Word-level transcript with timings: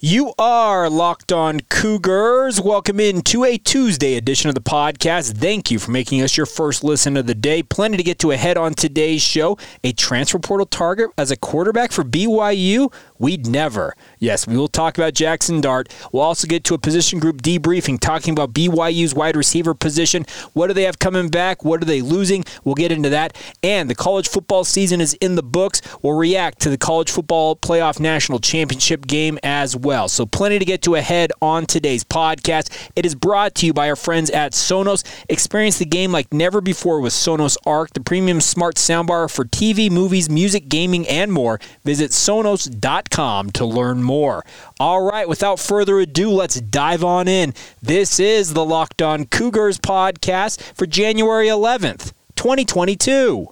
You 0.00 0.34
are 0.40 0.90
locked 0.90 1.30
on 1.30 1.60
Cougars. 1.70 2.60
Welcome 2.60 2.98
in 2.98 3.22
to 3.22 3.44
a 3.44 3.56
Tuesday 3.56 4.16
edition 4.16 4.48
of 4.48 4.56
the 4.56 4.60
podcast. 4.60 5.38
Thank 5.38 5.70
you 5.70 5.78
for 5.78 5.92
making 5.92 6.20
us 6.20 6.36
your 6.36 6.46
first 6.46 6.82
listen 6.82 7.16
of 7.16 7.28
the 7.28 7.34
day. 7.34 7.62
Plenty 7.62 7.96
to 7.98 8.02
get 8.02 8.18
to 8.18 8.32
ahead 8.32 8.58
on 8.58 8.74
today's 8.74 9.22
show. 9.22 9.56
A 9.84 9.92
transfer 9.92 10.40
portal 10.40 10.66
target 10.66 11.10
as 11.16 11.30
a 11.30 11.36
quarterback 11.36 11.92
for 11.92 12.02
BYU? 12.02 12.92
We'd 13.20 13.46
never. 13.46 13.94
Yes, 14.18 14.48
we 14.48 14.56
will 14.56 14.66
talk 14.68 14.98
about 14.98 15.14
Jaxson 15.14 15.62
Dart. 15.62 15.94
We'll 16.12 16.24
also 16.24 16.48
get 16.48 16.64
to 16.64 16.74
a 16.74 16.78
position 16.78 17.20
group 17.20 17.40
debriefing, 17.40 18.00
talking 18.00 18.32
about 18.32 18.52
BYU's 18.52 19.14
wide 19.14 19.36
receiver 19.36 19.74
position. 19.74 20.26
What 20.54 20.66
do 20.66 20.74
they 20.74 20.82
have 20.82 20.98
coming 20.98 21.28
back? 21.28 21.64
What 21.64 21.80
are 21.80 21.86
they 21.86 22.02
losing? 22.02 22.44
We'll 22.64 22.74
get 22.74 22.90
into 22.90 23.10
that. 23.10 23.36
And 23.62 23.88
the 23.88 23.94
college 23.94 24.28
football 24.28 24.64
season 24.64 25.00
is 25.00 25.14
in 25.14 25.36
the 25.36 25.42
books. 25.42 25.80
We'll 26.02 26.16
react 26.16 26.60
to 26.62 26.68
the 26.68 26.78
college 26.78 27.12
football 27.12 27.54
playoff 27.54 28.00
national 28.00 28.40
championship 28.40 29.06
game 29.06 29.38
as 29.44 29.76
well. 29.76 29.83
So, 29.84 30.24
plenty 30.24 30.58
to 30.58 30.64
get 30.64 30.80
to 30.82 30.94
ahead 30.94 31.30
on 31.42 31.66
today's 31.66 32.04
podcast. 32.04 32.70
It 32.96 33.04
is 33.04 33.14
brought 33.14 33.54
to 33.56 33.66
you 33.66 33.74
by 33.74 33.90
our 33.90 33.96
friends 33.96 34.30
at 34.30 34.52
Sonos. 34.52 35.04
Experience 35.28 35.78
the 35.78 35.84
game 35.84 36.10
like 36.10 36.32
never 36.32 36.62
before 36.62 37.00
with 37.00 37.12
Sonos 37.12 37.58
Arc, 37.66 37.92
the 37.92 38.00
premium 38.00 38.40
smart 38.40 38.76
soundbar 38.76 39.30
for 39.30 39.44
TV, 39.44 39.90
movies, 39.90 40.30
music, 40.30 40.68
gaming, 40.68 41.06
and 41.06 41.30
more. 41.30 41.60
Visit 41.84 42.12
sonos.com 42.12 43.50
to 43.50 43.64
learn 43.66 44.02
more. 44.02 44.44
All 44.80 45.04
right, 45.04 45.28
without 45.28 45.60
further 45.60 45.98
ado, 45.98 46.30
let's 46.30 46.60
dive 46.60 47.04
on 47.04 47.28
in. 47.28 47.52
This 47.82 48.18
is 48.18 48.54
the 48.54 48.64
Locked 48.64 49.02
On 49.02 49.26
Cougars 49.26 49.78
podcast 49.78 50.62
for 50.74 50.86
January 50.86 51.48
11th, 51.48 52.12
2022. 52.36 53.48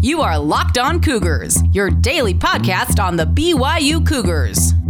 You 0.00 0.20
are 0.20 0.38
Locked 0.38 0.76
On 0.76 1.00
Cougars, 1.00 1.62
your 1.72 1.88
daily 1.88 2.34
podcast 2.34 3.02
on 3.02 3.16
the 3.16 3.24
BYU 3.24 4.06
Cougars, 4.06 4.72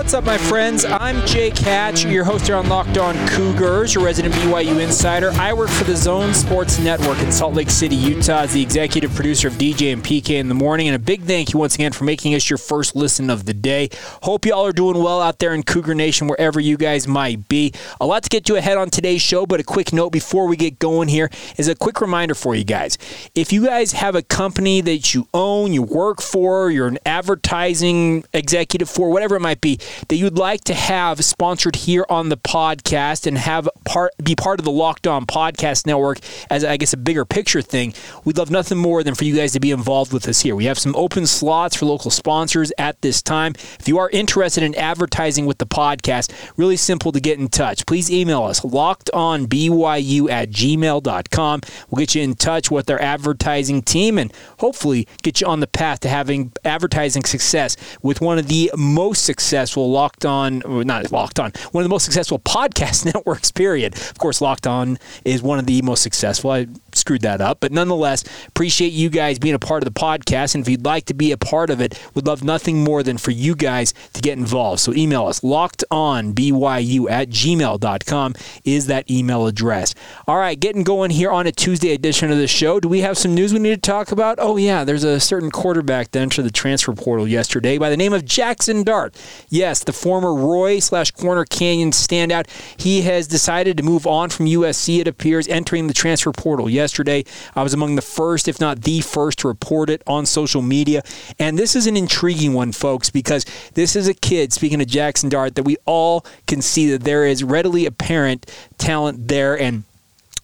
What's 0.00 0.14
up, 0.14 0.24
my 0.24 0.38
friends? 0.38 0.86
I'm 0.86 1.24
Jake 1.26 1.58
Hatch, 1.58 2.06
your 2.06 2.24
host 2.24 2.46
here 2.46 2.56
on 2.56 2.70
Locked 2.70 2.96
On 2.96 3.14
Cougars, 3.28 3.94
your 3.94 4.02
resident 4.02 4.34
BYU 4.36 4.80
insider. 4.80 5.30
I 5.32 5.52
work 5.52 5.68
for 5.68 5.84
the 5.84 5.94
Zone 5.94 6.32
Sports 6.32 6.78
Network 6.78 7.18
in 7.18 7.30
Salt 7.30 7.52
Lake 7.52 7.68
City, 7.68 7.96
Utah, 7.96 8.40
as 8.40 8.54
the 8.54 8.62
executive 8.62 9.14
producer 9.14 9.48
of 9.48 9.54
DJ 9.54 9.92
and 9.92 10.02
PK 10.02 10.40
in 10.40 10.48
the 10.48 10.54
morning. 10.54 10.88
And 10.88 10.96
a 10.96 10.98
big 10.98 11.24
thank 11.24 11.52
you 11.52 11.58
once 11.58 11.74
again 11.74 11.92
for 11.92 12.04
making 12.04 12.34
us 12.34 12.48
your 12.48 12.56
first 12.56 12.96
listen 12.96 13.28
of 13.28 13.44
the 13.44 13.52
day. 13.52 13.90
Hope 14.22 14.46
you 14.46 14.54
all 14.54 14.64
are 14.64 14.72
doing 14.72 15.00
well 15.02 15.20
out 15.20 15.38
there 15.38 15.52
in 15.52 15.62
Cougar 15.62 15.94
Nation, 15.94 16.28
wherever 16.28 16.58
you 16.58 16.78
guys 16.78 17.06
might 17.06 17.46
be. 17.46 17.74
A 18.00 18.06
lot 18.06 18.22
to 18.22 18.30
get 18.30 18.46
to 18.46 18.54
ahead 18.54 18.78
on 18.78 18.88
today's 18.88 19.20
show, 19.20 19.44
but 19.44 19.60
a 19.60 19.64
quick 19.64 19.92
note 19.92 20.10
before 20.10 20.48
we 20.48 20.56
get 20.56 20.78
going 20.78 21.08
here 21.08 21.28
is 21.58 21.68
a 21.68 21.74
quick 21.74 22.00
reminder 22.00 22.34
for 22.34 22.54
you 22.54 22.64
guys. 22.64 22.96
If 23.34 23.52
you 23.52 23.66
guys 23.66 23.92
have 23.92 24.14
a 24.14 24.22
company 24.22 24.80
that 24.80 25.12
you 25.12 25.28
own, 25.34 25.74
you 25.74 25.82
work 25.82 26.22
for, 26.22 26.70
you're 26.70 26.88
an 26.88 26.98
advertising 27.04 28.24
executive 28.32 28.88
for, 28.88 29.10
whatever 29.10 29.36
it 29.36 29.40
might 29.40 29.60
be, 29.60 29.78
that 30.08 30.16
you'd 30.16 30.38
like 30.38 30.64
to 30.64 30.74
have 30.74 31.24
sponsored 31.24 31.76
here 31.76 32.04
on 32.08 32.28
the 32.28 32.36
podcast 32.36 33.26
and 33.26 33.38
have 33.38 33.68
part 33.84 34.12
be 34.22 34.34
part 34.34 34.58
of 34.58 34.64
the 34.64 34.70
Locked 34.70 35.06
On 35.06 35.26
Podcast 35.26 35.86
Network 35.86 36.18
as 36.50 36.64
I 36.64 36.76
guess 36.76 36.92
a 36.92 36.96
bigger 36.96 37.24
picture 37.24 37.62
thing, 37.62 37.94
we'd 38.24 38.38
love 38.38 38.50
nothing 38.50 38.78
more 38.78 39.02
than 39.02 39.14
for 39.14 39.24
you 39.24 39.36
guys 39.36 39.52
to 39.52 39.60
be 39.60 39.70
involved 39.70 40.12
with 40.12 40.28
us 40.28 40.40
here. 40.40 40.54
We 40.56 40.64
have 40.64 40.78
some 40.78 40.94
open 40.96 41.26
slots 41.26 41.76
for 41.76 41.86
local 41.86 42.10
sponsors 42.10 42.72
at 42.78 43.00
this 43.02 43.22
time. 43.22 43.54
If 43.78 43.88
you 43.88 43.98
are 43.98 44.10
interested 44.10 44.62
in 44.62 44.74
advertising 44.74 45.46
with 45.46 45.58
the 45.58 45.66
podcast, 45.66 46.32
really 46.56 46.76
simple 46.76 47.12
to 47.12 47.20
get 47.20 47.38
in 47.38 47.48
touch. 47.48 47.86
Please 47.86 48.10
email 48.10 48.44
us 48.44 48.60
lockedonbyu 48.60 50.30
at 50.30 50.50
gmail.com. 50.50 51.60
We'll 51.88 51.98
get 52.00 52.14
you 52.14 52.22
in 52.22 52.34
touch 52.34 52.70
with 52.70 52.90
our 52.90 53.00
advertising 53.00 53.82
team 53.82 54.18
and 54.18 54.32
hopefully 54.58 55.06
get 55.22 55.40
you 55.40 55.46
on 55.46 55.60
the 55.60 55.66
path 55.66 56.00
to 56.00 56.08
having 56.08 56.52
advertising 56.64 57.24
success 57.24 57.76
with 58.02 58.20
one 58.20 58.38
of 58.38 58.48
the 58.48 58.70
most 58.76 59.24
successful 59.24 59.79
Locked 59.88 60.24
On, 60.24 60.62
not 60.66 61.12
Locked 61.12 61.40
On, 61.40 61.52
one 61.72 61.82
of 61.82 61.84
the 61.84 61.92
most 61.92 62.04
successful 62.04 62.38
podcast 62.44 63.04
networks, 63.04 63.50
period. 63.50 63.94
Of 63.94 64.18
course, 64.18 64.40
Locked 64.40 64.66
On 64.66 64.98
is 65.24 65.42
one 65.42 65.58
of 65.58 65.66
the 65.66 65.82
most 65.82 66.02
successful. 66.02 66.50
I 66.50 66.66
screwed 67.00 67.22
that 67.22 67.40
up, 67.40 67.60
but 67.60 67.72
nonetheless, 67.72 68.24
appreciate 68.48 68.92
you 68.92 69.10
guys 69.10 69.38
being 69.38 69.54
a 69.54 69.58
part 69.58 69.82
of 69.82 69.92
the 69.92 70.00
podcast. 70.00 70.54
And 70.54 70.62
if 70.62 70.68
you'd 70.68 70.84
like 70.84 71.06
to 71.06 71.14
be 71.14 71.32
a 71.32 71.36
part 71.36 71.70
of 71.70 71.80
it, 71.80 72.00
would 72.14 72.26
love 72.26 72.44
nothing 72.44 72.84
more 72.84 73.02
than 73.02 73.18
for 73.18 73.30
you 73.30 73.54
guys 73.54 73.92
to 74.12 74.20
get 74.20 74.38
involved. 74.38 74.80
So 74.80 74.92
email 74.94 75.26
us, 75.26 75.40
lockedonbyu 75.40 77.10
at 77.10 77.28
gmail.com 77.28 78.34
is 78.64 78.86
that 78.86 79.10
email 79.10 79.46
address. 79.46 79.94
All 80.26 80.36
right, 80.36 80.58
getting 80.58 80.84
going 80.84 81.10
here 81.10 81.30
on 81.30 81.46
a 81.46 81.52
Tuesday 81.52 81.92
edition 81.92 82.30
of 82.30 82.38
the 82.38 82.46
show. 82.46 82.80
Do 82.80 82.88
we 82.88 83.00
have 83.00 83.18
some 83.18 83.34
news 83.34 83.52
we 83.52 83.58
need 83.58 83.82
to 83.82 83.90
talk 83.90 84.12
about? 84.12 84.38
Oh, 84.40 84.56
yeah, 84.56 84.84
there's 84.84 85.04
a 85.04 85.20
certain 85.20 85.50
quarterback 85.50 86.10
that 86.12 86.20
entered 86.20 86.44
the 86.44 86.50
transfer 86.50 86.92
portal 86.92 87.26
yesterday 87.26 87.78
by 87.78 87.90
the 87.90 87.96
name 87.96 88.12
of 88.12 88.22
Jaxson 88.24 88.84
Dart. 88.84 89.14
Yes, 89.48 89.84
the 89.84 89.92
former 89.92 90.34
Roy 90.34 90.78
slash 90.78 91.10
Corner 91.10 91.44
Canyon 91.44 91.90
standout. 91.90 92.46
He 92.80 93.02
has 93.02 93.26
decided 93.26 93.76
to 93.76 93.82
move 93.82 94.06
on 94.06 94.30
from 94.30 94.46
USC, 94.46 95.00
it 95.00 95.08
appears, 95.08 95.48
entering 95.48 95.86
the 95.86 95.94
transfer 95.94 96.32
portal 96.32 96.68
yesterday. 96.90 97.24
I 97.54 97.62
was 97.62 97.72
among 97.72 97.94
the 97.94 98.02
first, 98.02 98.48
if 98.48 98.60
not 98.60 98.82
the 98.82 99.00
first, 99.00 99.38
to 99.40 99.48
report 99.48 99.90
it 99.90 100.02
on 100.08 100.26
social 100.26 100.60
media. 100.60 101.02
And 101.38 101.56
this 101.56 101.76
is 101.76 101.86
an 101.86 101.96
intriguing 101.96 102.52
one, 102.52 102.72
folks, 102.72 103.10
because 103.10 103.46
this 103.74 103.94
is 103.94 104.08
a 104.08 104.14
kid, 104.14 104.52
speaking 104.52 104.80
of 104.80 104.88
Jaxson 104.88 105.30
Dart, 105.30 105.54
that 105.54 105.62
we 105.62 105.76
all 105.86 106.26
can 106.48 106.60
see 106.60 106.90
that 106.90 107.04
there 107.04 107.24
is 107.24 107.44
readily 107.44 107.86
apparent 107.86 108.50
talent 108.76 109.28
there. 109.28 109.56
And 109.56 109.84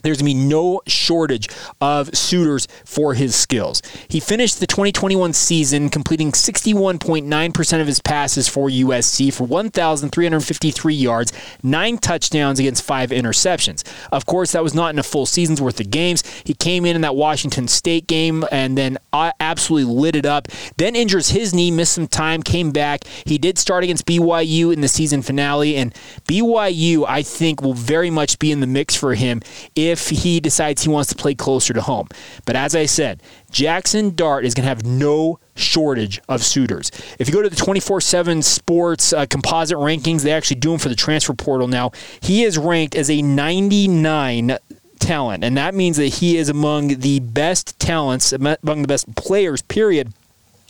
there's 0.02 0.18
going 0.22 0.30
to 0.30 0.34
be 0.38 0.48
no 0.48 0.80
shortage 0.86 1.48
of 1.80 2.14
suitors 2.16 2.68
for 2.84 3.14
his 3.14 3.34
skills. 3.34 3.82
He 4.08 4.20
finished 4.20 4.60
the 4.60 4.66
2021 4.66 5.32
season 5.32 5.88
completing 5.88 6.32
61.9% 6.32 7.80
of 7.80 7.86
his 7.86 8.00
passes 8.00 8.48
for 8.48 8.68
USC 8.68 9.32
for 9.32 9.44
1,353 9.44 10.94
yards, 10.94 11.32
nine 11.62 11.98
touchdowns 11.98 12.60
against 12.60 12.82
five 12.82 13.10
interceptions. 13.10 13.82
Of 14.12 14.26
course, 14.26 14.52
that 14.52 14.62
was 14.62 14.74
not 14.74 14.90
in 14.90 14.98
a 14.98 15.02
full 15.02 15.26
season's 15.26 15.60
worth 15.60 15.80
of 15.80 15.90
games. 15.90 16.24
He 16.44 16.54
came 16.54 16.84
in 16.84 16.96
in 16.96 17.02
that 17.02 17.16
Washington 17.16 17.68
State 17.68 18.06
game 18.06 18.44
and 18.52 18.76
then 18.76 18.98
uh, 19.12 19.32
absolutely 19.40 19.92
lit 19.92 20.16
it 20.16 20.26
up. 20.26 20.48
Then 20.76 20.94
injures 20.94 21.30
his 21.30 21.54
knee, 21.54 21.70
missed 21.70 21.94
some 21.94 22.08
time, 22.08 22.42
came 22.42 22.70
back. 22.70 23.04
He 23.24 23.38
did 23.38 23.58
start 23.58 23.84
against 23.84 24.06
BYU 24.06 24.72
in 24.72 24.80
the 24.80 24.88
season 24.88 25.22
finale, 25.22 25.76
and 25.76 25.94
BYU, 26.28 27.04
I 27.08 27.22
think, 27.22 27.62
will 27.62 27.74
very 27.74 28.10
much 28.10 28.38
be 28.38 28.52
in 28.52 28.60
the 28.60 28.66
mix 28.66 28.94
for 28.94 29.14
him 29.14 29.42
if 29.74 29.95
if 29.96 30.10
he 30.10 30.40
decides 30.40 30.82
he 30.82 30.88
wants 30.88 31.08
to 31.08 31.16
play 31.16 31.34
closer 31.34 31.72
to 31.72 31.80
home. 31.80 32.08
But 32.44 32.56
as 32.56 32.76
I 32.76 32.86
said, 32.86 33.22
Jaxson 33.50 34.14
Dart 34.14 34.44
is 34.44 34.54
going 34.54 34.64
to 34.64 34.68
have 34.68 34.84
no 34.84 35.40
shortage 35.54 36.20
of 36.28 36.42
suitors. 36.42 36.90
If 37.18 37.28
you 37.28 37.34
go 37.34 37.42
to 37.42 37.48
the 37.48 37.56
24 37.56 38.00
7 38.00 38.42
sports 38.42 39.12
uh, 39.12 39.26
composite 39.26 39.78
rankings, 39.78 40.22
they 40.22 40.32
actually 40.32 40.60
do 40.60 40.70
them 40.70 40.78
for 40.78 40.88
the 40.88 40.94
transfer 40.94 41.32
portal 41.32 41.66
now. 41.66 41.92
He 42.20 42.44
is 42.44 42.58
ranked 42.58 42.94
as 42.94 43.10
a 43.10 43.22
99 43.22 44.58
talent, 44.98 45.44
and 45.44 45.56
that 45.56 45.74
means 45.74 45.96
that 45.96 46.06
he 46.06 46.36
is 46.36 46.48
among 46.48 46.88
the 47.00 47.20
best 47.20 47.78
talents, 47.78 48.32
among 48.32 48.82
the 48.82 48.88
best 48.88 49.14
players, 49.16 49.62
period 49.62 50.12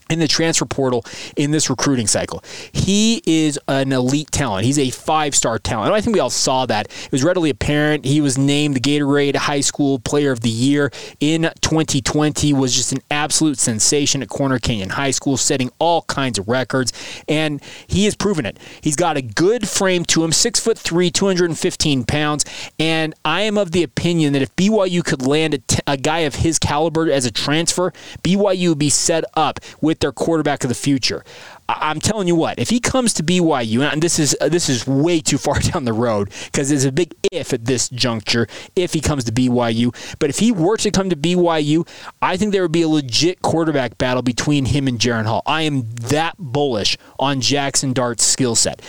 in 0.09 0.19
the 0.19 0.29
transfer 0.29 0.65
portal 0.65 1.05
in 1.37 1.51
this 1.51 1.69
recruiting 1.69 2.07
cycle. 2.07 2.43
He 2.73 3.23
is 3.27 3.59
an 3.69 3.93
elite 3.93 4.31
talent. 4.31 4.65
He's 4.65 4.79
a 4.79 4.91
five 4.91 5.35
star 5.35 5.59
talent. 5.59 5.93
I 5.93 6.01
think 6.01 6.15
we 6.15 6.21
all 6.21 6.31
saw 6.31 6.67
that. 6.67 6.87
It 6.87 7.13
was 7.13 7.25
readily 7.25 7.51
apparent. 7.51 8.05
He 8.05 8.21
was 8.21 8.39
named 8.39 8.77
the 8.77 8.81
Gatorade 8.81 9.37
High 9.37 9.61
School 9.61 9.99
Player 9.99 10.31
of 10.31 10.41
the 10.41 10.51
Year 10.51 10.91
in 11.21 11.51
2020, 11.61 12.53
was 12.53 12.75
just 12.75 12.93
an 12.93 13.01
absolute 13.11 13.59
sensation 13.59 14.23
at 14.23 14.29
Corner 14.29 14.59
Canyon 14.59 14.91
High 14.91 15.11
School, 15.11 15.37
setting 15.37 15.71
all 15.79 16.03
kinds 16.03 16.39
of 16.39 16.49
records. 16.49 16.93
And 17.29 17.63
he 17.87 18.05
has 18.05 18.15
proven 18.15 18.47
it. 18.47 18.59
He's 18.81 18.97
got 18.97 19.17
a 19.17 19.23
good 19.23 19.69
frame 19.69 20.05
to 20.07 20.23
him, 20.23 20.33
six 20.33 20.61
foot 20.61 20.79
three, 20.79 21.11
215 21.11 22.05
pounds. 22.05 22.45
And 22.79 23.15
I 23.25 23.43
am 23.43 23.59
of 23.59 23.73
the 23.73 23.83
opinion 23.83 24.33
that 24.35 24.43
if 24.43 24.55
BYU 24.57 25.05
could 25.05 25.27
land 25.27 25.55
a, 25.55 25.59
t- 25.59 25.79
a 25.87 25.97
guy 25.97 26.21
of 26.21 26.37
his 26.37 26.59
caliber 26.59 27.11
as 27.11 27.25
a 27.25 27.31
transfer, 27.31 27.93
BYU 28.23 28.71
would 28.71 28.79
be 28.79 28.91
set 28.91 29.25
up 29.35 29.61
with 29.81 29.96
their 30.01 30.13
quarterback 30.13 30.65
of 30.65 30.69
the 30.69 30.75
future. 30.75 31.25
I'm 31.69 32.01
telling 32.01 32.29
you 32.29 32.37
what, 32.37 32.59
if 32.59 32.71
he 32.71 32.79
comes 32.79 33.13
to 33.15 33.23
BYU, 33.23 33.91
and 33.91 34.03
this 34.03 34.19
is 34.19 34.37
uh, 34.41 34.49
this 34.49 34.69
is 34.69 34.87
way 34.87 35.21
too 35.21 35.39
far 35.47 35.59
down 35.61 35.85
the 35.85 35.93
road 35.93 36.31
because 36.47 36.69
there's 36.69 36.85
a 36.85 36.93
big 36.93 37.15
if 37.33 37.53
at 37.53 37.65
this 37.65 37.89
juncture 37.89 38.47
if 38.75 38.93
he 38.93 39.01
comes 39.01 39.25
to 39.25 39.33
BYU. 39.33 39.95
But 40.19 40.31
if 40.31 40.39
he 40.39 40.53
were 40.53 40.77
to 40.79 40.91
come 40.91 41.11
to 41.11 41.17
BYU, 41.17 41.89
I 42.23 42.37
think 42.37 42.53
there 42.53 42.63
would 42.63 42.73
be 42.73 42.83
a 42.83 42.89
legit 42.89 43.43
quarterback 43.43 43.99
battle 43.99 44.23
between 44.23 44.67
him 44.67 44.89
and 44.89 44.99
Jaren 44.99 45.25
Hall. 45.27 45.43
I 45.47 45.63
am 45.63 45.91
that 45.95 46.35
bullish 46.39 46.97
on 47.19 47.41
Jaxson 47.41 47.95
Dart's 47.95 48.25
skill 48.25 48.55
set. 48.55 48.81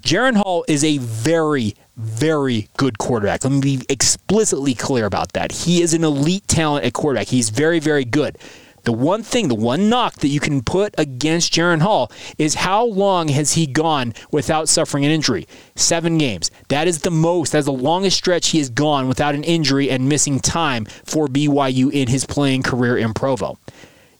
Jaren 0.00 0.36
Hall 0.36 0.64
is 0.66 0.82
a 0.82 0.98
very, 0.98 1.74
very 1.96 2.68
good 2.76 2.98
quarterback. 2.98 3.44
Let 3.44 3.52
me 3.52 3.60
be 3.60 3.84
explicitly 3.88 4.74
clear 4.74 5.04
about 5.04 5.34
that. 5.34 5.52
He 5.52 5.82
is 5.82 5.94
an 5.94 6.04
elite 6.04 6.48
talent 6.48 6.84
at 6.86 6.94
quarterback. 6.94 7.28
He's 7.28 7.50
very, 7.50 7.80
very 7.80 8.04
good. 8.04 8.38
The 8.84 8.92
one 8.92 9.22
thing, 9.22 9.48
the 9.48 9.54
one 9.54 9.88
knock 9.88 10.16
that 10.16 10.28
you 10.28 10.40
can 10.40 10.62
put 10.62 10.94
against 10.98 11.52
Jaren 11.52 11.82
Hall 11.82 12.10
is 12.38 12.54
how 12.54 12.84
long 12.84 13.28
has 13.28 13.54
he 13.54 13.66
gone 13.66 14.14
without 14.30 14.68
suffering 14.68 15.04
an 15.04 15.10
injury? 15.10 15.46
Seven 15.74 16.18
games. 16.18 16.50
That 16.68 16.88
is 16.88 17.00
the 17.00 17.10
most, 17.10 17.52
that's 17.52 17.66
the 17.66 17.72
longest 17.72 18.16
stretch 18.16 18.48
he 18.48 18.58
has 18.58 18.70
gone 18.70 19.08
without 19.08 19.34
an 19.34 19.44
injury 19.44 19.90
and 19.90 20.08
missing 20.08 20.40
time 20.40 20.84
for 21.04 21.26
BYU 21.26 21.92
in 21.92 22.08
his 22.08 22.24
playing 22.24 22.62
career 22.62 22.96
in 22.96 23.12
Provo. 23.14 23.58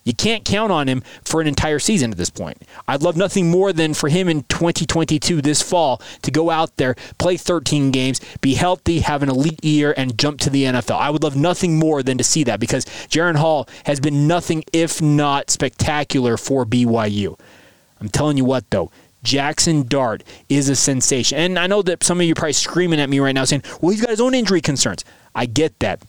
You 0.05 0.15
can't 0.15 0.45
count 0.45 0.73
on 0.73 0.89
him 0.89 1.03
for 1.25 1.41
an 1.41 1.47
entire 1.47 1.79
season 1.79 2.11
at 2.11 2.17
this 2.17 2.31
point. 2.31 2.63
I'd 2.89 3.03
love 3.03 3.17
nothing 3.17 3.51
more 3.51 3.73
than 3.73 3.93
for 3.93 4.09
him 4.09 4.29
in 4.29 4.45
2022 4.45 5.43
this 5.43 5.61
fall 5.61 6.01
to 6.23 6.31
go 6.31 6.51
out 6.51 6.77
there, 6.77 6.95
play 7.19 7.37
13 7.37 7.91
games, 7.91 8.21
be 8.41 8.55
healthy, 8.55 9.01
have 9.01 9.23
an 9.23 9.29
elite 9.29 9.63
year, 9.63 9.93
and 9.97 10.19
jump 10.19 10.41
to 10.41 10.51
the 10.51 10.65
NFL. 10.65 10.99
I 10.99 11.11
would 11.11 11.23
love 11.23 11.37
nothing 11.37 11.79
more 11.79 12.03
than 12.03 12.17
to 12.17 12.25
see 12.25 12.45
that 12.45 12.61
because 12.61 12.87
Jaren 13.09 13.37
Hall 13.37 13.69
has 13.85 14.01
been 14.01 14.27
nothing 14.27 14.65
if 14.73 15.03
not 15.03 15.51
spectacular 15.51 16.39
for 16.39 16.65
BYU. 16.65 17.39
I'm 18.01 18.09
telling 18.09 18.39
you 18.39 18.47
what, 18.47 18.71
though, 18.71 18.91
Jackson 19.23 19.87
Dart 19.87 20.25
is 20.49 20.71
a 20.71 20.77
sensation. 20.77 21.37
And 21.37 21.59
I 21.59 21.67
know 21.67 21.83
that 21.83 22.03
some 22.03 22.21
of 22.21 22.27
you 22.27 22.33
are 22.33 22.35
probably 22.35 22.55
screaming 22.55 23.01
at 23.01 23.11
me 23.11 23.21
right 23.21 23.35
now 23.35 23.45
saying, 23.45 23.65
well, 23.81 23.91
he's 23.91 24.01
got 24.01 24.11
his 24.11 24.21
own 24.21 24.35
injury 24.35 24.63
concerns. 24.63 25.05
I 25.35 25.47
get 25.47 25.79
that 25.81 26.01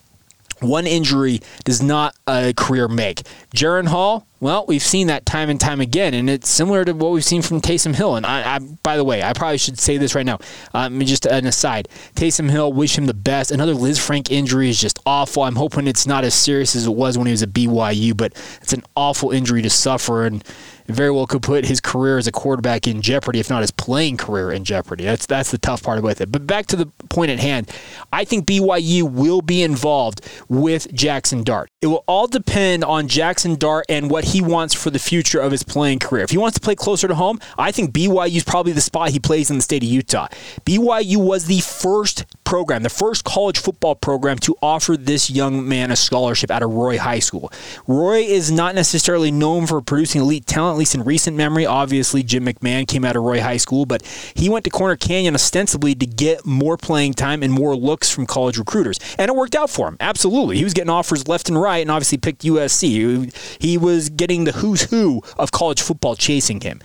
one 0.60 0.88
injury 0.88 1.42
does 1.64 1.82
not 1.82 2.16
a 2.28 2.54
career 2.56 2.88
make. 2.88 3.24
Jaren 3.56 3.88
Hall, 3.88 4.28
well, 4.40 4.66
we've 4.68 4.82
seen 4.82 5.08
that 5.08 5.26
time 5.26 5.50
and 5.50 5.60
time 5.60 5.80
again, 5.82 6.14
and 6.16 6.30
it's 6.30 6.50
similar 6.50 6.84
to 6.84 6.94
what 6.94 7.12
we've 7.12 7.24
seen 7.24 7.44
from 7.44 7.62
Taysom 7.62 7.94
Hill. 7.94 8.16
And 8.16 8.26
I, 8.26 8.56
I 8.56 8.60
by 8.60 8.98
the 8.98 9.04
way, 9.04 9.22
I 9.22 9.34
probably 9.34 9.60
should 9.60 9.78
say 9.78 9.98
this 9.98 10.16
right 10.16 10.26
now. 10.26 10.40
Um, 10.74 11.00
just 11.02 11.28
an 11.28 11.46
aside, 11.46 11.88
Taysom 12.16 12.50
Hill, 12.50 12.74
wish 12.74 12.98
him 12.98 13.06
the 13.06 13.14
best. 13.14 13.52
Another 13.52 13.74
Lisfranc 13.74 14.32
injury 14.32 14.70
is 14.70 14.82
just 14.82 15.00
awful. 15.06 15.44
I'm 15.44 15.56
hoping 15.56 15.88
it's 15.88 16.08
not 16.08 16.24
as 16.24 16.34
serious 16.34 16.76
as 16.76 16.88
it 16.88 16.92
was 16.92 17.18
when 17.18 17.28
he 17.28 17.32
was 17.32 17.44
at 17.44 17.50
BYU, 17.50 18.18
but 18.18 18.34
it's 18.62 18.74
an 18.74 18.84
awful 18.96 19.30
injury 19.32 19.62
to 19.62 19.70
suffer, 19.70 20.26
and 20.26 20.44
very 20.88 21.12
well 21.12 21.28
could 21.28 21.42
put 21.42 21.66
his 21.66 21.80
career 21.80 22.18
as 22.18 22.28
a 22.28 22.32
quarterback 22.32 22.88
in 22.88 23.02
jeopardy, 23.02 23.40
if 23.40 23.50
not 23.50 23.62
his 23.62 23.72
playing 23.72 24.18
career 24.18 24.52
in 24.52 24.64
jeopardy. 24.64 25.04
That's 25.04 25.26
that's 25.26 25.52
the 25.52 25.58
tough 25.58 25.84
part 25.84 26.02
with 26.04 26.22
it. 26.22 26.32
But 26.32 26.48
back 26.48 26.68
to 26.68 26.76
the 26.76 26.88
point 27.10 27.32
at 27.32 27.40
hand, 27.40 27.70
I 28.12 28.26
think 28.26 28.46
BYU 28.46 29.12
will 29.12 29.42
be 29.42 29.62
involved 29.64 30.22
with 30.50 30.92
Jaxson 30.94 31.44
Dart. 31.44 31.70
It 31.82 31.88
will 31.88 32.04
all 32.08 32.28
depend 32.28 32.84
on 32.84 33.08
Jaxson 33.08 33.58
Dart 33.58 33.86
and 33.90 34.10
what 34.10 34.26
he 34.26 34.42
wants 34.42 34.74
for 34.74 34.90
the 34.90 35.00
future 35.00 35.40
of 35.40 35.52
his 35.52 35.64
playing 35.64 36.00
career. 36.00 36.24
If 36.24 36.32
he 36.32 36.38
wants 36.38 36.56
to 36.60 36.62
play 36.62 36.76
closer 36.76 37.08
to 37.08 37.16
home, 37.16 37.40
I 37.58 37.72
think 37.72 37.92
BYU 37.92 38.38
is 38.38 38.44
probably 38.44 38.74
the 38.74 38.82
spot 38.82 39.10
he 39.10 39.20
plays 39.20 39.50
in 39.50 39.58
the 39.58 39.64
state 39.64 39.84
of 39.84 39.90
Utah. 39.90 40.28
BYU 40.66 41.18
was 41.18 41.46
the 41.46 41.62
first 41.62 42.26
program, 42.44 42.84
the 42.84 42.90
first 42.90 43.24
college 43.24 43.58
football 43.58 43.96
program 43.96 44.38
to 44.40 44.56
offer 44.62 44.98
this 44.98 45.30
young 45.30 45.68
man 45.68 45.90
a 45.90 45.96
scholarship 45.96 46.52
out 46.52 46.62
of 46.62 46.74
Roy 46.74 46.98
High 46.98 47.20
School. 47.20 47.52
Roy 47.88 48.20
is 48.20 48.52
not 48.52 48.76
necessarily 48.76 49.32
known 49.32 49.68
for 49.68 49.82
producing 49.82 50.22
elite 50.22 50.46
talent 50.46 50.71
least 50.78 50.96
in 50.96 51.04
recent 51.04 51.38
memory. 51.38 51.66
Obviously, 51.66 52.24
Jim 52.24 52.46
McMahon 52.46 52.88
came 52.88 53.06
out 53.06 53.16
of 53.16 53.24
Roy 53.24 53.42
High 53.42 53.58
School, 53.58 53.86
but 53.86 54.04
he 54.34 54.50
went 54.50 54.66
to 54.66 54.70
Corner 54.70 54.96
Canyon 54.96 55.36
ostensibly 55.36 55.96
to 55.96 56.06
get 56.06 56.46
more 56.46 56.78
playing 56.78 57.14
time 57.14 57.44
and 57.44 57.52
more 57.52 57.76
looks 57.76 58.10
from 58.10 58.26
college 58.26 58.58
recruiters. 58.58 59.00
And 59.18 59.30
it 59.30 59.36
worked 59.36 59.56
out 59.56 59.70
for 59.70 59.88
him. 59.88 59.98
Absolutely. 60.00 60.58
He 60.58 60.64
was 60.64 60.74
getting 60.74 60.90
offers 60.90 61.28
left 61.28 61.50
and 61.50 61.62
right 61.62 61.80
and 61.80 61.92
obviously 61.92 62.18
picked 62.18 62.44
USC. 62.44 63.62
He 63.62 63.78
was 63.78 64.10
getting 64.10 64.44
the 64.44 64.52
who's 64.52 64.84
who 64.84 65.22
of 65.38 65.52
college 65.52 65.82
football 65.82 66.16
chasing 66.16 66.62
him. 66.62 66.82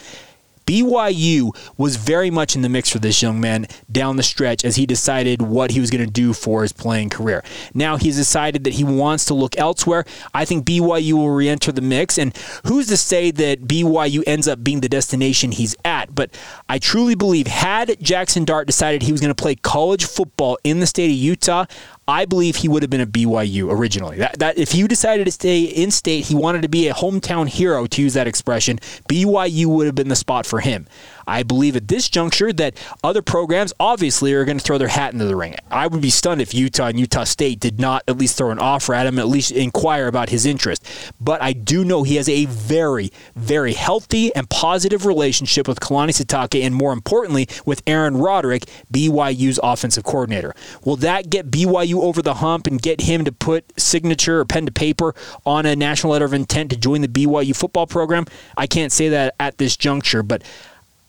BYU 0.66 1.56
was 1.78 1.96
very 1.96 2.30
much 2.30 2.56
in 2.56 2.62
the 2.62 2.68
mix 2.68 2.90
for 2.90 2.98
this 2.98 3.22
young 3.22 3.40
man 3.40 3.66
down 3.90 4.16
the 4.16 4.22
stretch 4.22 4.64
as 4.64 4.76
he 4.76 4.84
decided 4.86 5.40
what 5.42 5.70
he 5.70 5.80
was 5.80 5.90
going 5.90 6.04
to 6.04 6.10
do 6.10 6.32
for 6.32 6.62
his 6.62 6.72
playing 6.72 7.10
career. 7.10 7.44
Now 7.72 7.96
he's 7.96 8.16
decided 8.16 8.64
that 8.64 8.74
he 8.74 8.84
wants 8.84 9.24
to 9.26 9.34
look 9.34 9.56
elsewhere. 9.56 10.04
I 10.34 10.44
think 10.44 10.66
BYU 10.66 11.12
will 11.12 11.30
re 11.30 11.48
enter 11.48 11.72
the 11.72 11.80
mix. 11.80 12.18
And 12.18 12.36
who's 12.66 12.88
to 12.88 12.96
say 12.96 13.30
that 13.30 13.62
BYU 13.62 14.22
ends 14.26 14.48
up 14.48 14.62
being 14.64 14.80
the 14.80 14.88
destination 14.88 15.52
he's 15.52 15.76
at? 15.84 16.14
But 16.14 16.36
I 16.68 16.78
truly 16.78 17.14
believe, 17.14 17.46
had 17.46 17.88
Jaxson 17.88 18.44
Dart 18.44 18.66
decided 18.66 19.02
he 19.02 19.12
was 19.12 19.20
going 19.20 19.34
to 19.34 19.40
play 19.40 19.54
college 19.54 20.04
football 20.04 20.58
in 20.64 20.80
the 20.80 20.86
state 20.86 21.10
of 21.10 21.16
Utah, 21.16 21.66
I 22.08 22.24
believe 22.24 22.56
he 22.56 22.68
would 22.68 22.82
have 22.82 22.90
been 22.90 23.00
a 23.00 23.06
BYU 23.06 23.70
originally. 23.72 24.18
That, 24.18 24.38
that 24.38 24.58
if 24.58 24.70
he 24.70 24.86
decided 24.86 25.24
to 25.24 25.32
stay 25.32 25.62
in 25.62 25.90
state, 25.90 26.26
he 26.26 26.36
wanted 26.36 26.62
to 26.62 26.68
be 26.68 26.86
a 26.86 26.94
hometown 26.94 27.48
hero, 27.48 27.86
to 27.86 28.02
use 28.02 28.14
that 28.14 28.28
expression. 28.28 28.78
BYU 29.08 29.66
would 29.66 29.86
have 29.86 29.96
been 29.96 30.08
the 30.08 30.16
spot 30.16 30.46
for 30.46 30.60
him. 30.60 30.86
I 31.26 31.42
believe 31.42 31.76
at 31.76 31.88
this 31.88 32.08
juncture 32.08 32.52
that 32.54 32.76
other 33.02 33.22
programs 33.22 33.72
obviously 33.80 34.32
are 34.34 34.44
going 34.44 34.58
to 34.58 34.64
throw 34.64 34.78
their 34.78 34.88
hat 34.88 35.12
into 35.12 35.24
the 35.24 35.36
ring. 35.36 35.56
I 35.70 35.86
would 35.86 36.00
be 36.00 36.10
stunned 36.10 36.40
if 36.40 36.54
Utah 36.54 36.86
and 36.86 37.00
Utah 37.00 37.24
State 37.24 37.60
did 37.60 37.80
not 37.80 38.04
at 38.08 38.16
least 38.16 38.36
throw 38.36 38.50
an 38.50 38.58
offer 38.58 38.94
at 38.94 39.06
him, 39.06 39.18
at 39.18 39.28
least 39.28 39.50
inquire 39.50 40.06
about 40.06 40.28
his 40.28 40.46
interest. 40.46 40.86
But 41.20 41.42
I 41.42 41.52
do 41.52 41.84
know 41.84 42.02
he 42.02 42.16
has 42.16 42.28
a 42.28 42.46
very, 42.46 43.10
very 43.34 43.72
healthy 43.72 44.34
and 44.34 44.48
positive 44.48 45.06
relationship 45.06 45.68
with 45.68 45.80
Kalani 45.80 46.10
Sitake, 46.10 46.64
and 46.64 46.74
more 46.74 46.92
importantly, 46.92 47.48
with 47.64 47.82
Aaron 47.86 48.16
Roderick, 48.16 48.64
BYU's 48.92 49.58
offensive 49.62 50.04
coordinator. 50.04 50.54
Will 50.84 50.96
that 50.96 51.30
get 51.30 51.50
BYU 51.50 52.02
over 52.02 52.22
the 52.22 52.34
hump 52.34 52.66
and 52.66 52.80
get 52.80 53.02
him 53.02 53.24
to 53.24 53.32
put 53.32 53.78
signature 53.80 54.40
or 54.40 54.44
pen 54.44 54.66
to 54.66 54.72
paper 54.72 55.14
on 55.44 55.66
a 55.66 55.76
national 55.76 56.12
letter 56.12 56.24
of 56.24 56.32
intent 56.34 56.70
to 56.70 56.76
join 56.76 57.00
the 57.00 57.08
BYU 57.08 57.54
football 57.56 57.86
program? 57.86 58.26
I 58.56 58.66
can't 58.66 58.92
say 58.92 59.08
that 59.08 59.34
at 59.40 59.58
this 59.58 59.76
juncture, 59.76 60.22
but 60.22 60.42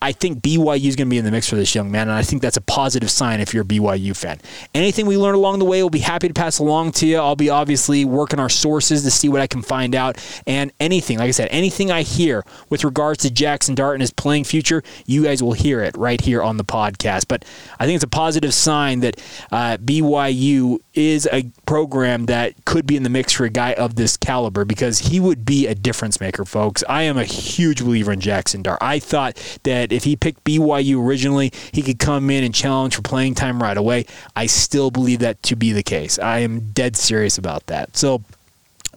I 0.01 0.11
think 0.11 0.41
BYU 0.41 0.87
is 0.87 0.95
going 0.95 1.07
to 1.07 1.09
be 1.09 1.17
in 1.17 1.25
the 1.25 1.31
mix 1.31 1.49
for 1.49 1.55
this 1.55 1.73
young 1.73 1.91
man, 1.91 2.07
and 2.07 2.17
I 2.17 2.21
think 2.21 2.41
that's 2.41 2.57
a 2.57 2.61
positive 2.61 3.09
sign 3.09 3.39
if 3.39 3.53
you're 3.53 3.63
a 3.63 3.65
BYU 3.65 4.15
fan. 4.15 4.39
Anything 4.75 5.07
we 5.07 5.17
learn 5.17 5.33
along 5.33 5.59
the 5.59 5.65
way, 5.65 5.81
we'll 5.81 5.89
be 5.89 5.99
happy 5.99 6.27
to 6.27 6.33
pass 6.33 6.59
along 6.59 6.91
to 6.93 7.07
you. 7.07 7.17
I'll 7.17 7.35
be 7.35 7.49
obviously 7.49 8.05
working 8.05 8.39
our 8.39 8.49
sources 8.49 9.03
to 9.03 9.11
see 9.11 9.27
what 9.27 9.41
I 9.41 9.47
can 9.47 9.61
find 9.61 9.95
out, 9.95 10.17
and 10.45 10.71
anything, 10.79 11.17
like 11.17 11.29
I 11.29 11.31
said, 11.31 11.49
anything 11.51 11.91
I 11.91 12.03
hear 12.03 12.45
with 12.69 12.83
regards 12.83 13.23
to 13.23 13.29
Jaxson 13.29 13.73
Dart 13.75 13.95
and 13.95 14.01
his 14.01 14.11
playing 14.11 14.43
future, 14.43 14.83
you 15.05 15.23
guys 15.23 15.41
will 15.41 15.53
hear 15.53 15.81
it 15.81 15.97
right 15.97 16.21
here 16.21 16.43
on 16.43 16.57
the 16.57 16.65
podcast. 16.65 17.27
But 17.27 17.43
I 17.79 17.85
think 17.85 17.95
it's 17.95 18.03
a 18.03 18.07
positive 18.07 18.53
sign 18.53 18.99
that 18.99 19.19
uh, 19.51 19.77
BYU 19.77 20.79
is 20.93 21.27
a 21.31 21.49
program 21.67 22.25
that 22.25 22.53
could 22.65 22.87
be 22.87 22.95
in 22.95 23.03
the 23.03 23.09
mix 23.09 23.33
for 23.33 23.45
a 23.45 23.49
guy 23.49 23.73
of 23.73 23.95
this 23.95 24.17
caliber 24.17 24.65
because 24.65 24.99
he 24.99 25.19
would 25.19 25.45
be 25.45 25.67
a 25.67 25.75
difference 25.75 26.19
maker, 26.19 26.45
folks. 26.45 26.83
I 26.89 27.03
am 27.03 27.17
a 27.17 27.25
huge 27.25 27.83
believer 27.83 28.11
in 28.11 28.19
Jaxson 28.19 28.63
Dart. 28.63 28.79
I 28.81 28.97
thought 28.97 29.35
that 29.63 29.91
if 29.91 30.05
he 30.05 30.15
picked 30.15 30.43
BYU 30.43 31.05
originally, 31.05 31.51
he 31.71 31.83
could 31.83 31.99
come 31.99 32.31
in 32.31 32.43
and 32.43 32.55
challenge 32.55 32.95
for 32.95 33.03
playing 33.03 33.35
time 33.35 33.61
right 33.61 33.77
away. 33.77 34.05
I 34.35 34.47
still 34.47 34.89
believe 34.89 35.19
that 35.19 35.43
to 35.43 35.55
be 35.55 35.73
the 35.73 35.83
case. 35.83 36.17
I 36.17 36.39
am 36.39 36.71
dead 36.71 36.95
serious 36.95 37.37
about 37.37 37.67
that. 37.67 37.97
So 37.97 38.23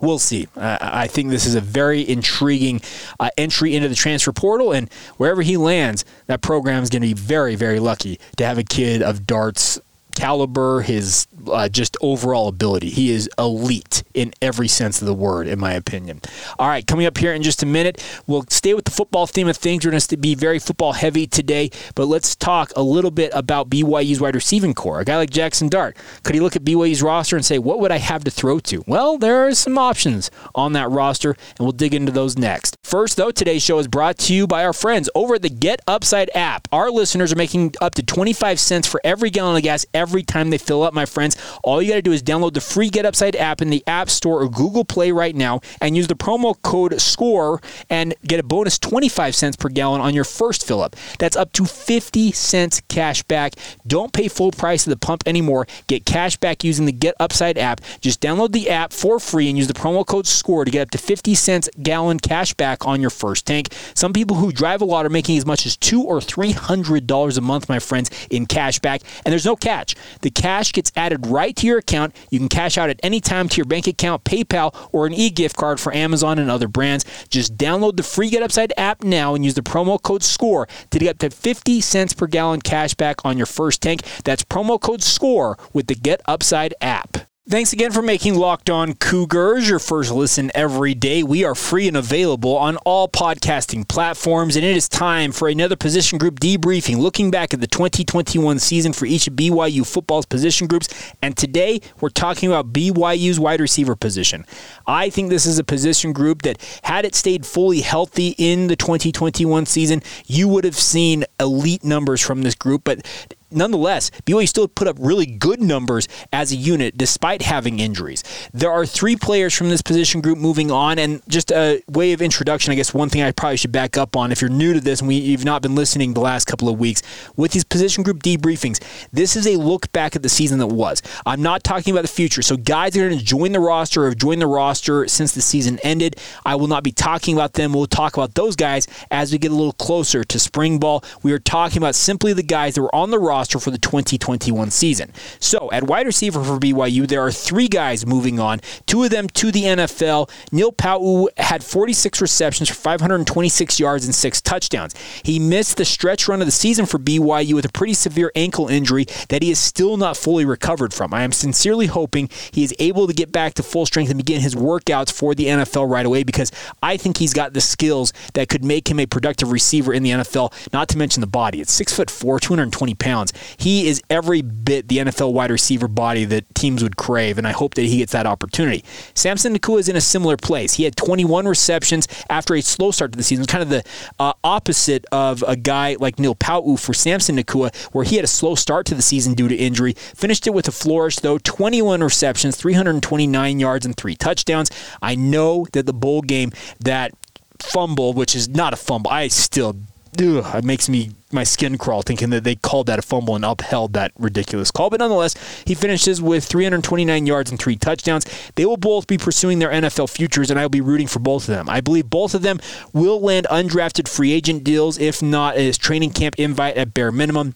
we'll 0.01 0.19
see. 0.19 0.49
Uh, 0.57 0.79
I 0.81 1.09
think 1.09 1.31
this 1.31 1.47
is 1.47 1.57
a 1.57 1.61
very 1.61 2.09
intriguing 2.09 2.81
uh, 3.19 3.31
entry 3.37 3.75
into 3.75 3.89
the 3.89 3.95
transfer 3.95 4.33
portal, 4.33 4.73
and 4.73 4.93
wherever 5.17 5.43
he 5.43 5.57
lands, 5.57 6.05
that 6.27 6.41
program 6.41 6.83
is 6.83 6.91
going 6.91 7.03
to 7.03 7.09
be 7.09 7.15
very, 7.15 7.57
very 7.57 7.81
lucky 7.81 8.19
to 8.37 8.47
have 8.47 8.59
a 8.59 8.65
kid 8.65 9.03
of 9.03 9.27
Dart's 9.27 9.81
caliber, 10.21 10.83
his 10.83 11.27
uh, 11.51 11.67
just 11.67 11.97
overall 12.03 12.49
ability. 12.49 12.91
He 12.91 13.11
is 13.11 13.29
elite 13.39 14.03
in 14.13 14.35
every 14.43 14.69
sense 14.69 15.01
of 15.01 15.07
the 15.07 15.15
word, 15.15 15.49
in 15.49 15.59
my 15.59 15.73
opinion. 15.73 16.21
All 16.59 16.69
right, 16.69 16.87
coming 16.87 17.07
up 17.07 17.17
here 17.17 17.33
in 17.33 17.43
just 17.43 17.63
a 17.63 17.67
minute, 17.67 18.05
we'll 18.27 18.45
stay 18.51 18.75
with 18.75 18.85
the 18.85 18.91
football 18.91 19.27
theme 19.27 19.49
of 19.49 19.57
things. 19.57 19.85
We're 19.85 19.93
going 19.93 20.01
to 20.01 20.17
be 20.19 20.35
very 20.35 20.59
football 20.59 20.93
heavy 20.93 21.27
today, 21.27 21.71
but 21.95 22.05
let's 22.05 22.37
talk 22.37 22.71
a 22.77 22.83
little 22.83 23.11
bit 23.11 23.31
about 23.35 23.71
BYU's 23.71 24.21
wide 24.21 24.35
receiving 24.35 24.75
core. 24.75 25.01
A 25.01 25.07
guy 25.07 25.17
like 25.17 25.31
Jaxson 25.31 25.71
Dart, 25.71 25.97
could 26.23 26.35
he 26.35 26.41
look 26.41 26.55
at 26.55 26.65
BYU's 26.65 27.03
roster 27.03 27.37
and 27.37 27.45
say, 27.45 27.59
what 27.59 27.81
would 27.81 27.91
I 27.91 27.99
have 27.99 28.23
to 28.25 28.31
throw 28.31 28.59
to? 28.61 28.85
Well, 28.87 29.17
there 29.17 29.47
are 29.47 29.55
some 29.55 29.79
options 29.79 30.31
on 30.55 30.75
that 30.75 30.91
roster, 30.91 31.31
and 31.31 31.61
we'll 31.61 31.73
dig 31.73 31.95
into 31.95 32.13
those 32.13 32.37
next. 32.37 32.77
First, 32.83 33.17
though, 33.17 33.31
today's 33.31 33.63
show 33.63 33.79
is 33.79 33.89
brought 33.89 34.19
to 34.19 34.35
you 34.35 34.47
by 34.47 34.65
our 34.65 34.73
friends 34.75 35.09
over 35.15 35.37
at 35.37 35.43
the 35.43 35.49
Get 35.49 35.81
Upside 35.87 36.29
app. 36.35 36.69
Our 36.73 36.91
listeners 36.91 37.33
are 37.33 37.37
making 37.37 37.75
up 37.81 37.95
to 37.95 38.03
25 38.03 38.61
cents 38.61 38.87
for 38.87 39.01
every 39.03 39.31
gallon 39.31 39.57
of 39.57 39.63
gas 39.63 39.87
every 39.95 40.10
time 40.23 40.51
they 40.51 40.59
fill 40.59 40.83
up, 40.83 40.93
my 40.93 41.07
friends. 41.07 41.37
All 41.63 41.81
you 41.81 41.91
got 41.91 41.97
to 41.97 42.03
do 42.03 42.13
is 42.13 42.23
download 42.23 42.55
the 42.55 42.61
free 42.61 42.91
Get 42.91 43.07
Upside 43.07 43.37
app 43.37 43.63
in 43.63 43.71
the 43.71 43.83
App 43.87 44.11
Store 44.11 44.43
or 44.43 44.49
Google 44.49 44.85
Play 44.85 45.13
right 45.13 45.35
now 45.35 45.61
and 45.81 45.97
use 45.97 46.07
the 46.07 46.15
promo 46.15 46.61
code 46.63 47.01
SCORE 47.01 47.61
and 47.89 48.15
get 48.27 48.41
a 48.41 48.43
bonus 48.43 48.79
25 48.79 49.35
cents 49.35 49.57
per 49.57 49.69
gallon 49.69 50.01
on 50.01 50.15
your 50.15 50.25
first 50.25 50.67
fill 50.67 50.83
up. 50.83 50.97
That's 51.19 51.37
up 51.37 51.53
to 51.55 51.65
50 51.65 52.33
cents 52.33 52.83
cash 52.89 53.23
back. 53.23 53.55
Don't 53.87 54.13
pay 54.13 54.29
full 54.29 54.51
price 54.51 54.87
at 54.87 54.91
the 54.91 54.97
pump 54.99 55.23
anymore. 55.27 55.67
Get 55.87 56.05
cash 56.05 56.37
back 56.37 56.65
using 56.65 56.87
the 56.87 56.93
Get 56.93 57.15
Upside 57.21 57.59
app. 57.59 57.81
Just 58.01 58.21
download 58.21 58.53
the 58.53 58.71
app 58.71 58.93
for 58.93 59.19
free 59.21 59.49
and 59.49 59.57
use 59.57 59.69
the 59.69 59.75
promo 59.75 60.07
code 60.07 60.27
SCORE 60.27 60.65
to 60.65 60.71
get 60.71 60.83
up 60.83 60.91
to 60.91 60.99
50 60.99 61.35
cents 61.35 61.69
gallon 61.83 62.19
cash 62.19 62.55
back 62.55 62.87
on 62.87 63.01
your 63.01 63.11
first 63.11 63.47
tank. 63.47 63.69
Some 63.95 64.13
people 64.13 64.37
who 64.37 64.53
drive 64.53 64.83
a 64.83 64.85
lot 64.85 65.07
are 65.07 65.11
making 65.11 65.39
as 65.39 65.47
much 65.47 65.67
as 65.67 65.77
two 65.77 66.03
or 66.03 66.21
three 66.21 66.53
hundred 66.53 67.07
dollars 67.07 67.37
a 67.39 67.41
month, 67.41 67.69
my 67.69 67.79
friends, 67.79 68.11
in 68.31 68.47
cash 68.47 68.79
back. 68.79 69.03
And 69.25 69.33
there's 69.33 69.45
no 69.45 69.57
catch. 69.57 69.95
The 70.23 70.31
cash 70.31 70.73
gets 70.73 70.93
added 70.97 71.27
right 71.27 71.55
to 71.57 71.67
your 71.67 71.79
account. 71.79 72.15
You 72.31 72.39
can 72.39 72.49
cash 72.49 72.79
out 72.79 72.91
at 72.91 73.01
any 73.03 73.21
time 73.21 73.49
to 73.49 73.57
your 73.57 73.67
bank 73.67 73.87
account, 73.87 74.25
PayPal, 74.25 74.75
or 74.93 75.07
an 75.07 75.15
e-gift 75.15 75.57
card 75.57 75.81
for 75.81 75.95
Amazon 75.95 76.39
and 76.39 76.51
other 76.51 76.69
brands. 76.69 77.05
Just 77.29 77.57
download 77.57 77.97
the 77.97 78.03
free 78.03 78.31
Get 78.31 78.43
Upside 78.43 78.73
app 78.77 79.03
now 79.03 79.35
and 79.35 79.45
use 79.45 79.55
the 79.55 79.63
promo 79.63 80.01
code 80.01 80.23
SCORE 80.23 80.69
to 80.91 80.99
get 80.99 81.11
up 81.11 81.19
to 81.19 81.31
50 81.31 81.81
cents 81.81 82.13
per 82.13 82.27
gallon 82.27 82.61
cash 82.61 82.95
back 82.95 83.25
on 83.25 83.37
your 83.37 83.47
first 83.47 83.83
tank. 83.83 84.03
That's 84.25 84.45
promo 84.45 84.81
code 84.81 85.03
SCORE 85.03 85.59
with 85.73 85.87
the 85.87 85.95
Get 85.95 86.21
Upside 86.27 86.75
app. 86.81 87.30
Thanks 87.49 87.73
again 87.73 87.91
for 87.91 88.03
making 88.03 88.35
Locked 88.35 88.69
On 88.69 88.93
Cougars 88.93 89.67
your 89.67 89.79
first 89.79 90.13
listen 90.13 90.53
every 90.55 90.93
day. 90.93 91.23
We 91.23 91.43
are 91.43 91.55
free 91.55 91.89
and 91.89 91.97
available 91.97 92.55
on 92.55 92.77
all 92.85 93.09
podcasting 93.09 93.89
platforms, 93.89 94.57
and 94.57 94.65
it 94.65 94.77
is 94.77 94.91
time 94.91 95.33
for 95.33 95.49
another 95.49 95.75
position 95.75 96.19
group 96.19 96.39
debriefing, 96.39 96.99
looking 96.99 97.31
back 97.31 97.55
at 97.55 97.63
the 97.63 97.67
2021 97.67 98.59
season 98.59 98.93
for 98.93 99.07
each 99.07 99.27
of 99.27 99.35
BYU 99.35 99.87
football's 99.87 100.27
position 100.27 100.67
groups. 100.67 101.13
And 101.23 101.35
today 101.35 101.81
we're 101.99 102.11
talking 102.11 102.51
about 102.51 102.75
BYU's 102.75 103.41
wide 103.41 103.63
receiver 103.63 103.97
position. 103.97 104.45
I 104.87 105.09
think 105.09 105.31
this 105.31 105.47
is 105.47 105.59
a 105.59 105.65
position 105.65 106.13
group 106.13 106.43
that, 106.43 106.59
had 106.83 107.07
it 107.07 107.15
stayed 107.15 107.47
fully 107.47 107.81
healthy 107.81 108.35
in 108.37 108.67
the 108.67 108.77
2021 108.77 109.65
season, 109.65 110.03
you 110.27 110.47
would 110.47 110.65
have 110.65 110.77
seen 110.77 111.25
elite 111.41 111.85
numbers 111.85 112.21
from 112.21 112.43
this 112.43 112.55
group. 112.55 112.83
But 112.85 113.07
nonetheless, 113.51 114.11
BYU 114.25 114.49
still 114.49 114.69
put 114.69 114.89
up 114.89 114.97
really 114.99 115.27
good 115.27 115.61
numbers 115.61 116.09
as 116.33 116.53
a 116.53 116.57
unit 116.57 116.97
despite 116.97 117.43
having 117.43 117.79
injuries. 117.79 118.23
There 118.53 118.71
are 118.71 118.87
three 118.87 119.17
players 119.17 119.55
from 119.55 119.69
this 119.69 119.83
position 119.83 120.21
group 120.21 120.39
moving 120.39 120.71
on, 120.71 120.99
and 120.99 121.23
just 121.29 121.51
a 121.51 121.83
way 121.89 122.13
of 122.13 122.23
introduction, 122.23 122.73
I 122.73 122.77
guess 122.77 122.95
one 122.95 123.09
thing 123.09 123.23
I 123.23 123.33
probably 123.33 123.57
should 123.57 123.73
back 123.73 123.97
up 123.97 124.17
on 124.17 124.33
if 124.33 124.41
you're 124.41 124.51
new 124.51 124.73
to 124.75 124.81
this 124.81 125.01
and 125.01 125.09
we, 125.09 125.17
you've 125.17 125.45
not 125.45 125.63
been 125.63 125.75
listening 125.75 126.15
the 126.15 126.21
last 126.21 126.47
couple 126.47 126.69
of 126.69 126.79
weeks, 126.79 127.03
with 127.37 127.53
these 127.53 127.65
position 127.65 128.03
group 128.03 128.23
debriefings, 128.23 128.83
this 129.13 129.37
is 129.37 129.47
a 129.47 129.57
look 129.57 129.91
back 129.93 130.17
at 130.17 130.23
the 130.23 130.29
season 130.29 130.59
that 130.59 130.69
was. 130.69 131.03
I'm 131.27 131.43
not 131.43 131.65
talking 131.65 131.93
about 131.93 132.03
the 132.03 132.09
future. 132.09 132.43
So 132.43 132.57
guys 132.57 132.93
that 132.93 133.01
are 133.01 133.09
going 133.09 133.19
to 133.19 133.25
join 133.25 133.53
the 133.53 133.61
roster 133.61 134.05
or 134.05 134.09
have 134.09 134.19
joined 134.19 134.41
the 134.41 134.47
roster 134.47 135.09
since 135.09 135.33
the 135.33 135.43
season 135.43 135.79
ended, 135.83 136.17
I 136.45 136.55
will 136.55 136.69
not 136.69 136.85
be 136.85 136.93
talking 136.93 137.35
about 137.37 137.55
them. 137.55 137.73
We'll 137.73 137.87
talk 137.87 138.17
about 138.17 138.35
those 138.35 138.57
guys 138.57 138.87
as 139.11 139.33
we 139.33 139.39
get 139.39 139.51
a 139.51 139.55
little 139.55 139.73
closer 139.73 140.25
to 140.25 140.39
spring 140.39 140.79
ball. 140.79 141.05
We 141.23 141.33
are 141.33 141.39
talking 141.39 141.79
about 141.79 141.95
simply 141.95 142.33
the 142.33 142.43
guys 142.43 142.75
that 142.75 142.83
were 142.83 142.95
on 142.95 143.11
the 143.11 143.19
roster 143.19 143.40
roster 143.41 143.59
for 143.59 143.71
the 143.71 143.79
2021 143.79 144.71
season. 144.71 145.11
So 145.39 145.71
at 145.73 145.85
wide 145.85 146.05
receiver 146.05 146.45
for 146.45 146.59
BYU, 146.59 147.09
there 147.09 147.23
are 147.23 147.33
three 147.33 147.69
guys 147.69 148.05
moving 148.05 148.39
on, 148.39 148.61
two 148.85 149.03
of 149.03 149.09
them 149.09 149.29
to 149.29 149.51
the 149.51 149.63
NFL. 149.63 150.29
Neil 150.53 150.73
Pau'u 150.73 151.29
had 151.39 151.65
46 151.65 152.21
receptions 152.21 152.69
for 152.69 152.75
526 152.75 153.81
yards 153.81 154.05
and 154.05 154.15
six 154.15 154.43
touchdowns. 154.43 154.95
He 155.25 155.39
missed 155.39 155.79
the 155.79 155.87
stretch 155.87 156.29
run 156.29 156.43
of 156.43 156.47
the 156.47 156.53
season 156.53 156.85
for 156.85 156.99
BYU 156.99 157.55
with 157.55 157.65
a 157.65 157.73
pretty 157.73 157.95
severe 157.95 158.31
ankle 158.35 158.69
injury 158.69 159.07
that 159.31 159.43
he 159.43 159.51
is 159.51 159.59
still 159.59 159.97
not 159.97 160.19
fully 160.19 160.45
recovered 160.45 160.93
from. 160.93 161.15
I 161.15 161.23
am 161.23 161.33
sincerely 161.33 161.87
hoping 161.87 162.29
he 162.53 162.63
is 162.63 162.75
able 162.79 163.07
to 163.07 163.15
get 163.15 163.33
back 163.33 163.55
to 163.55 163.63
full 163.63 163.87
strength 163.87 164.11
and 164.11 164.19
begin 164.19 164.43
his 164.43 164.55
workouts 164.55 165.11
for 165.11 165.35
the 165.35 165.47
NFL 165.47 165.89
right 165.89 166.05
away 166.05 166.25
because 166.25 166.53
I 166.83 166.99
think 166.99 167.17
he's 167.17 167.33
got 167.33 167.55
the 167.55 167.63
skills 167.63 168.13
that 168.35 168.51
could 168.51 168.65
make 168.65 168.91
him 168.91 169.01
a 169.01 169.07
productive 169.07 169.51
receiver 169.51 169.95
in 169.95 170.03
the 170.03 170.11
NFL, 170.11 170.53
not 170.75 170.91
to 170.91 170.99
mention 170.99 171.23
the 171.23 171.27
body. 171.27 171.63
It's 171.63 171.73
six 171.73 171.95
foot 171.95 172.11
four, 172.11 172.39
220 172.39 172.95
pounds. 172.97 173.30
He 173.57 173.89
is 173.89 174.03
every 174.11 174.43
bit 174.43 174.89
the 174.89 174.99
NFL 174.99 175.33
wide 175.33 175.51
receiver 175.51 175.89
body 175.89 176.25
that 176.27 176.55
teams 176.55 176.83
would 176.83 176.97
crave, 176.97 177.39
and 177.39 177.47
I 177.47 177.53
hope 177.53 177.75
that 177.75 177.83
he 177.83 177.99
gets 177.99 178.13
that 178.13 178.27
opportunity. 178.27 178.85
Samson 179.15 179.57
Nacua 179.57 179.81
is 179.81 179.89
in 179.89 179.97
a 179.97 180.01
similar 180.01 180.37
place. 180.37 180.75
He 180.75 180.85
had 180.85 180.97
21 180.97 181.47
receptions 181.47 182.07
after 182.29 182.55
a 182.55 182.61
slow 182.61 182.91
start 182.91 183.13
to 183.13 183.17
the 183.17 183.23
season, 183.23 183.47
kind 183.47 183.63
of 183.63 183.69
the 183.69 183.85
uh, 184.19 184.33
opposite 184.45 185.05
of 185.13 185.43
a 185.47 185.57
guy 185.57 185.97
like 185.99 186.19
Neil 186.19 186.35
Pau'u 186.35 186.79
for 186.79 186.95
Samson 186.95 187.37
Nacua, 187.37 187.75
where 187.93 188.05
he 188.05 188.17
had 188.17 188.25
a 188.25 188.29
slow 188.29 188.55
start 188.55 188.87
to 188.87 188.95
the 188.95 189.03
season 189.03 189.35
due 189.35 189.49
to 189.49 189.55
injury. 189.55 189.93
Finished 189.93 190.47
it 190.47 190.55
with 190.55 190.69
a 190.69 190.73
flourish, 190.73 191.17
though 191.17 191.39
21 191.39 192.03
receptions, 192.03 192.57
329 192.57 193.61
yards, 193.61 193.87
and 193.87 193.97
three 193.97 194.17
touchdowns. 194.17 194.71
I 195.03 195.15
know 195.15 195.67
that 195.73 195.87
the 195.87 195.93
bowl 195.93 196.23
game, 196.23 196.53
that 196.81 197.13
fumble, 197.59 198.13
which 198.13 198.35
is 198.35 198.49
not 198.49 198.73
a 198.73 198.77
fumble, 198.77 199.11
I 199.11 199.29
still 199.29 199.77
ugh, 200.19 200.57
it 200.57 200.65
makes 200.65 200.89
me 200.89 201.11
my 201.33 201.45
skin 201.45 201.79
crawl 201.79 202.03
thinking 202.03 202.31
that 202.31 202.45
they 202.45 202.57
called 202.57 202.87
that 202.87 202.99
a 202.99 203.03
fumble 203.03 203.37
and 203.37 203.45
upheld 203.45 203.93
that 203.93 204.13
ridiculous 204.19 204.71
call. 204.71 204.91
But 204.91 205.01
nonetheless, 205.01 205.35
he 205.65 205.75
finishes 205.75 206.21
with 206.21 206.45
329 206.45 207.27
yards 207.27 207.51
and 207.51 207.61
three 207.61 207.77
touchdowns. 207.77 208.27
They 208.57 208.67
will 208.67 208.77
both 208.77 209.07
be 209.07 209.19
pursuing 209.19 209.59
their 209.59 209.71
NFL 209.71 210.11
futures, 210.11 210.51
and 210.51 210.59
I 210.59 210.65
will 210.65 210.71
be 210.71 210.81
rooting 210.81 211.07
for 211.07 211.21
both 211.21 211.49
of 211.49 211.55
them. 211.55 211.69
I 211.69 211.81
believe 211.81 212.11
both 212.11 212.35
of 212.35 212.43
them 212.43 212.59
will 212.93 213.21
land 213.21 213.47
undrafted 213.51 214.09
free 214.09 214.33
agent 214.33 214.65
deals, 214.65 214.99
if 214.99 215.23
not 215.23 215.57
as 215.57 215.79
training 215.79 216.11
camp 216.11 216.37
invite 216.39 216.77
at 216.77 216.95
bare 216.95 217.13
minimum. 217.13 217.55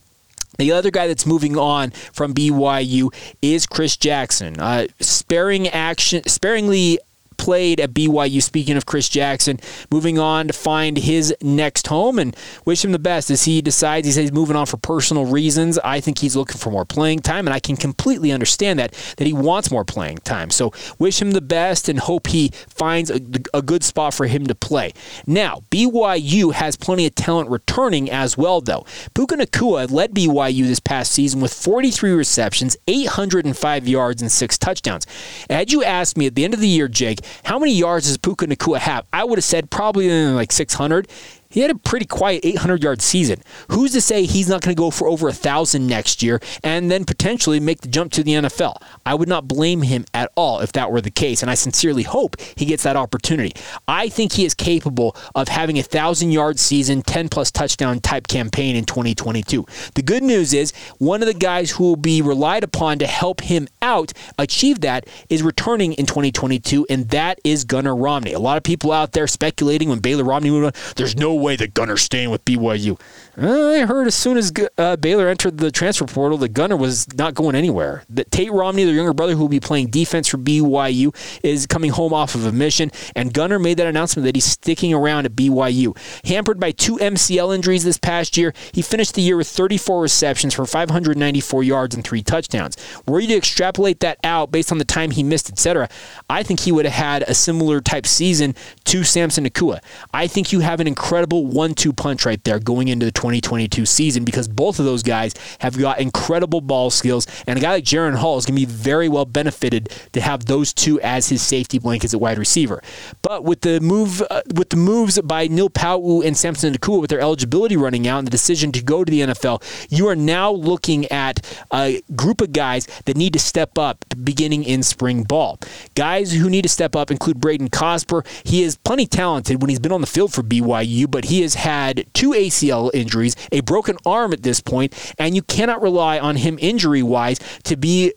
The 0.59 0.71
other 0.71 0.93
guy 0.93 1.09
that's 1.09 1.27
moving 1.27 1.59
on 1.59 1.91
from 1.91 2.33
BYU 2.33 3.13
is 3.43 3.67
Chris 3.67 3.97
Jackson. 3.97 4.61
Uh, 4.61 4.87
sparing 5.01 5.67
action, 5.69 6.23
sparingly 6.29 7.01
played 7.45 7.79
at 7.79 7.93
BYU. 7.93 8.43
Speaking 8.43 8.75
of 8.79 8.87
Chris 8.87 9.07
Jackson, 9.07 9.61
moving 9.91 10.19
on 10.19 10.47
to 10.47 10.55
find 10.55 10.97
his 10.97 11.35
next 11.43 11.89
home 11.89 12.19
and 12.19 12.35
wish 12.65 12.83
him 12.83 12.93
the 12.93 12.99
best 12.99 13.31
as 13.31 13.45
he 13.45 13.61
decides 13.61 14.07
he 14.07 14.13
says 14.13 14.23
he's 14.23 14.33
moving 14.33 14.57
on 14.57 14.65
for 14.65 14.79
personal 14.79 15.27
reasons. 15.27 15.79
I 15.85 16.01
think 16.01 16.19
he's 16.19 16.37
looking 16.37 16.57
for 16.57 16.71
more 16.71 16.87
playing 16.87 17.19
time, 17.19 17.47
and 17.47 17.53
I 17.53 17.61
can 17.61 17.77
completely 17.77 18.33
understand 18.33 18.79
that 18.79 18.93
that 19.19 19.27
he 19.27 19.35
wants 19.35 19.71
more 19.71 19.85
playing 19.85 20.19
time. 20.19 20.49
So 20.49 20.73
wish 20.99 21.21
him 21.21 21.33
the 21.33 21.43
best 21.43 21.87
and 21.91 21.99
hope 21.99 22.29
he 22.29 22.49
finds 22.67 23.11
a, 23.11 23.21
a 23.53 23.61
good 23.61 23.85
spot 23.85 24.15
for 24.15 24.27
him 24.27 24.47
to 24.47 24.55
play. 24.55 24.95
Now 25.27 25.61
BYU 25.71 26.55
has 26.55 26.77
plenty 26.77 27.05
of 27.05 27.15
talent 27.15 27.51
returning 27.51 28.11
as 28.11 28.39
well, 28.39 28.63
though. 28.63 28.87
Puka 29.13 29.37
Nacua 29.37 29.91
led 29.91 30.15
BYU 30.15 30.65
this 30.65 30.81
past 30.81 31.13
season 31.13 31.43
with 31.43 31.53
43 31.53 32.13
receptions, 32.13 32.75
805 32.89 33.87
yards, 33.87 34.23
and 34.23 34.33
six 34.33 34.57
touchdowns. 34.57 35.07
Had 35.51 35.71
you 35.71 35.85
asked 35.85 36.17
me 36.17 36.27
at 36.27 36.35
the 36.35 36.45
end 36.45 36.55
of 36.55 36.61
the 36.61 36.69
year, 36.69 36.89
Jake, 36.89 37.21
how 37.43 37.59
many 37.59 37.73
yards 37.73 38.07
does 38.07 38.17
Puka 38.19 38.47
Nacua 38.47 38.79
have? 38.79 39.07
I 39.13 39.25
would 39.25 39.39
have 39.39 39.45
said 39.45 39.71
probably 39.71 40.09
like 40.33 40.53
600. 40.53 41.09
He 41.55 41.61
had 41.61 41.71
a 41.71 41.77
pretty 41.77 42.05
quiet 42.05 42.45
800 42.45 42.83
yard 42.83 43.01
season. 43.01 43.41
Who's 43.71 43.93
to 43.93 44.01
say 44.01 44.25
he's 44.25 44.49
not 44.49 44.61
going 44.61 44.75
to 44.75 44.79
go 44.79 44.91
for 44.91 45.07
over 45.07 45.29
a 45.29 45.33
thousand 45.33 45.87
next 45.87 46.21
year 46.21 46.41
and 46.65 46.91
then 46.91 47.05
potentially 47.05 47.61
make 47.61 47.81
the 47.81 47.87
jump 47.87 48.11
to 48.15 48.25
the 48.25 48.33
NFL? 48.33 48.75
I 49.07 49.15
would 49.15 49.29
not 49.29 49.47
blame 49.47 49.83
him 49.83 50.05
at 50.13 50.33
all 50.35 50.59
if 50.59 50.73
that 50.73 50.91
were 50.91 51.01
the 51.01 51.13
case, 51.13 51.43
and 51.43 51.51
I 51.53 51.55
sincerely 51.55 52.03
hope 52.03 52.41
he 52.57 52.65
gets 52.65 52.83
that 52.83 52.97
opportunity. 52.97 53.53
I 53.87 54.09
think 54.09 54.33
he 54.33 54.45
is 54.45 54.53
capable 54.53 55.15
of 55.37 55.47
having 55.47 55.79
a 55.79 55.85
thousand 55.85 56.33
yard 56.33 56.59
season, 56.59 57.03
10 57.03 57.29
plus 57.29 57.53
touchdown 57.53 58.01
type 58.01 58.27
campaign 58.27 58.75
in 58.75 58.85
2022. 58.85 59.65
The 59.95 60.03
good 60.03 60.25
news 60.25 60.53
is 60.55 60.73
one 60.99 61.23
of 61.23 61.29
the 61.29 61.35
guys 61.35 61.71
who 61.71 61.85
will 61.85 61.95
be 61.95 62.21
relied 62.21 62.65
upon 62.65 62.99
to 62.99 63.07
help 63.07 63.43
him 63.43 63.69
out 63.81 64.13
achieve 64.41 64.81
that 64.81 65.07
is 65.29 65.45
returning 65.45 65.93
in 65.93 66.07
2022, 66.07 66.85
and 66.91 67.11
that 67.11 67.39
is 67.45 67.63
Gunnar 67.63 67.95
Romney. 67.95 68.33
A 68.33 68.41
lot 68.41 68.57
of 68.57 68.65
people 68.65 68.91
out 68.91 69.13
there 69.13 69.29
speculating 69.29 69.89
when 69.89 70.01
Baylor 70.01 70.25
Romney 70.25 70.51
moved 70.51 70.67
on, 70.67 70.95
there's 70.97 71.15
no 71.15 71.44
way 71.45 71.57
that 71.57 71.75
Gunnar's 71.75 72.03
staying 72.03 72.31
with 72.31 72.45
BYU. 72.45 72.99
Uh, 73.37 73.71
I 73.71 73.81
heard 73.81 74.07
as 74.07 74.15
soon 74.15 74.37
as 74.37 74.53
uh, 74.79 74.97
Baylor 74.97 75.29
entered 75.29 75.59
the 75.59 75.71
transfer 75.71 76.07
portal 76.07 76.39
that 76.39 76.51
Gunnar 76.51 76.77
was 76.77 77.13
not 77.15 77.35
going 77.35 77.57
anywhere. 77.57 78.05
That 78.09 78.31
Tate 78.31 78.53
Romney, 78.53 78.85
their 78.85 78.95
younger 78.95 79.13
brother 79.13 79.35
who 79.35 79.41
will 79.41 79.49
be 79.49 79.61
playing 79.61 79.89
defense 79.89 80.29
for 80.29 80.39
BYU, 80.39 81.15
is 81.43 81.67
coming 81.67 81.91
home 81.91 82.15
off 82.15 82.35
of 82.35 82.47
a 82.47 82.53
mission, 82.53 82.91
and 83.17 83.35
Gunnar 83.35 83.59
made 83.59 83.77
that 83.79 83.89
announcement 83.89 84.25
that 84.25 84.37
he's 84.37 84.45
sticking 84.45 84.95
around 84.95 85.27
at 85.27 85.33
BYU. 85.33 85.97
Hampered 86.27 86.61
by 86.61 86.71
two 86.71 86.97
MCL 86.97 87.55
injuries 87.55 87.85
this 87.85 87.99
past 87.99 88.37
year, 88.37 88.55
he 88.73 88.83
finished 88.83 89.15
the 89.15 89.23
year 89.23 89.37
with 89.37 89.49
34 89.49 90.01
receptions 90.01 90.55
for 90.55 90.65
594 90.65 91.63
yards 91.65 91.95
and 91.95 92.05
three 92.05 92.23
touchdowns. 92.23 92.77
Were 93.07 93.21
you 93.21 93.29
to 93.29 93.37
extrapolate 93.37 94.01
that 94.01 94.19
out 94.23 94.53
based 94.53 94.71
on 94.71 94.79
the 94.79 94.85
time 94.85 95.11
he 95.11 95.23
missed, 95.23 95.51
etc., 95.51 95.89
I 96.31 96.45
think 96.45 96.61
he 96.61 96.73
would 96.73 96.85
have 96.85 96.95
had 96.95 97.23
a 97.25 97.35
similar 97.35 97.81
type 97.81 98.07
season 98.07 98.55
to 98.85 99.03
Samson 99.03 99.45
Nacua. 99.45 99.81
I 100.13 100.29
think 100.29 100.53
you 100.53 100.61
have 100.61 100.81
an 100.81 100.87
incredible 100.87 101.34
incredible 101.35 101.59
one 101.59 101.75
two 101.75 101.93
punch 101.93 102.27
right 102.27 102.43
there 102.45 102.59
going 102.59 102.89
into 102.89 103.07
the 103.07 103.13
2022 103.13 103.87
season 103.87 104.25
because 104.25 104.49
both 104.49 104.79
of 104.79 104.85
those 104.85 105.03
guys 105.03 105.35
have 105.61 105.79
got 105.79 106.01
incredible 106.01 106.61
ball 106.61 106.91
skills. 106.91 107.27
And 107.47 107.59
a 107.59 107.63
guy 107.63 107.73
like 107.73 107.85
Jaren 107.85 108.15
Hall 108.15 108.39
is 108.39 108.47
going 108.47 108.59
to 108.59 108.67
be 108.67 108.73
very 108.73 109.09
well 109.09 109.25
benefited 109.25 109.91
to 110.13 110.21
have 110.21 110.47
those 110.47 110.73
two 110.73 111.01
as 111.01 111.29
his 111.29 111.43
safety 111.43 111.79
blankets 111.79 112.15
at 112.15 112.21
wide 112.21 112.39
receiver. 112.39 112.83
But 113.23 113.45
with 113.45 113.63
the 113.63 113.81
move, 113.81 114.23
uh, 114.31 114.43
with 114.55 114.71
the 114.71 114.77
moves 114.77 115.21
by 115.21 115.49
Neil 115.49 115.71
Pau'u 115.71 116.25
and 116.25 116.37
Samson 116.37 116.75
Nacua 116.75 117.01
with 117.01 117.11
their 117.11 117.21
eligibility 117.21 117.77
running 117.77 118.07
out 118.07 118.19
and 118.19 118.27
the 118.27 118.31
decision 118.31 118.73
to 118.73 118.83
go 118.83 119.05
to 119.05 119.11
the 119.11 119.21
NFL, 119.21 119.63
you 119.91 120.09
are 120.09 120.17
now 120.17 120.51
looking 120.53 121.07
at 121.11 121.41
a 121.73 122.03
group 122.15 122.41
of 122.41 122.53
guys 122.53 122.87
that 123.07 123.17
need 123.17 123.33
to 123.33 123.39
step 123.39 123.79
up 123.79 124.05
beginning 124.23 124.65
in 124.65 124.83
spring 124.83 125.23
ball. 125.23 125.59
Guys 125.95 126.33
who 126.33 126.49
need 126.49 126.63
to 126.63 126.69
step 126.69 126.95
up 126.95 127.11
include 127.11 127.39
Brayden 127.39 127.71
Cosper. 127.71 128.27
He 128.45 128.63
is 128.63 128.77
plenty 128.77 129.07
talented 129.07 129.61
when 129.61 129.69
he's 129.69 129.79
been 129.79 129.93
on 129.93 130.01
the 130.01 130.07
field 130.07 130.33
for 130.33 130.43
BYU, 130.43 131.07
but 131.15 131.27
he 131.27 131.43
has 131.43 131.55
had 131.55 132.05
two 132.13 132.31
ACL 132.31 132.91
injuries, 132.93 133.37
a 133.53 133.61
broken 133.61 133.97
arm 134.05 134.33
at 134.33 134.43
this 134.43 134.59
point, 134.61 134.93
and 135.17 135.37
you 135.37 135.43
cannot 135.43 135.81
rely 135.81 136.19
on 136.19 136.35
him 136.35 136.59
injury 136.61 137.05
wise 137.05 137.39
to 137.63 137.77
be 137.77 138.13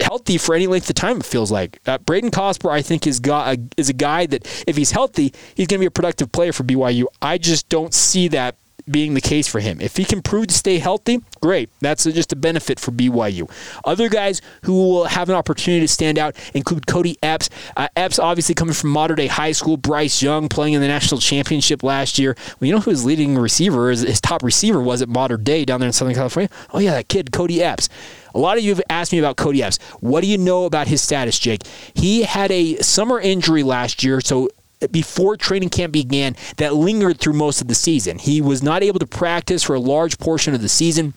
healthy 0.00 0.36
for 0.36 0.52
any 0.52 0.66
length 0.66 0.90
of 0.90 0.96
time. 0.96 1.18
It 1.18 1.26
feels 1.26 1.52
like 1.52 1.78
uh, 1.86 1.98
Brayden 1.98 2.32
Cosper, 2.32 2.72
I 2.72 2.82
think, 2.82 3.06
is 3.06 3.20
got 3.20 3.56
a, 3.56 3.62
is 3.76 3.88
a 3.88 3.92
guy 3.92 4.26
that 4.26 4.64
if 4.66 4.76
he's 4.76 4.90
healthy, 4.90 5.32
he's 5.54 5.68
going 5.68 5.78
to 5.78 5.84
be 5.84 5.86
a 5.86 5.92
productive 5.92 6.32
player 6.32 6.52
for 6.52 6.64
BYU. 6.64 7.04
I 7.22 7.38
just 7.38 7.68
don't 7.68 7.94
see 7.94 8.26
that 8.26 8.56
being 8.90 9.14
the 9.14 9.20
case 9.20 9.48
for 9.48 9.60
him. 9.60 9.80
If 9.80 9.96
he 9.96 10.04
can 10.04 10.22
prove 10.22 10.48
to 10.48 10.54
stay 10.54 10.78
healthy, 10.78 11.22
great. 11.40 11.70
That's 11.80 12.04
just 12.04 12.32
a 12.32 12.36
benefit 12.36 12.78
for 12.78 12.90
BYU. 12.90 13.50
Other 13.84 14.08
guys 14.08 14.42
who 14.62 14.72
will 14.72 15.04
have 15.04 15.28
an 15.28 15.34
opportunity 15.34 15.80
to 15.80 15.92
stand 15.92 16.18
out 16.18 16.36
include 16.54 16.86
Cody 16.86 17.16
Epps. 17.22 17.48
Uh, 17.76 17.88
Epps, 17.96 18.18
obviously 18.18 18.54
coming 18.54 18.74
from 18.74 18.90
Mater 18.90 19.14
Dei 19.14 19.26
High 19.26 19.52
School. 19.52 19.76
Bryce 19.76 20.22
Young 20.22 20.48
playing 20.48 20.74
in 20.74 20.80
the 20.80 20.88
national 20.88 21.20
championship 21.20 21.82
last 21.82 22.18
year. 22.18 22.36
Well, 22.60 22.66
you 22.68 22.74
know 22.74 22.80
who 22.80 22.90
his 22.90 23.04
leading 23.04 23.36
receiver 23.36 23.90
is? 23.90 24.02
His 24.02 24.20
top 24.20 24.42
receiver 24.42 24.80
was 24.80 25.02
at 25.02 25.08
Mater 25.08 25.36
Dei 25.36 25.64
down 25.64 25.80
there 25.80 25.88
in 25.88 25.92
Southern 25.92 26.14
California. 26.14 26.50
Oh 26.72 26.78
yeah, 26.78 26.92
that 26.92 27.08
kid 27.08 27.32
Cody 27.32 27.62
Epps. 27.62 27.88
A 28.34 28.38
lot 28.38 28.58
of 28.58 28.64
you 28.64 28.70
have 28.70 28.82
asked 28.90 29.12
me 29.12 29.18
about 29.18 29.36
Cody 29.36 29.62
Epps. 29.62 29.78
What 30.00 30.22
do 30.22 30.26
you 30.26 30.38
know 30.38 30.64
about 30.64 30.88
his 30.88 31.00
status, 31.00 31.38
Jake? 31.38 31.62
He 31.94 32.22
had 32.22 32.50
a 32.50 32.76
summer 32.78 33.20
injury 33.20 33.62
last 33.62 34.02
year, 34.02 34.20
so 34.20 34.48
before 34.92 35.36
training 35.36 35.70
camp 35.70 35.92
began 35.92 36.36
that 36.56 36.74
lingered 36.74 37.18
through 37.18 37.34
most 37.34 37.60
of 37.60 37.68
the 37.68 37.74
season. 37.74 38.18
He 38.18 38.40
was 38.40 38.62
not 38.62 38.82
able 38.82 38.98
to 38.98 39.06
practice 39.06 39.62
for 39.62 39.74
a 39.74 39.80
large 39.80 40.18
portion 40.18 40.54
of 40.54 40.62
the 40.62 40.68
season. 40.68 41.14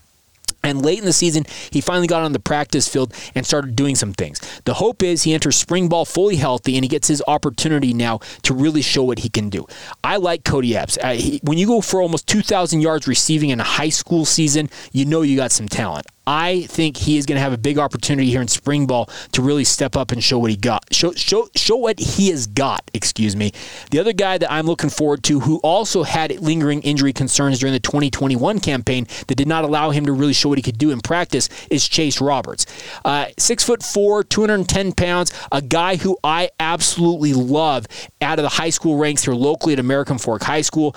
And 0.64 0.84
late 0.84 1.00
in 1.00 1.06
the 1.06 1.14
season, 1.14 1.46
he 1.70 1.82
finally 1.82 2.08
got 2.08 2.24
on 2.24 2.34
the 2.34 2.40
practice 2.40 2.88
field 2.88 3.14
and 3.36 3.46
started 3.46 3.76
doing 3.76 3.96
some 3.96 4.12
things. 4.12 4.42
The 4.66 4.74
hope 4.74 5.04
is 5.04 5.24
he 5.24 5.34
enters 5.34 5.56
spring 5.56 5.88
ball 5.88 6.04
fully 6.04 6.36
healthy 6.36 6.76
and 6.76 6.84
he 6.84 6.90
gets 6.90 7.08
his 7.08 7.24
opportunity 7.28 7.94
now 7.94 8.20
to 8.42 8.54
really 8.54 8.82
show 8.82 9.04
what 9.04 9.20
he 9.20 9.30
can 9.30 9.50
do. 9.50 9.66
I 10.04 10.18
like 10.18 10.44
Cody 10.44 10.76
Epps. 10.76 10.98
He, 11.14 11.40
when 11.44 11.58
you 11.58 11.68
go 11.68 11.80
for 11.80 12.02
almost 12.02 12.28
2,000 12.28 12.82
yards 12.82 13.08
receiving 13.08 13.52
in 13.52 13.60
a 13.60 13.64
high 13.64 13.90
school 13.90 14.26
season, 14.26 14.70
you 14.92 15.06
know 15.06 15.22
you 15.22 15.38
got 15.38 15.52
some 15.52 15.70
talent. 15.70 16.08
I 16.28 16.64
think 16.64 16.98
he 16.98 17.18
is 17.18 17.26
going 17.26 17.38
to 17.38 17.42
have 17.42 17.54
a 17.54 17.58
big 17.58 17.80
opportunity 17.80 18.30
here 18.30 18.42
in 18.42 18.50
spring 18.50 18.86
ball 18.86 19.10
to 19.32 19.42
really 19.42 19.64
step 19.64 19.96
up 19.96 20.12
and 20.12 20.22
show 20.22 20.38
what 20.38 20.52
he 20.52 20.58
got. 20.58 20.94
Show 20.94 21.14
show 21.14 21.48
show 21.56 21.78
what 21.78 22.00
he 22.00 22.30
has 22.30 22.48
got, 22.48 22.92
excuse 22.94 23.36
me. 23.36 23.54
The 23.92 24.00
other 24.00 24.12
guy 24.12 24.38
that 24.38 24.52
I'm 24.52 24.66
looking 24.66 24.90
forward 24.90 25.24
to 25.24 25.40
who 25.40 25.60
also 25.60 26.04
had 26.04 26.38
lingering 26.42 26.82
injury 26.82 27.14
concerns 27.14 27.60
during 27.60 27.72
the 27.72 27.80
2021 27.80 28.60
campaign 28.60 29.08
that 29.28 29.36
did 29.36 29.48
not 29.48 29.64
allow 29.64 29.92
him 29.92 30.06
to 30.06 30.12
really 30.12 30.34
show 30.34 30.50
what 30.50 30.58
he 30.58 30.62
could 30.62 30.78
do 30.78 30.92
in 30.92 31.00
practice 31.00 31.48
is 31.72 31.88
Chase 31.88 32.20
Roberts. 32.20 32.66
Uh, 33.06 33.28
six 33.38 33.64
foot 33.64 33.82
four, 33.82 34.26
210 34.26 34.92
pounds, 34.92 35.34
a 35.52 35.62
guy 35.62 35.96
who 35.96 36.18
I 36.26 36.50
absolutely 36.60 37.34
love 37.34 37.88
out 38.22 38.38
of 38.38 38.44
the 38.44 38.50
high 38.50 38.70
school 38.70 38.98
ranks 38.98 39.24
here 39.24 39.34
locally 39.34 39.74
at 39.74 39.80
American 39.80 40.18
Fork 40.18 40.44
High 40.44 40.62
School. 40.62 40.94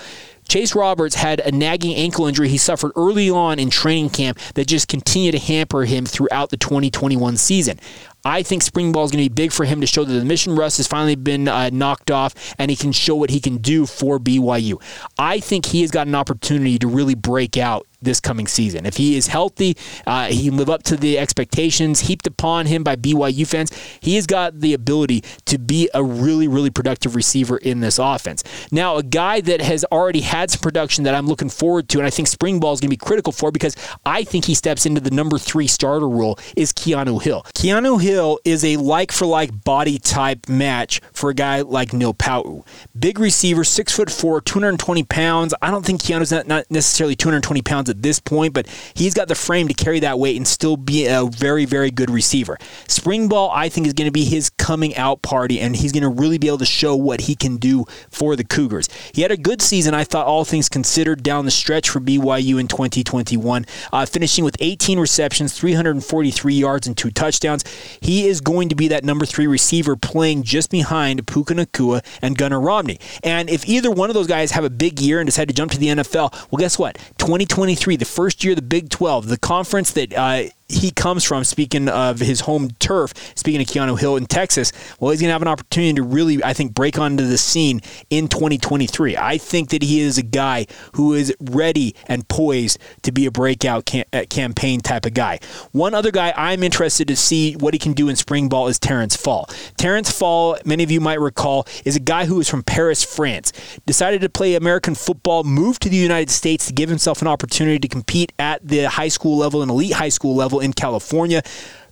Chase 0.51 0.75
Roberts 0.75 1.15
had 1.15 1.39
a 1.39 1.49
nagging 1.49 1.95
ankle 1.95 2.27
injury 2.27 2.49
he 2.49 2.57
suffered 2.57 2.91
early 2.97 3.29
on 3.29 3.57
in 3.57 3.69
training 3.69 4.09
camp 4.09 4.37
that 4.55 4.67
just 4.67 4.89
continued 4.89 5.31
to 5.31 5.39
hamper 5.39 5.85
him 5.85 6.05
throughout 6.05 6.49
the 6.49 6.57
2021 6.57 7.37
season. 7.37 7.79
I 8.25 8.43
think 8.43 8.61
spring 8.61 8.91
ball 8.91 9.05
is 9.05 9.11
going 9.11 9.23
to 9.23 9.29
be 9.29 9.33
big 9.33 9.53
for 9.53 9.63
him 9.63 9.79
to 9.79 9.87
show 9.87 10.03
that 10.03 10.11
the 10.11 10.25
mission 10.25 10.53
rust 10.53 10.75
has 10.75 10.87
finally 10.87 11.15
been 11.15 11.47
uh, 11.47 11.69
knocked 11.69 12.11
off 12.11 12.53
and 12.59 12.69
he 12.69 12.75
can 12.75 12.91
show 12.91 13.15
what 13.15 13.29
he 13.29 13.39
can 13.39 13.59
do 13.59 13.85
for 13.85 14.19
BYU. 14.19 14.81
I 15.17 15.39
think 15.39 15.67
he 15.67 15.79
has 15.83 15.91
got 15.91 16.07
an 16.07 16.15
opportunity 16.15 16.77
to 16.79 16.87
really 16.89 17.15
break 17.15 17.55
out 17.55 17.87
this 18.01 18.19
coming 18.19 18.47
season. 18.47 18.85
If 18.85 18.97
he 18.97 19.15
is 19.15 19.27
healthy, 19.27 19.77
uh, 20.05 20.27
he 20.27 20.45
can 20.45 20.57
live 20.57 20.69
up 20.69 20.83
to 20.83 20.97
the 20.97 21.17
expectations 21.17 22.01
heaped 22.01 22.27
upon 22.27 22.65
him 22.65 22.83
by 22.83 22.95
BYU 22.95 23.45
fans. 23.47 23.71
He 23.99 24.15
has 24.15 24.25
got 24.27 24.59
the 24.59 24.73
ability 24.73 25.23
to 25.45 25.57
be 25.57 25.89
a 25.93 26.03
really, 26.03 26.47
really 26.47 26.69
productive 26.69 27.15
receiver 27.15 27.57
in 27.57 27.79
this 27.79 27.99
offense. 27.99 28.43
Now, 28.71 28.97
a 28.97 29.03
guy 29.03 29.41
that 29.41 29.61
has 29.61 29.85
already 29.85 30.21
had 30.21 30.51
some 30.51 30.61
production 30.61 31.03
that 31.03 31.15
I'm 31.15 31.27
looking 31.27 31.49
forward 31.49 31.89
to, 31.89 31.99
and 31.99 32.07
I 32.07 32.09
think 32.09 32.27
spring 32.27 32.59
ball 32.59 32.73
is 32.73 32.79
going 32.79 32.89
to 32.89 32.97
be 32.97 32.97
critical 32.97 33.31
for 33.31 33.51
because 33.51 33.75
I 34.05 34.23
think 34.23 34.45
he 34.45 34.55
steps 34.55 34.85
into 34.85 35.01
the 35.01 35.11
number 35.11 35.37
three 35.37 35.67
starter 35.67 36.09
role, 36.09 36.39
is 36.55 36.73
Keanu 36.73 37.21
Hill. 37.21 37.43
Keanu 37.55 38.01
Hill 38.01 38.39
is 38.43 38.63
a 38.65 38.77
like 38.77 39.11
for 39.11 39.25
like 39.25 39.63
body 39.63 39.99
type 39.99 40.49
match 40.49 41.01
for 41.13 41.29
a 41.29 41.33
guy 41.33 41.61
like 41.61 41.93
Neil 41.93 42.13
Pau. 42.13 42.65
Big 42.97 43.19
receiver, 43.19 43.63
six 43.63 43.95
foot 43.95 44.09
four, 44.09 44.41
220 44.41 45.03
pounds. 45.03 45.53
I 45.61 45.69
don't 45.69 45.85
think 45.85 46.01
Keanu's 46.01 46.31
not, 46.31 46.47
not 46.47 46.69
necessarily 46.69 47.15
220 47.15 47.61
pounds 47.61 47.90
at 47.91 48.01
this 48.01 48.19
point, 48.19 48.53
but 48.53 48.67
he's 48.95 49.13
got 49.13 49.27
the 49.27 49.35
frame 49.35 49.67
to 49.67 49.73
carry 49.73 49.99
that 49.99 50.17
weight 50.17 50.37
and 50.37 50.47
still 50.47 50.77
be 50.77 51.05
a 51.05 51.25
very, 51.25 51.65
very 51.65 51.91
good 51.91 52.09
receiver. 52.09 52.57
Spring 52.87 53.27
ball, 53.27 53.51
I 53.53 53.69
think, 53.69 53.87
is 53.87 53.93
going 53.93 54.07
to 54.07 54.11
be 54.11 54.25
his 54.25 54.49
coming 54.49 54.95
out 54.95 55.21
party, 55.21 55.59
and 55.59 55.75
he's 55.75 55.91
going 55.91 56.03
to 56.03 56.09
really 56.09 56.37
be 56.37 56.47
able 56.47 56.57
to 56.59 56.65
show 56.65 56.95
what 56.95 57.21
he 57.21 57.35
can 57.35 57.57
do 57.57 57.85
for 58.09 58.35
the 58.35 58.43
Cougars. 58.43 58.89
He 59.13 59.21
had 59.21 59.31
a 59.31 59.37
good 59.37 59.61
season, 59.61 59.93
I 59.93 60.03
thought, 60.03 60.25
all 60.25 60.45
things 60.45 60.69
considered, 60.69 61.23
down 61.23 61.45
the 61.45 61.51
stretch 61.51 61.89
for 61.89 61.99
BYU 61.99 62.59
in 62.59 62.67
2021, 62.67 63.65
uh, 63.91 64.05
finishing 64.05 64.43
with 64.43 64.55
18 64.59 64.99
receptions, 64.99 65.53
343 65.57 66.53
yards, 66.53 66.87
and 66.87 66.97
two 66.97 67.11
touchdowns. 67.11 67.63
He 68.01 68.27
is 68.27 68.41
going 68.41 68.69
to 68.69 68.75
be 68.75 68.87
that 68.87 69.03
number 69.03 69.25
three 69.25 69.47
receiver 69.47 69.95
playing 69.95 70.43
just 70.43 70.69
behind 70.69 71.27
Puka 71.27 71.53
Nacua 71.53 72.03
and 72.21 72.37
Gunnar 72.37 72.59
Romney. 72.59 72.99
And 73.23 73.49
if 73.49 73.67
either 73.67 73.91
one 73.91 74.09
of 74.09 74.13
those 74.13 74.27
guys 74.27 74.51
have 74.51 74.63
a 74.63 74.69
big 74.69 74.99
year 74.99 75.19
and 75.19 75.27
decide 75.27 75.47
to 75.47 75.53
jump 75.53 75.71
to 75.71 75.77
the 75.77 75.87
NFL, 75.87 76.31
well, 76.51 76.59
guess 76.59 76.79
what? 76.79 76.97
2023 77.17 77.80
the 77.97 78.05
first 78.05 78.43
year 78.43 78.51
of 78.51 78.57
the 78.57 78.61
Big 78.61 78.89
12, 78.89 79.27
the 79.27 79.37
conference 79.37 79.91
that 79.91 80.13
uh, 80.13 80.43
he 80.71 80.91
comes 80.91 81.23
from, 81.23 81.43
speaking 81.43 81.89
of 81.89 82.19
his 82.19 82.41
home 82.41 82.71
turf, 82.79 83.13
speaking 83.35 83.61
of 83.61 83.67
Keanu 83.67 83.99
Hill 83.99 84.17
in 84.17 84.25
Texas, 84.25 84.71
well, 84.99 85.11
he's 85.11 85.21
going 85.21 85.29
to 85.29 85.33
have 85.33 85.41
an 85.41 85.47
opportunity 85.47 85.93
to 85.93 86.03
really, 86.03 86.43
I 86.43 86.53
think, 86.53 86.73
break 86.73 86.97
onto 86.97 87.25
the 87.27 87.37
scene 87.37 87.81
in 88.09 88.27
2023. 88.27 89.17
I 89.17 89.37
think 89.37 89.69
that 89.69 89.83
he 89.83 90.01
is 90.01 90.17
a 90.17 90.23
guy 90.23 90.67
who 90.95 91.13
is 91.13 91.33
ready 91.39 91.95
and 92.07 92.27
poised 92.27 92.79
to 93.03 93.11
be 93.11 93.25
a 93.25 93.31
breakout 93.31 93.85
cam- 93.85 94.05
uh, 94.13 94.23
campaign 94.29 94.79
type 94.79 95.05
of 95.05 95.13
guy. 95.13 95.39
One 95.71 95.93
other 95.93 96.11
guy 96.11 96.33
I'm 96.35 96.63
interested 96.63 97.07
to 97.07 97.15
see 97.15 97.53
what 97.53 97.73
he 97.73 97.79
can 97.79 97.93
do 97.93 98.09
in 98.09 98.15
spring 98.15 98.49
ball 98.49 98.67
is 98.67 98.79
Terrence 98.79 99.15
Fall. 99.15 99.49
Terrence 99.77 100.11
Fall, 100.11 100.57
many 100.65 100.83
of 100.83 100.91
you 100.91 101.01
might 101.01 101.19
recall, 101.19 101.67
is 101.85 101.95
a 101.95 101.99
guy 101.99 102.25
who 102.25 102.39
is 102.39 102.49
from 102.49 102.63
Paris, 102.63 103.03
France. 103.03 103.51
Decided 103.85 104.21
to 104.21 104.29
play 104.29 104.55
American 104.55 104.95
football, 104.95 105.43
moved 105.43 105.81
to 105.81 105.89
the 105.89 105.97
United 105.97 106.29
States 106.29 106.67
to 106.67 106.73
give 106.73 106.89
himself 106.89 107.21
an 107.21 107.27
opportunity 107.27 107.79
to 107.79 107.87
compete 107.87 108.31
at 108.39 108.65
the 108.65 108.83
high 108.85 109.07
school 109.07 109.37
level 109.37 109.61
and 109.61 109.71
elite 109.71 109.93
high 109.93 110.09
school 110.09 110.35
level 110.35 110.60
in 110.61 110.73
California 110.73 111.41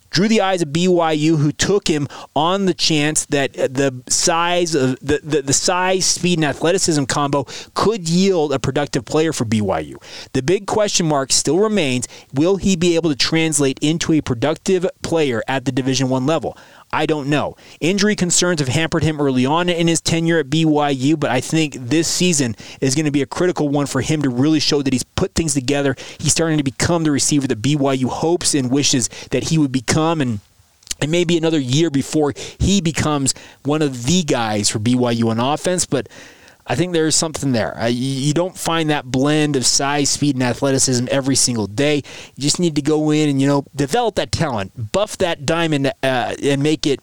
drew 0.09 0.27
the 0.27 0.41
eyes 0.41 0.61
of 0.61 0.69
BYU, 0.69 1.37
who 1.37 1.51
took 1.51 1.87
him 1.87 2.07
on 2.35 2.65
the 2.65 2.73
chance 2.73 3.25
that 3.27 3.53
the 3.53 4.01
size 4.09 4.75
of 4.75 4.99
the, 4.99 5.19
the, 5.23 5.41
the, 5.41 5.53
size, 5.53 6.05
speed, 6.05 6.39
and 6.39 6.45
athleticism 6.45 7.03
combo 7.05 7.45
could 7.73 8.09
yield 8.09 8.53
a 8.53 8.59
productive 8.59 9.05
player 9.05 9.33
for 9.33 9.45
BYU. 9.45 9.95
The 10.33 10.41
big 10.41 10.67
question 10.67 11.07
mark 11.07 11.31
still 11.31 11.59
remains: 11.59 12.07
Will 12.33 12.57
he 12.57 12.75
be 12.75 12.95
able 12.95 13.09
to 13.09 13.15
translate 13.15 13.79
into 13.81 14.13
a 14.13 14.21
productive 14.21 14.85
player 15.01 15.43
at 15.47 15.65
the 15.65 15.71
Division 15.71 16.09
One 16.09 16.25
level? 16.25 16.57
I 16.91 17.05
don't 17.05 17.29
know. 17.29 17.55
Injury 17.79 18.15
concerns 18.15 18.59
have 18.61 18.69
hampered 18.69 19.03
him 19.03 19.21
early 19.21 19.45
on 19.45 19.69
in 19.69 19.87
his 19.87 20.01
tenure 20.01 20.39
at 20.39 20.47
BYU, 20.47 21.19
but 21.19 21.29
I 21.29 21.39
think 21.39 21.75
this 21.75 22.07
season 22.07 22.55
is 22.81 22.95
going 22.95 23.05
to 23.05 23.11
be 23.11 23.21
a 23.21 23.27
critical 23.27 23.69
one 23.69 23.85
for 23.85 24.01
him 24.01 24.23
to 24.23 24.29
really 24.29 24.59
show 24.59 24.81
that 24.81 24.91
he's 24.93 25.03
put 25.03 25.35
things 25.35 25.53
together. 25.53 25.95
He's 26.17 26.31
starting 26.31 26.57
to 26.57 26.63
become 26.63 27.03
the 27.03 27.11
receiver 27.11 27.47
that 27.47 27.61
BYU 27.61 28.05
hopes 28.05 28.55
and 28.55 28.71
wishes 28.71 29.07
that 29.29 29.43
he 29.43 29.57
would 29.59 29.71
become. 29.71 30.19
And 30.19 30.39
it 30.99 31.09
may 31.09 31.23
be 31.23 31.37
another 31.37 31.59
year 31.59 31.91
before 31.91 32.33
he 32.57 32.81
becomes 32.81 33.35
one 33.63 33.81
of 33.83 34.05
the 34.05 34.23
guys 34.23 34.69
for 34.69 34.79
BYU 34.79 35.29
on 35.29 35.39
offense, 35.39 35.85
but 35.85 36.09
I 36.69 36.75
think 36.75 36.93
there's 36.93 37.15
something 37.15 37.51
there. 37.51 37.75
Uh, 37.75 37.87
you 37.87 38.31
don't 38.33 38.55
find 38.55 38.91
that 38.91 39.05
blend 39.05 39.55
of 39.55 39.65
size, 39.65 40.11
speed, 40.11 40.35
and 40.35 40.43
athleticism 40.43 41.07
every 41.09 41.35
single 41.35 41.65
day. 41.65 42.03
You 42.35 42.41
just 42.43 42.59
need 42.59 42.75
to 42.75 42.83
go 42.83 43.09
in 43.09 43.27
and 43.27 43.41
you 43.41 43.47
know 43.47 43.65
develop 43.75 44.15
that 44.15 44.31
talent, 44.31 44.91
buff 44.91 45.17
that 45.17 45.47
diamond, 45.47 45.87
uh, 45.87 46.35
and 46.43 46.61
make 46.61 46.85
it 46.85 46.99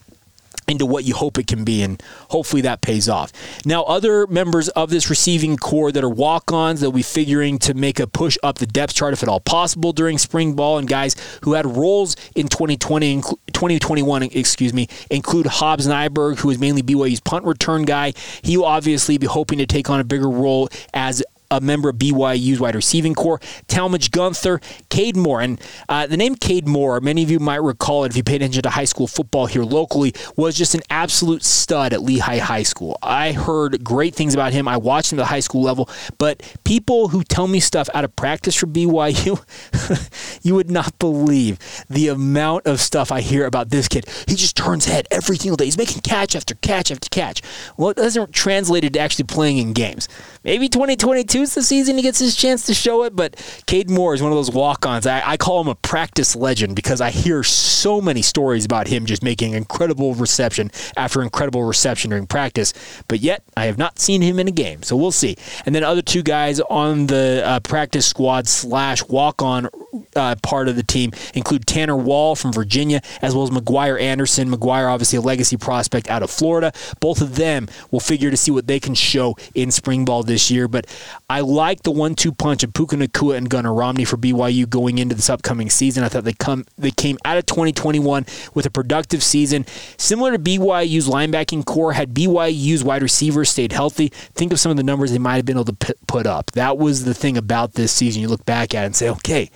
into 0.68 0.86
what 0.86 1.04
you 1.04 1.14
hope 1.14 1.38
it 1.38 1.46
can 1.46 1.64
be, 1.64 1.82
and 1.82 2.02
hopefully 2.30 2.62
that 2.62 2.80
pays 2.80 3.08
off. 3.08 3.32
Now, 3.64 3.82
other 3.84 4.26
members 4.26 4.68
of 4.70 4.90
this 4.90 5.08
receiving 5.08 5.56
core 5.56 5.92
that 5.92 6.02
are 6.02 6.08
walk 6.08 6.52
ons, 6.52 6.80
they'll 6.80 6.92
be 6.92 7.02
figuring 7.02 7.58
to 7.60 7.74
make 7.74 8.00
a 8.00 8.06
push 8.06 8.36
up 8.42 8.58
the 8.58 8.66
depth 8.66 8.94
chart 8.94 9.12
if 9.12 9.22
at 9.22 9.28
all 9.28 9.40
possible 9.40 9.92
during 9.92 10.18
spring 10.18 10.54
ball, 10.54 10.78
and 10.78 10.88
guys 10.88 11.16
who 11.42 11.52
had 11.54 11.66
roles 11.66 12.16
in 12.34 12.48
2020, 12.48 13.22
2021, 13.52 14.24
excuse 14.24 14.72
me, 14.72 14.88
include 15.10 15.46
Hobbs 15.46 15.86
Nyberg, 15.86 16.38
who 16.38 16.50
is 16.50 16.58
mainly 16.58 16.82
BYU's 16.82 17.20
punt 17.20 17.44
return 17.44 17.84
guy. 17.84 18.12
He 18.42 18.56
will 18.56 18.64
obviously 18.64 19.18
be 19.18 19.26
hoping 19.26 19.58
to 19.58 19.66
take 19.66 19.88
on 19.88 20.00
a 20.00 20.04
bigger 20.04 20.28
role 20.28 20.68
as 20.92 21.22
a 21.50 21.60
member 21.60 21.88
of 21.88 21.96
BYU's 21.96 22.60
wide 22.60 22.74
receiving 22.74 23.14
corps, 23.14 23.40
Talmadge 23.68 24.10
Gunther, 24.10 24.60
Cade 24.88 25.16
Moore. 25.16 25.40
And 25.40 25.60
uh, 25.88 26.06
the 26.06 26.16
name 26.16 26.34
Cade 26.34 26.66
Moore, 26.66 27.00
many 27.00 27.22
of 27.22 27.30
you 27.30 27.38
might 27.38 27.62
recall 27.62 28.04
it 28.04 28.10
if 28.10 28.16
you 28.16 28.22
paid 28.22 28.36
attention 28.36 28.62
to 28.62 28.70
high 28.70 28.84
school 28.84 29.06
football 29.06 29.46
here 29.46 29.64
locally, 29.64 30.12
was 30.36 30.56
just 30.56 30.74
an 30.74 30.82
absolute 30.90 31.42
stud 31.42 31.92
at 31.92 32.00
Lehi 32.00 32.38
High 32.38 32.62
School. 32.62 32.98
I 33.02 33.32
heard 33.32 33.82
great 33.84 34.14
things 34.14 34.34
about 34.34 34.52
him. 34.52 34.68
I 34.68 34.76
watched 34.76 35.12
him 35.12 35.18
at 35.18 35.22
the 35.22 35.26
high 35.26 35.40
school 35.40 35.62
level, 35.62 35.88
but 36.18 36.42
people 36.64 37.08
who 37.08 37.22
tell 37.22 37.46
me 37.46 37.60
stuff 37.60 37.88
out 37.94 38.04
of 38.04 38.14
practice 38.16 38.54
for 38.54 38.66
BYU, 38.66 39.40
you 40.42 40.54
would 40.54 40.70
not 40.70 40.98
believe 40.98 41.58
the 41.88 42.08
amount 42.08 42.66
of 42.66 42.80
stuff 42.80 43.12
I 43.12 43.20
hear 43.20 43.46
about 43.46 43.70
this 43.70 43.88
kid. 43.88 44.06
He 44.26 44.34
just 44.34 44.56
turns 44.56 44.86
head 44.86 45.06
every 45.10 45.36
single 45.36 45.56
day. 45.56 45.66
He's 45.66 45.78
making 45.78 46.02
catch 46.02 46.34
after 46.34 46.54
catch 46.54 46.90
after 46.90 47.08
catch. 47.08 47.42
Well, 47.76 47.90
it 47.90 47.96
doesn't 47.96 48.32
translate 48.32 48.92
to 48.92 48.98
actually 48.98 49.24
playing 49.24 49.58
in 49.58 49.72
games. 49.72 50.08
Maybe 50.44 50.68
2022 50.68 51.35
2022 51.36 51.42
is 51.42 51.54
the 51.54 51.62
season 51.62 51.96
he 51.96 52.02
gets 52.02 52.18
his 52.18 52.34
chance 52.34 52.66
to 52.66 52.74
show 52.74 53.02
it. 53.04 53.14
But 53.14 53.36
Cade 53.66 53.90
Moore 53.90 54.14
is 54.14 54.22
one 54.22 54.32
of 54.32 54.36
those 54.36 54.50
walk-ons. 54.50 55.06
I, 55.06 55.22
I 55.24 55.36
call 55.36 55.60
him 55.60 55.68
a 55.68 55.74
practice 55.74 56.34
legend 56.34 56.74
because 56.74 57.00
I 57.00 57.10
hear 57.10 57.42
so 57.42 58.00
many 58.00 58.22
stories 58.22 58.64
about 58.64 58.88
him 58.88 59.06
just 59.06 59.22
making 59.22 59.52
incredible 59.52 60.14
reception 60.14 60.70
after 60.96 61.22
incredible 61.22 61.64
reception 61.64 62.10
during 62.10 62.26
practice. 62.26 62.72
But 63.08 63.20
yet 63.20 63.42
I 63.56 63.66
have 63.66 63.78
not 63.78 63.98
seen 63.98 64.22
him 64.22 64.38
in 64.38 64.48
a 64.48 64.52
game, 64.52 64.82
so 64.82 64.96
we'll 64.96 65.12
see. 65.12 65.36
And 65.66 65.74
then 65.74 65.84
other 65.84 66.02
two 66.02 66.22
guys 66.22 66.60
on 66.60 67.06
the 67.06 67.42
uh, 67.44 67.60
practice 67.60 68.06
squad 68.06 68.48
slash 68.48 69.04
walk-on 69.04 69.68
uh, 70.14 70.36
part 70.42 70.68
of 70.68 70.76
the 70.76 70.82
team 70.82 71.12
include 71.34 71.66
Tanner 71.66 71.96
Wall 71.96 72.34
from 72.34 72.52
Virginia, 72.52 73.00
as 73.22 73.34
well 73.34 73.44
as 73.44 73.50
McGuire 73.50 74.00
Anderson. 74.00 74.50
McGuire, 74.50 74.90
obviously 74.90 75.18
a 75.18 75.22
legacy 75.22 75.56
prospect 75.56 76.08
out 76.08 76.22
of 76.22 76.30
Florida. 76.30 76.72
Both 77.00 77.20
of 77.20 77.36
them 77.36 77.68
will 77.90 78.00
figure 78.00 78.30
to 78.30 78.36
see 78.36 78.50
what 78.50 78.66
they 78.66 78.80
can 78.80 78.94
show 78.94 79.36
in 79.54 79.70
spring 79.70 80.04
ball 80.04 80.22
this 80.22 80.50
year. 80.50 80.68
But 80.68 80.86
I 81.28 81.40
like 81.40 81.82
the 81.82 81.90
one-two 81.90 82.30
punch 82.30 82.62
of 82.62 82.72
Puka 82.72 82.94
Nacua 82.94 83.36
and 83.36 83.50
Gunnar 83.50 83.74
Romney 83.74 84.04
for 84.04 84.16
BYU 84.16 84.68
going 84.68 84.98
into 84.98 85.16
this 85.16 85.28
upcoming 85.28 85.70
season. 85.70 86.04
I 86.04 86.08
thought 86.08 86.22
they 86.22 86.32
come 86.32 86.64
they 86.78 86.92
came 86.92 87.18
out 87.24 87.36
of 87.36 87.46
2021 87.46 88.24
with 88.54 88.64
a 88.64 88.70
productive 88.70 89.24
season, 89.24 89.66
similar 89.96 90.30
to 90.30 90.38
BYU's 90.38 91.08
linebacking 91.08 91.64
core. 91.64 91.94
Had 91.94 92.14
BYU's 92.14 92.84
wide 92.84 93.02
receivers 93.02 93.50
stayed 93.50 93.72
healthy, 93.72 94.10
think 94.34 94.52
of 94.52 94.60
some 94.60 94.70
of 94.70 94.76
the 94.76 94.84
numbers 94.84 95.10
they 95.10 95.18
might 95.18 95.34
have 95.34 95.44
been 95.44 95.56
able 95.56 95.64
to 95.64 95.96
put 96.06 96.28
up. 96.28 96.52
That 96.52 96.78
was 96.78 97.04
the 97.04 97.14
thing 97.14 97.36
about 97.36 97.72
this 97.72 97.90
season. 97.90 98.22
You 98.22 98.28
look 98.28 98.44
back 98.44 98.72
at 98.72 98.84
it 98.84 98.86
and 98.86 98.94
say, 98.96 99.10
okay 99.10 99.50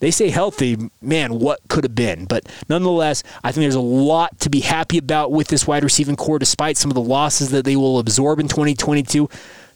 they 0.00 0.10
stay 0.10 0.28
healthy, 0.28 0.76
man, 1.00 1.38
what 1.38 1.60
could 1.68 1.84
have 1.84 1.94
been? 1.94 2.26
But 2.26 2.46
nonetheless, 2.68 3.22
I 3.42 3.52
think 3.52 3.62
there's 3.62 3.74
a 3.74 3.80
lot 3.80 4.38
to 4.40 4.50
be 4.50 4.60
happy 4.60 4.98
about 4.98 5.32
with 5.32 5.48
this 5.48 5.66
wide 5.66 5.82
receiving 5.82 6.14
core, 6.14 6.38
despite 6.38 6.76
some 6.76 6.90
of 6.90 6.94
the 6.94 7.00
losses 7.00 7.50
that 7.52 7.64
they 7.64 7.74
will 7.74 7.98
absorb 7.98 8.38
in 8.38 8.46
2022. 8.46 9.30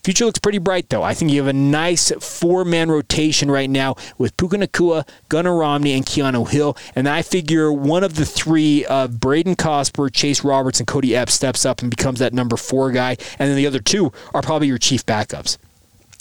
Future 0.05 0.25
looks 0.25 0.39
pretty 0.39 0.59
bright, 0.59 0.89
though. 0.89 1.03
I 1.03 1.15
think 1.15 1.31
you 1.31 1.39
have 1.39 1.49
a 1.49 1.53
nice 1.53 2.11
four 2.21 2.65
man 2.65 2.91
rotation 2.91 3.51
right 3.51 3.69
now 3.69 3.97
with 4.17 4.37
Puka 4.37 4.57
Nacua, 4.57 5.07
Gunnar 5.29 5.57
Romney, 5.57 5.93
and 5.93 6.05
Keanu 6.05 6.49
Hill. 6.49 6.77
And 6.95 7.09
I 7.09 7.23
figure 7.23 7.73
one 7.73 8.05
of 8.05 8.15
the 8.15 8.25
three, 8.25 8.87
uh, 8.87 9.09
Brayden 9.09 9.57
Cosper, 9.57 10.13
Chase 10.13 10.45
Roberts, 10.45 10.81
and 10.81 10.87
Cody 10.87 11.15
Epps, 11.15 11.35
steps 11.35 11.67
up 11.67 11.83
and 11.83 11.91
becomes 11.91 12.19
that 12.21 12.33
number 12.33 12.57
four 12.57 12.91
guy. 12.91 13.17
And 13.39 13.49
then 13.49 13.57
the 13.57 13.67
other 13.67 13.81
two 13.81 14.13
are 14.33 14.43
probably 14.43 14.69
your 14.69 14.79
chief 14.79 15.05
backups. 15.05 15.59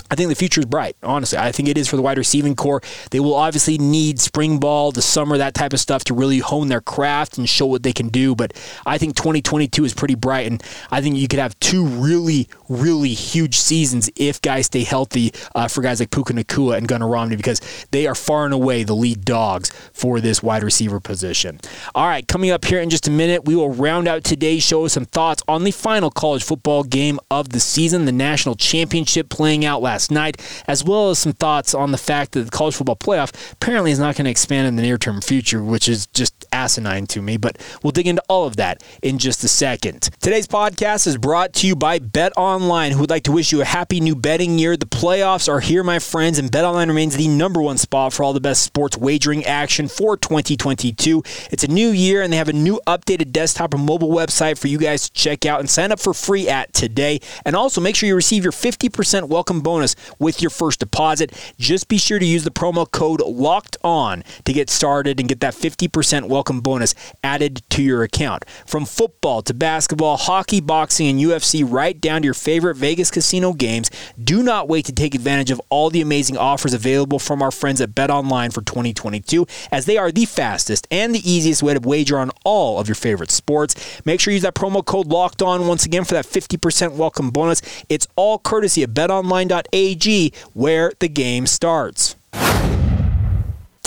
I 0.10 0.16
think 0.16 0.30
the 0.30 0.36
future 0.36 0.62
is 0.62 0.66
bright, 0.66 0.96
honestly. 1.04 1.38
I 1.38 1.52
think 1.52 1.68
it 1.68 1.78
is 1.78 1.88
for 1.90 1.98
the 1.98 2.02
wide 2.02 2.18
receiving 2.18 2.56
core. 2.56 2.82
They 3.12 3.20
will 3.20 3.34
obviously 3.34 3.78
need 3.78 4.20
spring 4.20 4.58
ball, 4.58 4.92
the 4.92 5.02
summer, 5.02 5.38
that 5.38 5.54
type 5.54 5.74
of 5.74 5.82
stuff 5.82 6.06
to 6.06 6.14
really 6.14 6.40
hone 6.40 6.70
their 6.70 6.80
craft 6.80 7.38
and 7.38 7.48
show 7.48 7.66
what 7.66 7.84
they 7.84 7.92
can 7.92 8.08
do. 8.08 8.34
But 8.34 8.54
I 8.86 8.98
think 8.98 9.18
2022 9.18 9.84
is 9.84 9.94
pretty 9.94 10.16
bright, 10.16 10.48
and 10.48 10.64
I 10.92 11.02
think 11.02 11.18
you 11.18 11.28
could 11.28 11.40
have 11.40 11.60
two 11.60 11.86
really, 11.86 12.48
really 12.70 13.14
huge 13.14 13.58
seasons 13.58 14.10
if 14.16 14.42
guys 14.42 14.68
stay 14.68 14.84
healthy 14.84 15.32
uh, 15.56 15.68
for 15.68 15.82
guys 15.82 16.00
like 16.00 16.12
Puka 16.12 16.34
Nacua 16.34 16.78
and 16.78 16.88
Gunnar 16.88 17.08
Romney 17.08 17.36
because 17.36 17.62
they 17.92 18.08
are 18.08 18.16
far 18.16 18.46
and 18.46 18.54
away 18.54 18.84
the 18.84 18.96
lead 18.96 19.26
dogs 19.26 19.70
for 19.94 20.20
this 20.20 20.44
wide 20.44 20.64
receiver 20.64 21.00
position. 21.00 21.60
All 21.96 22.08
right, 22.08 22.28
coming 22.28 22.52
up 22.52 22.66
here 22.66 22.80
in 22.80 22.90
just 22.90 23.08
a 23.08 23.12
minute, 23.12 23.46
we 23.46 23.56
will 23.56 23.72
round 23.72 24.08
out 24.08 24.24
today's 24.24 24.64
show 24.64 24.84
with 24.84 24.92
some 24.92 25.06
thoughts 25.06 25.44
on 25.48 25.64
the 25.64 25.72
final 25.72 26.10
college 26.10 26.44
football 26.44 26.84
game 26.84 27.20
of 27.32 27.50
the 27.50 27.60
season, 27.60 28.06
the 28.06 28.12
national 28.12 28.56
championship 28.56 29.30
playing 29.30 29.66
out 29.66 29.82
last 29.82 30.12
night, 30.12 30.42
as 30.68 30.84
well 30.84 31.10
as 31.10 31.20
some 31.20 31.34
thoughts 31.34 31.74
on 31.74 31.92
the 31.92 31.98
fact 31.98 32.32
that 32.34 32.44
the 32.44 32.52
college 32.52 32.76
football 32.76 32.96
playoff 32.96 33.54
apparently 33.54 33.92
is 33.92 34.00
not 34.00 34.16
going 34.16 34.26
to 34.26 34.32
expand 34.32 34.68
in 34.68 34.76
the 34.76 34.82
near 34.82 34.98
term 34.98 35.22
future, 35.22 35.64
which 35.64 35.88
is 35.90 36.08
just 36.08 36.46
asinine 36.52 37.08
to 37.08 37.22
me. 37.22 37.38
But 37.38 37.58
we'll 37.84 37.92
dig 37.92 38.08
into 38.08 38.24
all 38.28 38.46
of 38.46 38.56
that 38.58 38.84
in 39.02 39.18
just 39.18 39.44
a 39.44 39.48
second. 39.48 40.10
Today's 40.22 40.48
podcast 40.48 41.08
is 41.08 41.18
brought 41.18 41.54
to 41.54 41.68
you 41.68 41.76
by 41.76 42.00
Bet 42.00 42.34
Online, 42.38 42.57
who 42.58 43.02
would 43.02 43.10
like 43.12 43.24
to 43.24 43.32
wish 43.32 43.52
you 43.52 43.62
a 43.62 43.66
happy 43.66 44.00
new 44.00 44.16
betting 44.16 44.58
year. 44.58 44.76
The 44.76 44.88
playoffs 44.88 45.48
are 45.48 45.60
here, 45.60 45.84
my 45.84 46.00
friends, 46.00 46.40
and 46.40 46.52
Bet 46.52 46.66
Online 46.66 46.88
remains 46.88 47.16
the 47.16 47.28
number 47.28 47.62
one 47.62 47.78
spot 47.78 48.14
for 48.14 48.24
all 48.24 48.34
the 48.34 48.42
best 48.42 48.64
sports 48.64 48.98
wagering 48.98 49.46
action 49.46 49.88
for 49.88 50.18
2022. 50.18 51.22
It's 51.52 51.64
a 51.64 51.68
new 51.68 51.90
year, 51.90 52.24
and 52.24 52.34
they 52.34 52.38
have 52.38 52.50
a 52.50 52.54
new 52.54 52.82
updated 52.88 53.32
desktop 53.32 53.76
and 53.76 53.86
mobile 53.86 54.10
website 54.10 54.58
for 54.58 54.70
you 54.70 54.80
guys 54.80 55.08
to 55.08 55.14
check 55.14 55.46
out 55.46 55.60
and 55.60 55.70
sign 55.70 55.92
up 55.92 56.00
for 56.00 56.16
free 56.16 56.50
at 56.50 56.74
today. 56.74 57.20
And 57.46 57.56
also 57.56 57.80
make 57.80 57.96
sure 57.96 58.08
you 58.08 58.16
receive 58.16 58.44
your 58.44 58.52
50% 58.52 59.30
welcome 59.30 59.62
bonus 59.62 59.96
with 60.18 60.42
your 60.42 60.50
first 60.50 60.80
deposit. 60.80 61.32
Just 61.60 61.88
be 61.88 62.00
sure 62.00 62.18
to 62.18 62.26
use 62.26 62.44
the 62.44 62.50
promo 62.50 62.90
code 62.90 63.22
LOCKED 63.22 63.78
ON 63.84 64.24
to 64.46 64.52
get 64.52 64.72
started 64.72 65.20
and 65.20 65.30
get 65.30 65.42
that 65.42 65.54
50% 65.54 66.28
welcome 66.28 66.62
bonus 66.62 66.96
added 67.24 67.62
to 67.70 67.84
your 67.84 68.02
account. 68.02 68.46
From 68.66 68.86
football 68.86 69.44
to 69.44 69.54
basketball, 69.54 70.18
hockey, 70.18 70.60
boxing, 70.60 71.08
and 71.08 71.20
UFC, 71.20 71.64
right 71.68 72.02
down 72.02 72.24
to 72.24 72.26
your 72.26 72.34
favorite 72.48 72.78
Vegas 72.78 73.12
casino 73.12 73.52
games, 73.52 73.92
do 74.24 74.42
not 74.42 74.70
wait 74.70 74.86
to 74.86 74.94
take 74.94 75.14
advantage 75.14 75.52
of 75.52 75.62
all 75.70 75.90
the 75.90 76.00
amazing 76.00 76.38
offers 76.38 76.74
available 76.74 77.20
from 77.20 77.42
our 77.42 77.52
friends 77.52 77.82
at 77.82 77.94
Bet 77.94 78.10
Online 78.10 78.52
for 78.52 78.62
2022, 78.62 79.46
as 79.70 79.86
they 79.86 79.98
are 79.98 80.14
the 80.14 80.24
fastest 80.24 80.88
and 80.90 81.14
the 81.14 81.30
easiest 81.30 81.62
way 81.62 81.74
to 81.74 81.82
wager 81.82 82.18
on 82.18 82.32
all 82.46 82.80
of 82.80 82.88
your 82.88 82.96
favorite 82.96 83.32
sports. 83.32 83.76
Make 84.06 84.22
sure 84.22 84.32
you 84.32 84.36
use 84.36 84.44
that 84.44 84.56
promo 84.56 84.86
code 84.86 85.08
LOCKED 85.08 85.42
ON 85.42 85.68
once 85.68 85.86
again 85.86 86.06
for 86.06 86.14
that 86.14 86.26
50% 86.26 86.94
welcome 86.94 87.32
bonus. 87.32 87.62
It's 87.90 88.08
all 88.16 88.40
courtesy 88.40 88.82
of 88.82 88.92
betonline.ag 88.92 90.32
where 90.54 90.94
the 91.00 91.10
game 91.10 91.48
starts. 91.48 92.17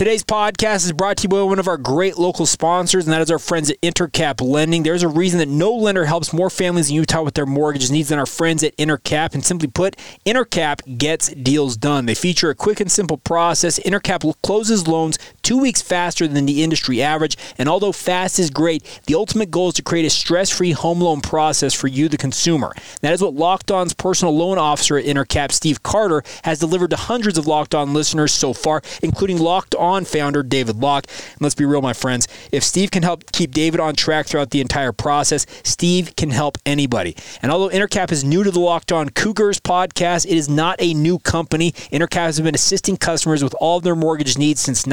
Today's 0.01 0.25
podcast 0.25 0.87
is 0.87 0.93
brought 0.93 1.19
to 1.19 1.25
you 1.25 1.29
by 1.29 1.43
one 1.43 1.59
of 1.59 1.69
our 1.69 1.77
great 1.77 2.17
local 2.17 2.47
sponsors, 2.47 3.05
and 3.05 3.13
that 3.13 3.21
is 3.21 3.31
our 3.31 3.39
friends 3.39 3.69
at 3.69 3.79
Intercap 3.83 4.41
Lending. 4.41 4.83
There's 4.83 5.03
a 5.03 5.09
reason 5.09 5.41
that 5.41 5.49
no 5.49 5.75
lender 5.75 6.07
helps 6.07 6.33
more 6.33 6.49
families 6.49 6.89
in 6.89 6.97
Utah 6.97 7.23
with 7.23 7.35
their 7.35 7.45
mortgage 7.45 7.91
needs 7.91 8.09
than 8.09 8.19
our 8.19 8.25
friends 8.25 8.65
at 8.65 8.75
Intercap. 8.79 9.35
And 9.35 9.45
simply 9.45 9.69
put, 9.69 9.99
Intercap 10.25 10.97
gets 10.97 11.29
deals 11.29 11.77
done. 11.77 12.07
They 12.07 12.15
feature 12.15 12.49
a 12.49 12.55
quick 12.55 12.81
and 12.81 12.91
simple 12.91 13.19
process. 13.19 13.79
Intercap 13.81 14.35
closes 14.43 14.89
loans 14.89 15.19
two 15.51 15.59
weeks 15.59 15.83
faster 15.83 16.29
than 16.29 16.47
the 16.47 16.63
industry 16.63 17.03
average. 17.03 17.37
And 17.59 17.69
although 17.69 17.91
fast 17.91 18.39
is 18.39 18.51
great, 18.51 18.85
the 19.09 19.17
ultimate 19.17 19.51
goal 19.51 19.71
is 19.71 19.75
to 19.75 19.83
create 19.83 20.07
a 20.07 20.11
stress 20.11 20.49
free 20.49 20.71
home 20.71 21.01
loan 21.01 21.21
process 21.21 21.75
for 21.75 21.89
you, 21.89 22.09
the 22.09 22.17
consumer. 22.17 22.73
That 23.01 23.13
is 23.13 23.21
what 23.21 23.35
Locked 23.35 23.73
On's 23.73 23.93
personal 23.93 24.37
loan 24.37 24.59
officer 24.59 24.97
at 24.97 25.05
Intercap, 25.05 25.51
Steve 25.51 25.83
Carter, 25.83 26.23
has 26.45 26.61
delivered 26.61 26.91
to 26.91 26.97
hundreds 26.97 27.37
of 27.37 27.49
Locked 27.49 27.75
On 27.75 27.93
listeners 27.93 28.33
so 28.33 28.53
far, 28.53 28.81
including 29.03 29.39
Locked 29.39 29.75
On 29.75 30.05
founder 30.05 30.45
David 30.45 30.77
Locke. 30.77 31.07
And 31.33 31.41
let's 31.41 31.57
be 31.57 31.65
real, 31.65 31.83
my 31.83 31.95
friends. 31.95 32.29
If 32.53 32.63
Steve 32.63 32.93
can 32.93 33.03
help 33.03 33.33
keep 33.33 33.51
David 33.51 33.81
on 33.81 33.97
track 33.97 34.27
throughout 34.27 34.51
the 34.51 34.61
entire 34.61 34.93
process, 34.93 35.47
Steve 35.65 36.15
can 36.15 36.31
help 36.31 36.59
anybody. 36.65 37.17
And 37.43 37.51
although 37.51 37.75
Intercap 37.77 38.13
is 38.13 38.23
new 38.23 38.45
to 38.45 38.53
the 38.53 38.61
Locked 38.61 38.93
On 38.93 39.09
Cougars 39.09 39.59
podcast, 39.59 40.27
it 40.27 40.37
is 40.37 40.49
not 40.49 40.77
a 40.79 40.95
new 40.95 41.19
company. 41.19 41.73
Intercap 41.91 42.27
has 42.27 42.41
been 42.41 42.55
assisting 42.55 42.97
customers 42.97 43.43
with 43.43 43.57
all 43.59 43.79
of 43.79 43.83
their 43.83 43.97
mortgage 43.97 44.39
needs 44.39 44.61
since 44.61 44.87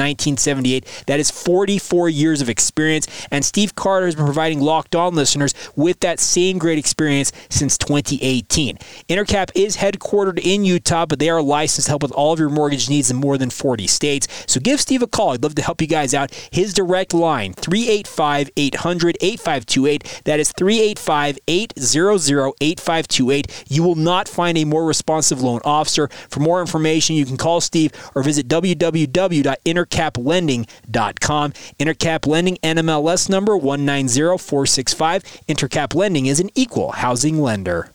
1978. 0.48 1.04
That 1.06 1.20
is 1.20 1.30
44 1.30 2.08
years 2.08 2.40
of 2.40 2.48
experience. 2.48 3.06
And 3.30 3.44
Steve 3.44 3.74
Carter 3.74 4.06
has 4.06 4.14
been 4.14 4.24
providing 4.24 4.60
Locked 4.60 4.94
On 4.94 5.14
listeners 5.14 5.54
with 5.76 6.00
that 6.00 6.20
same 6.20 6.58
great 6.58 6.78
experience 6.78 7.32
since 7.50 7.76
2018. 7.78 8.76
Intercap 9.08 9.50
is 9.54 9.76
headquartered 9.76 10.38
in 10.38 10.64
Utah, 10.64 11.06
but 11.06 11.18
they 11.18 11.30
are 11.30 11.42
licensed 11.42 11.86
to 11.86 11.92
help 11.92 12.02
with 12.02 12.12
all 12.12 12.32
of 12.32 12.38
your 12.38 12.48
mortgage 12.48 12.88
needs 12.88 13.10
in 13.10 13.16
more 13.16 13.38
than 13.38 13.50
40 13.50 13.86
states. 13.86 14.26
So 14.46 14.60
give 14.60 14.80
Steve 14.80 15.02
a 15.02 15.06
call. 15.06 15.30
I'd 15.30 15.42
love 15.42 15.54
to 15.56 15.62
help 15.62 15.80
you 15.80 15.86
guys 15.86 16.14
out. 16.14 16.34
His 16.50 16.74
direct 16.74 17.14
line, 17.14 17.52
385 17.54 18.50
800 18.56 19.16
8528. 19.20 20.22
That 20.24 20.40
is 20.40 20.52
385 20.52 21.38
800 21.46 22.54
8528. 22.60 23.64
You 23.68 23.82
will 23.82 23.94
not 23.94 24.28
find 24.28 24.58
a 24.58 24.64
more 24.64 24.86
responsive 24.86 25.42
loan 25.42 25.60
officer. 25.64 26.08
For 26.28 26.40
more 26.40 26.60
information, 26.60 27.16
you 27.16 27.26
can 27.26 27.36
call 27.36 27.60
Steve 27.60 27.92
or 28.14 28.22
visit 28.22 28.48
www.intercaplending.com. 30.28 31.52
Intercap 31.78 32.26
Lending 32.26 32.56
NMLS 32.62 33.28
number 33.28 33.56
190465. 33.56 35.22
Intercap 35.48 35.94
Lending 35.94 36.26
is 36.26 36.40
an 36.40 36.50
equal 36.54 36.92
housing 36.92 37.40
lender. 37.40 37.90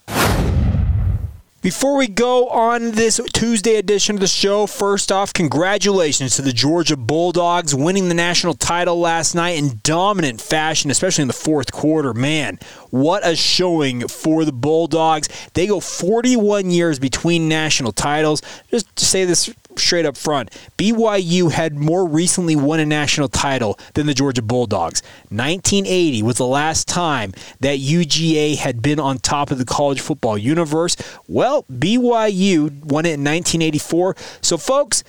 Before 1.64 1.96
we 1.96 2.10
go 2.10 2.50
on 2.50 2.92
this 2.92 3.22
Tuesday 3.32 3.76
edition 3.76 4.18
of 4.18 4.20
the 4.20 4.28
show, 4.28 4.68
first 4.68 5.14
off, 5.14 5.32
congratulations 5.32 6.36
to 6.36 6.42
the 6.42 6.52
Georgia 6.52 6.98
Bulldogs 6.98 7.74
winning 7.74 8.10
the 8.10 8.14
national 8.14 8.54
title 8.56 9.00
last 9.00 9.34
night 9.34 9.58
in 9.58 9.80
dominant 9.82 10.42
fashion, 10.42 10.92
especially 10.92 11.22
in 11.22 11.30
the 11.30 11.34
fourth 11.34 11.72
quarter. 11.72 12.14
Man, 12.14 12.60
what 12.90 13.26
a 13.26 13.34
showing 13.38 14.10
for 14.10 14.44
the 14.44 14.52
Bulldogs. 14.52 15.30
They 15.54 15.66
go 15.66 15.80
41 15.80 16.70
years 16.70 17.00
between 17.00 17.48
national 17.48 17.94
titles. 17.94 18.42
Just 18.70 18.94
to 18.98 19.06
say 19.06 19.24
this 19.24 19.50
straight 19.84 20.06
up 20.06 20.18
front. 20.18 20.50
BYU 20.78 21.52
had 21.52 21.76
more 21.76 22.08
recently 22.08 22.56
won 22.56 22.80
a 22.80 22.86
national 22.86 23.28
title 23.28 23.78
than 23.94 24.08
the 24.08 24.14
Georgia 24.14 24.42
Bulldogs. 24.42 25.02
1980 25.30 26.24
was 26.24 26.38
the 26.38 26.48
last 26.48 26.88
time 26.88 27.34
that 27.60 27.80
UGA 27.80 28.58
had 28.58 28.82
been 28.82 29.00
on 29.00 29.18
top 29.18 29.52
of 29.52 29.58
the 29.58 29.66
college 29.66 30.02
football 30.02 30.38
universe. 30.38 30.96
Well, 31.28 31.64
BYU 31.72 32.84
won 32.86 33.06
it 33.06 33.16
in 33.16 33.24
1984. 33.24 34.16
So, 34.42 34.58
folks, 34.58 35.04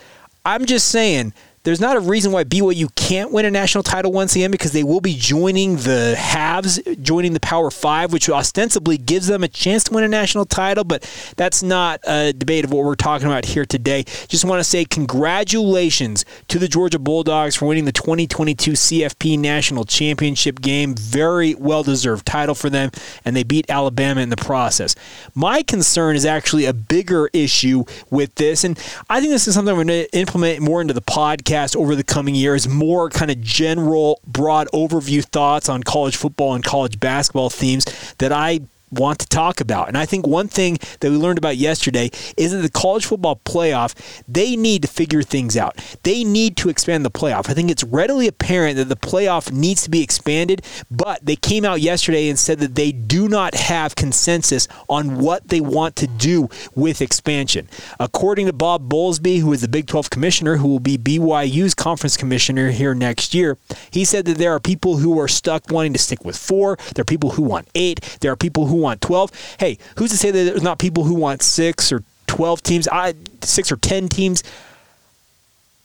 I'm 0.44 0.66
just 0.66 0.88
saying 0.88 1.32
there's 1.64 1.80
not 1.80 1.96
a 1.96 2.00
reason 2.00 2.30
why 2.30 2.44
BYU 2.44 2.94
can't 2.94 3.32
win 3.32 3.46
a 3.46 3.50
national 3.50 3.82
title 3.82 4.12
once 4.12 4.36
again 4.36 4.50
because 4.50 4.72
they 4.72 4.84
will 4.84 5.00
be 5.00 5.14
joining 5.14 5.76
the 5.76 6.14
halves, 6.14 6.78
joining 7.00 7.32
the 7.32 7.40
Power 7.40 7.70
Five, 7.70 8.12
which 8.12 8.28
ostensibly 8.28 8.98
gives 8.98 9.28
them 9.28 9.42
a 9.42 9.48
chance 9.48 9.84
to 9.84 9.94
win 9.94 10.04
a 10.04 10.08
national 10.08 10.44
title. 10.44 10.84
But 10.84 11.10
that's 11.38 11.62
not 11.62 12.00
a 12.04 12.34
debate 12.34 12.66
of 12.66 12.72
what 12.72 12.84
we're 12.84 12.94
talking 12.94 13.26
about 13.26 13.46
here 13.46 13.64
today. 13.64 14.04
Just 14.28 14.44
want 14.44 14.60
to 14.60 14.64
say 14.64 14.84
congratulations 14.84 16.26
to 16.48 16.58
the 16.58 16.68
Georgia 16.68 16.98
Bulldogs 16.98 17.56
for 17.56 17.64
winning 17.64 17.86
the 17.86 17.92
2022 17.92 18.72
CFP 18.72 19.38
National 19.38 19.84
Championship 19.84 20.60
game. 20.60 20.94
Very 20.94 21.54
well 21.54 21.82
deserved 21.82 22.26
title 22.26 22.54
for 22.54 22.68
them, 22.68 22.90
and 23.24 23.34
they 23.34 23.42
beat 23.42 23.70
Alabama 23.70 24.20
in 24.20 24.28
the 24.28 24.36
process. 24.36 24.94
My 25.34 25.62
concern 25.62 26.14
is 26.14 26.26
actually 26.26 26.66
a 26.66 26.74
bigger 26.74 27.30
issue 27.32 27.84
with 28.10 28.34
this, 28.34 28.64
and 28.64 28.78
I 29.08 29.20
think 29.20 29.32
this 29.32 29.48
is 29.48 29.54
something 29.54 29.70
I'm 29.70 29.86
going 29.86 30.04
to 30.04 30.14
implement 30.14 30.60
more 30.60 30.82
into 30.82 30.92
the 30.92 31.00
podcast 31.00 31.53
over 31.76 31.94
the 31.94 32.04
coming 32.04 32.34
years. 32.34 32.68
More 32.68 33.08
kind 33.08 33.30
of 33.30 33.40
general, 33.40 34.20
broad 34.26 34.68
overview 34.72 35.24
thoughts 35.24 35.68
on 35.68 35.82
college 35.82 36.16
football 36.16 36.54
and 36.54 36.64
college 36.64 37.00
basketball 37.00 37.50
themes 37.50 37.84
that 38.18 38.32
I 38.32 38.60
want 38.98 39.18
to 39.20 39.26
talk 39.26 39.60
about. 39.60 39.88
And 39.88 39.96
I 39.96 40.06
think 40.06 40.26
one 40.26 40.48
thing 40.48 40.78
that 41.00 41.10
we 41.10 41.16
learned 41.16 41.38
about 41.38 41.56
yesterday 41.56 42.10
is 42.36 42.52
that 42.52 42.58
the 42.58 42.70
college 42.70 43.06
football 43.06 43.40
playoff, 43.44 43.94
they 44.26 44.56
need 44.56 44.82
to 44.82 44.88
figure 44.88 45.22
things 45.22 45.56
out. 45.56 45.76
They 46.02 46.24
need 46.24 46.56
to 46.58 46.68
expand 46.68 47.04
the 47.04 47.10
playoff. 47.10 47.48
I 47.48 47.54
think 47.54 47.70
it's 47.70 47.84
readily 47.84 48.26
apparent 48.26 48.76
that 48.76 48.88
the 48.88 48.96
playoff 48.96 49.52
needs 49.52 49.82
to 49.82 49.90
be 49.90 50.02
expanded, 50.02 50.62
but 50.90 51.24
they 51.24 51.36
came 51.36 51.64
out 51.64 51.80
yesterday 51.80 52.28
and 52.28 52.38
said 52.38 52.58
that 52.60 52.74
they 52.74 52.92
do 52.92 53.28
not 53.28 53.54
have 53.54 53.94
consensus 53.94 54.68
on 54.88 55.18
what 55.18 55.48
they 55.48 55.60
want 55.60 55.96
to 55.96 56.06
do 56.06 56.48
with 56.74 57.00
expansion. 57.00 57.68
According 58.00 58.46
to 58.46 58.52
Bob 58.52 58.88
Bowlesby, 58.88 59.40
who 59.40 59.52
is 59.52 59.60
the 59.60 59.68
Big 59.68 59.86
12 59.86 60.10
commissioner, 60.10 60.56
who 60.56 60.68
will 60.68 60.80
be 60.80 60.98
BYU's 60.98 61.74
conference 61.74 62.16
commissioner 62.16 62.70
here 62.70 62.94
next 62.94 63.34
year, 63.34 63.58
he 63.90 64.04
said 64.04 64.24
that 64.26 64.38
there 64.38 64.52
are 64.52 64.60
people 64.60 64.96
who 64.96 65.18
are 65.18 65.28
stuck 65.28 65.70
wanting 65.70 65.92
to 65.92 65.98
stick 65.98 66.24
with 66.24 66.36
four, 66.36 66.76
there 66.94 67.02
are 67.02 67.04
people 67.04 67.30
who 67.30 67.42
want 67.42 67.68
eight, 67.74 68.18
there 68.20 68.32
are 68.32 68.36
people 68.36 68.66
who 68.66 68.76
want 68.84 69.00
12. 69.00 69.56
Hey, 69.58 69.78
who's 69.96 70.10
to 70.10 70.16
say 70.16 70.30
that 70.30 70.44
there's 70.44 70.62
not 70.62 70.78
people 70.78 71.04
who 71.04 71.14
want 71.14 71.42
six 71.42 71.90
or 71.90 72.04
12 72.28 72.62
teams, 72.62 72.88
I, 72.88 73.14
six 73.42 73.72
or 73.72 73.76
10 73.76 74.08
teams? 74.08 74.42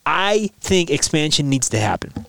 I 0.05 0.49
think 0.59 0.89
expansion 0.89 1.49
needs 1.49 1.69
to 1.69 1.79
happen 1.79 2.25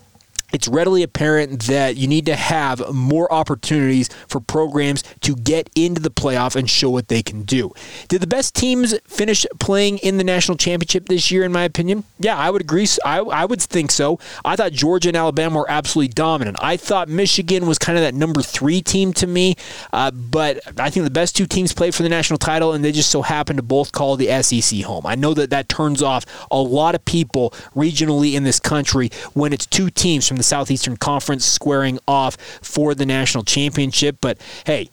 it's 0.52 0.68
readily 0.68 1.02
apparent 1.02 1.62
that 1.64 1.96
you 1.96 2.06
need 2.06 2.26
to 2.26 2.36
have 2.36 2.92
more 2.92 3.32
opportunities 3.32 4.08
for 4.28 4.40
programs 4.40 5.02
to 5.20 5.34
get 5.36 5.70
into 5.74 6.00
the 6.00 6.10
playoff 6.10 6.56
and 6.56 6.68
show 6.68 6.90
what 6.90 7.08
they 7.08 7.22
can 7.22 7.42
do. 7.42 7.72
Did 8.08 8.20
the 8.20 8.26
best 8.26 8.54
teams 8.54 8.98
finish 9.06 9.46
playing 9.58 9.98
in 9.98 10.18
the 10.18 10.24
national 10.24 10.56
championship 10.56 11.08
this 11.08 11.30
year, 11.30 11.44
in 11.44 11.52
my 11.52 11.64
opinion? 11.64 12.04
Yeah, 12.18 12.36
I 12.36 12.50
would 12.50 12.62
agree. 12.62 12.86
I, 13.04 13.18
I 13.18 13.44
would 13.44 13.60
think 13.60 13.90
so. 13.90 14.18
I 14.44 14.56
thought 14.56 14.72
Georgia 14.72 15.08
and 15.08 15.16
Alabama 15.16 15.58
were 15.58 15.70
absolutely 15.70 16.12
dominant. 16.12 16.56
I 16.60 16.76
thought 16.76 17.08
Michigan 17.08 17.66
was 17.66 17.78
kind 17.78 17.98
of 17.98 18.02
that 18.02 18.14
number 18.14 18.42
three 18.42 18.80
team 18.80 19.12
to 19.14 19.26
me, 19.26 19.56
uh, 19.92 20.10
but 20.10 20.60
I 20.80 20.90
think 20.90 21.04
the 21.04 21.10
best 21.10 21.36
two 21.36 21.46
teams 21.46 21.72
played 21.72 21.94
for 21.94 22.02
the 22.02 22.08
national 22.08 22.38
title, 22.38 22.72
and 22.72 22.84
they 22.84 22.92
just 22.92 23.10
so 23.10 23.22
happened 23.22 23.58
to 23.58 23.62
both 23.62 23.92
call 23.92 24.16
the 24.16 24.42
SEC 24.42 24.80
home. 24.80 25.06
I 25.06 25.14
know 25.14 25.34
that 25.34 25.50
that 25.50 25.68
turns 25.68 26.02
off 26.02 26.24
a 26.50 26.60
lot 26.60 26.94
of 26.94 27.04
people 27.04 27.50
regionally 27.76 28.34
in 28.34 28.44
this 28.44 28.60
country 28.60 29.10
when 29.34 29.52
it's 29.52 29.66
two 29.66 29.90
teams 29.90 30.26
from 30.26 30.39
the 30.40 30.44
Southeastern 30.44 30.96
Conference 30.96 31.44
squaring 31.44 31.98
off 32.08 32.36
for 32.62 32.94
the 32.94 33.06
national 33.06 33.44
championship. 33.44 34.16
But 34.20 34.38
hey, 34.64 34.88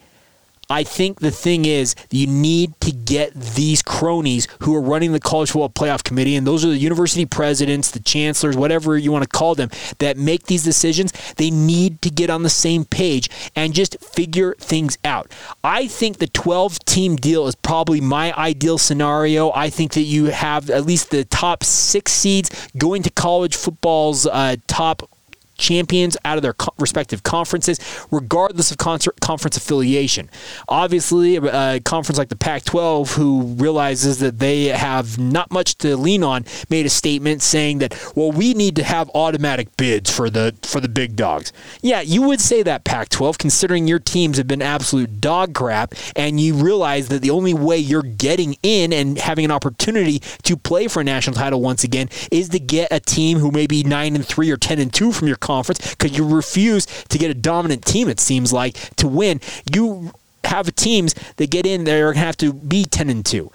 I 0.69 0.83
think 0.83 1.21
the 1.21 1.31
thing 1.31 1.63
is 1.63 1.95
you 2.11 2.27
need 2.27 2.79
to 2.81 2.91
get 2.91 3.33
these 3.33 3.81
cronies 3.81 4.49
who 4.63 4.75
are 4.75 4.81
running 4.81 5.13
the 5.13 5.19
college 5.19 5.51
football 5.51 5.69
playoff 5.69 6.03
committee, 6.03 6.35
and 6.35 6.45
those 6.45 6.65
are 6.65 6.69
the 6.69 6.77
university 6.77 7.25
presidents, 7.25 7.91
the 7.91 8.01
chancellors, 8.01 8.57
whatever 8.57 8.97
you 8.97 9.09
want 9.09 9.23
to 9.23 9.29
call 9.29 9.55
them, 9.55 9.69
that 9.99 10.17
make 10.17 10.47
these 10.47 10.65
decisions. 10.65 11.13
They 11.37 11.51
need 11.51 12.01
to 12.01 12.09
get 12.09 12.29
on 12.29 12.43
the 12.43 12.49
same 12.49 12.83
page 12.83 13.29
and 13.55 13.73
just 13.73 13.97
figure 14.03 14.55
things 14.59 14.97
out. 15.05 15.31
I 15.63 15.87
think 15.87 16.17
the 16.17 16.27
12 16.27 16.79
team 16.79 17.15
deal 17.15 17.47
is 17.47 17.55
probably 17.55 18.01
my 18.01 18.33
ideal 18.33 18.77
scenario. 18.77 19.53
I 19.53 19.69
think 19.69 19.93
that 19.93 20.01
you 20.01 20.25
have 20.25 20.69
at 20.69 20.85
least 20.85 21.11
the 21.11 21.23
top 21.23 21.63
six 21.63 22.11
seeds 22.11 22.69
going 22.77 23.03
to 23.03 23.09
college 23.09 23.55
football's 23.55 24.27
uh, 24.27 24.57
top 24.67 25.09
champions 25.57 26.17
out 26.25 26.37
of 26.37 26.41
their 26.41 26.53
co- 26.53 26.73
respective 26.79 27.23
conferences, 27.23 27.79
regardless 28.11 28.71
of 28.71 28.77
concert, 28.77 29.19
conference 29.19 29.57
affiliation. 29.57 30.29
Obviously, 30.69 31.37
a, 31.37 31.79
conference 31.81 32.17
like 32.17 32.29
the 32.29 32.35
Pac 32.35 32.63
12, 32.63 33.13
who 33.13 33.41
realizes 33.41 34.19
that 34.19 34.39
they 34.39 34.65
have 34.65 35.17
not 35.17 35.51
much 35.51 35.77
to 35.79 35.95
lean 35.97 36.23
on, 36.23 36.45
made 36.69 36.85
a 36.85 36.89
statement 36.89 37.41
saying 37.41 37.79
that, 37.79 38.11
well, 38.15 38.31
we 38.31 38.53
need 38.53 38.75
to 38.75 38.83
have 38.83 39.09
automatic 39.13 39.75
bids 39.77 40.09
for 40.09 40.29
the, 40.29 40.55
for 40.63 40.79
the 40.79 40.89
big 40.89 41.15
dogs. 41.15 41.51
Yeah, 41.81 42.01
you 42.01 42.21
would 42.23 42.41
say 42.41 42.63
that, 42.63 42.83
Pac 42.83 43.09
12, 43.09 43.37
considering 43.37 43.87
your 43.87 43.99
teams 43.99 44.37
have 44.37 44.47
been 44.47 44.61
absolute 44.61 45.21
dog 45.21 45.53
crap, 45.53 45.93
and 46.15 46.39
you 46.39 46.53
realize 46.55 47.09
that 47.09 47.21
the 47.21 47.29
only 47.29 47.53
way 47.53 47.77
you're 47.77 48.01
getting 48.01 48.55
in 48.63 48.93
and 48.93 49.17
having 49.17 49.45
an 49.45 49.51
opportunity 49.51 50.19
to 50.43 50.57
play 50.57 50.87
for 50.87 51.01
a 51.01 51.03
national 51.03 51.35
title 51.35 51.61
once 51.61 51.83
again 51.83 52.09
is 52.31 52.49
to 52.49 52.59
get 52.59 52.87
a 52.91 52.99
team 52.99 53.39
who 53.39 53.51
may 53.51 53.67
be 53.67 53.83
9 53.83 54.15
and 54.15 54.25
3 54.25 54.51
or 54.51 54.57
10 54.57 54.79
and 54.79 54.93
2 54.93 55.11
from 55.11 55.27
your 55.27 55.37
conference 55.47 55.95
because 55.95 56.17
you 56.17 56.27
refuse 56.27 56.85
to 56.85 57.17
get 57.17 57.31
a 57.31 57.33
dominant 57.33 57.85
team, 57.85 58.09
it 58.09 58.19
seems 58.19 58.51
like, 58.51 58.75
to 58.97 59.07
win. 59.07 59.39
You 59.73 60.11
have 60.43 60.73
teams 60.75 61.13
that 61.37 61.49
get 61.49 61.65
in 61.65 61.83
there 61.85 62.13
to 62.13 62.19
have 62.19 62.37
to 62.37 62.53
be 62.53 62.83
10 62.85 63.09
and 63.09 63.25
2. 63.25 63.51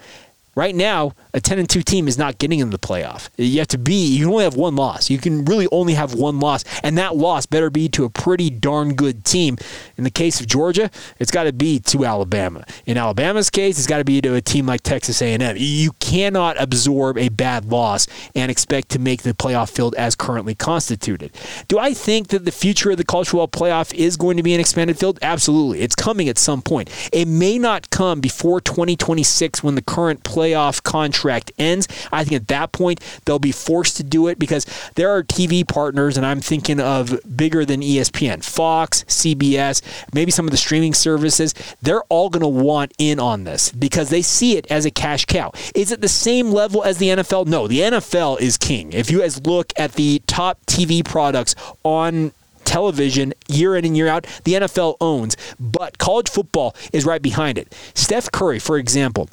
Right 0.55 0.75
now, 0.75 1.13
a 1.33 1.41
10 1.41 1.57
and 1.57 1.69
2 1.69 1.81
team 1.81 2.07
is 2.07 2.15
not 2.15 2.37
getting 2.37 2.59
in 2.59 2.69
the 2.69 2.77
playoff. 2.77 3.29
You 3.37 3.57
have 3.57 3.69
to 3.69 3.79
be, 3.79 4.05
you 4.05 4.29
only 4.31 4.43
have 4.43 4.55
one 4.55 4.75
loss. 4.75 5.09
You 5.09 5.17
can 5.17 5.45
really 5.45 5.67
only 5.71 5.95
have 5.95 6.13
one 6.13 6.39
loss, 6.39 6.63
and 6.83 6.95
that 6.99 7.15
loss 7.15 7.47
better 7.47 7.71
be 7.71 7.89
to 7.89 8.05
a 8.05 8.09
pretty 8.09 8.51
darn 8.51 8.93
good 8.93 9.25
team. 9.25 9.57
In 9.97 10.03
the 10.03 10.11
case 10.11 10.39
of 10.39 10.45
Georgia, 10.45 10.91
it's 11.17 11.31
got 11.31 11.45
to 11.45 11.53
be 11.53 11.79
to 11.79 12.05
Alabama. 12.05 12.65
In 12.85 12.97
Alabama's 12.97 13.49
case, 13.49 13.79
it's 13.79 13.87
got 13.87 13.97
to 13.97 14.03
be 14.03 14.21
to 14.21 14.35
a 14.35 14.41
team 14.41 14.67
like 14.67 14.81
Texas 14.81 15.23
A&M. 15.23 15.55
You 15.57 15.91
cannot 15.93 16.61
absorb 16.61 17.17
a 17.17 17.29
bad 17.29 17.65
loss 17.65 18.05
and 18.35 18.51
expect 18.51 18.89
to 18.89 18.99
make 18.99 19.23
the 19.23 19.33
playoff 19.33 19.71
field 19.71 19.95
as 19.95 20.15
currently 20.15 20.53
constituted. 20.53 21.31
Do 21.67 21.79
I 21.79 21.95
think 21.95 22.27
that 22.27 22.45
the 22.45 22.51
future 22.51 22.91
of 22.91 22.97
the 22.97 23.03
college 23.03 23.29
football 23.29 23.47
playoff 23.47 23.91
is 23.95 24.17
going 24.17 24.37
to 24.37 24.43
be 24.43 24.53
an 24.53 24.59
expanded 24.59 24.99
field? 24.99 25.17
Absolutely. 25.23 25.81
It's 25.81 25.95
coming 25.95 26.29
at 26.29 26.37
some 26.37 26.61
point. 26.61 26.91
It 27.11 27.27
may 27.27 27.57
not 27.57 27.89
come 27.89 28.21
before 28.21 28.61
2026 28.61 29.63
when 29.63 29.73
the 29.73 29.81
current 29.81 30.23
playoff 30.43 30.83
contract 30.83 31.51
ends. 31.57 31.87
I 32.11 32.23
think 32.23 32.41
at 32.41 32.47
that 32.49 32.71
point 32.71 32.99
they'll 33.25 33.39
be 33.39 33.51
forced 33.51 33.97
to 33.97 34.03
do 34.03 34.27
it 34.27 34.37
because 34.37 34.65
there 34.95 35.09
are 35.09 35.23
TV 35.23 35.67
partners, 35.67 36.17
and 36.17 36.25
I'm 36.25 36.41
thinking 36.41 36.79
of 36.79 37.19
bigger 37.35 37.63
than 37.65 37.81
ESPN, 37.81 38.43
Fox, 38.43 39.03
CBS, 39.05 39.81
maybe 40.13 40.31
some 40.31 40.45
of 40.45 40.51
the 40.51 40.57
streaming 40.57 40.93
services. 40.93 41.53
They're 41.81 42.03
all 42.03 42.29
going 42.29 42.41
to 42.41 42.47
want 42.47 42.93
in 42.97 43.19
on 43.19 43.45
this 43.45 43.71
because 43.71 44.09
they 44.09 44.21
see 44.21 44.57
it 44.57 44.69
as 44.69 44.85
a 44.85 44.91
cash 44.91 45.25
cow. 45.25 45.51
Is 45.73 45.91
it 45.91 46.01
the 46.01 46.09
same 46.09 46.51
level 46.51 46.83
as 46.83 46.97
the 46.97 47.07
NFL? 47.07 47.47
No, 47.47 47.67
the 47.67 47.79
NFL 47.79 48.41
is 48.41 48.57
king. 48.57 48.91
If 48.91 49.09
you 49.09 49.19
guys 49.19 49.45
look 49.45 49.71
at 49.77 49.93
the 49.93 50.21
top 50.27 50.59
TV 50.65 51.05
products 51.05 51.55
on 51.83 52.33
television 52.65 53.33
year 53.47 53.75
in 53.75 53.85
and 53.85 53.95
year 53.95 54.07
out, 54.07 54.25
the 54.43 54.53
NFL 54.53 54.97
owns, 54.99 55.37
but 55.59 55.97
college 55.97 56.29
football 56.29 56.75
is 56.91 57.05
right 57.05 57.21
behind 57.21 57.57
it. 57.57 57.73
Steph 57.93 58.31
Curry, 58.31 58.59
for 58.59 58.77
example, 58.77 59.29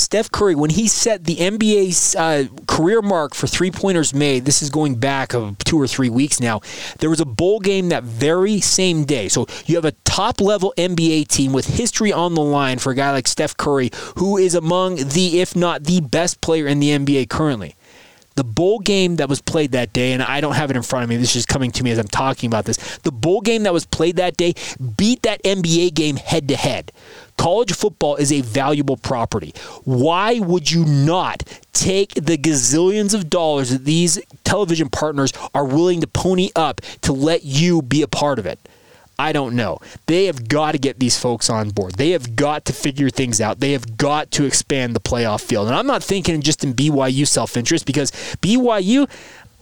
Steph 0.00 0.30
Curry, 0.30 0.54
when 0.54 0.70
he 0.70 0.86
set 0.86 1.24
the 1.24 1.36
NBA's 1.36 2.14
uh, 2.14 2.44
career 2.66 3.02
mark 3.02 3.34
for 3.34 3.46
three 3.46 3.70
pointers 3.70 4.14
made, 4.14 4.44
this 4.44 4.62
is 4.62 4.70
going 4.70 4.94
back 4.94 5.34
of 5.34 5.58
two 5.58 5.80
or 5.80 5.86
three 5.86 6.08
weeks 6.08 6.40
now, 6.40 6.60
there 7.00 7.10
was 7.10 7.20
a 7.20 7.24
bowl 7.24 7.58
game 7.58 7.88
that 7.88 8.04
very 8.04 8.60
same 8.60 9.04
day. 9.04 9.28
So 9.28 9.46
you 9.66 9.74
have 9.74 9.84
a 9.84 9.92
top 10.04 10.40
level 10.40 10.72
NBA 10.76 11.28
team 11.28 11.52
with 11.52 11.66
history 11.66 12.12
on 12.12 12.34
the 12.34 12.42
line 12.42 12.78
for 12.78 12.92
a 12.92 12.94
guy 12.94 13.10
like 13.10 13.26
Steph 13.26 13.56
Curry, 13.56 13.90
who 14.16 14.36
is 14.36 14.54
among 14.54 14.96
the, 14.96 15.40
if 15.40 15.56
not 15.56 15.84
the 15.84 16.00
best 16.00 16.40
player 16.40 16.66
in 16.66 16.80
the 16.80 16.90
NBA 16.90 17.28
currently. 17.28 17.74
The 18.36 18.44
bowl 18.44 18.78
game 18.78 19.16
that 19.16 19.28
was 19.28 19.42
played 19.42 19.72
that 19.72 19.92
day, 19.92 20.12
and 20.12 20.22
I 20.22 20.40
don't 20.40 20.54
have 20.54 20.70
it 20.70 20.76
in 20.76 20.84
front 20.84 21.02
of 21.02 21.08
me, 21.08 21.16
this 21.16 21.34
is 21.34 21.44
coming 21.44 21.72
to 21.72 21.82
me 21.82 21.90
as 21.90 21.98
I'm 21.98 22.06
talking 22.06 22.46
about 22.46 22.66
this. 22.66 22.76
The 22.98 23.10
bowl 23.10 23.40
game 23.40 23.64
that 23.64 23.72
was 23.72 23.84
played 23.84 24.14
that 24.14 24.36
day 24.36 24.54
beat 24.96 25.22
that 25.22 25.42
NBA 25.42 25.92
game 25.94 26.14
head 26.14 26.46
to 26.46 26.56
head. 26.56 26.92
College 27.38 27.72
football 27.72 28.16
is 28.16 28.32
a 28.32 28.42
valuable 28.42 28.96
property. 28.96 29.54
Why 29.84 30.38
would 30.40 30.70
you 30.70 30.84
not 30.84 31.44
take 31.72 32.14
the 32.14 32.36
gazillions 32.36 33.14
of 33.14 33.30
dollars 33.30 33.70
that 33.70 33.84
these 33.84 34.20
television 34.44 34.90
partners 34.90 35.32
are 35.54 35.64
willing 35.64 36.00
to 36.02 36.06
pony 36.06 36.50
up 36.54 36.80
to 37.02 37.12
let 37.12 37.44
you 37.44 37.80
be 37.80 38.02
a 38.02 38.08
part 38.08 38.38
of 38.38 38.44
it? 38.44 38.58
I 39.20 39.32
don't 39.32 39.56
know. 39.56 39.78
They 40.06 40.26
have 40.26 40.48
got 40.48 40.72
to 40.72 40.78
get 40.78 41.00
these 41.00 41.18
folks 41.18 41.50
on 41.50 41.70
board. 41.70 41.94
They 41.94 42.10
have 42.10 42.36
got 42.36 42.64
to 42.66 42.72
figure 42.72 43.10
things 43.10 43.40
out. 43.40 43.58
They 43.58 43.72
have 43.72 43.96
got 43.96 44.30
to 44.32 44.44
expand 44.44 44.94
the 44.94 45.00
playoff 45.00 45.40
field. 45.40 45.66
And 45.66 45.74
I'm 45.74 45.88
not 45.88 46.04
thinking 46.04 46.40
just 46.40 46.62
in 46.62 46.72
BYU 46.72 47.26
self 47.26 47.56
interest 47.56 47.84
because 47.84 48.12
BYU, 48.42 49.10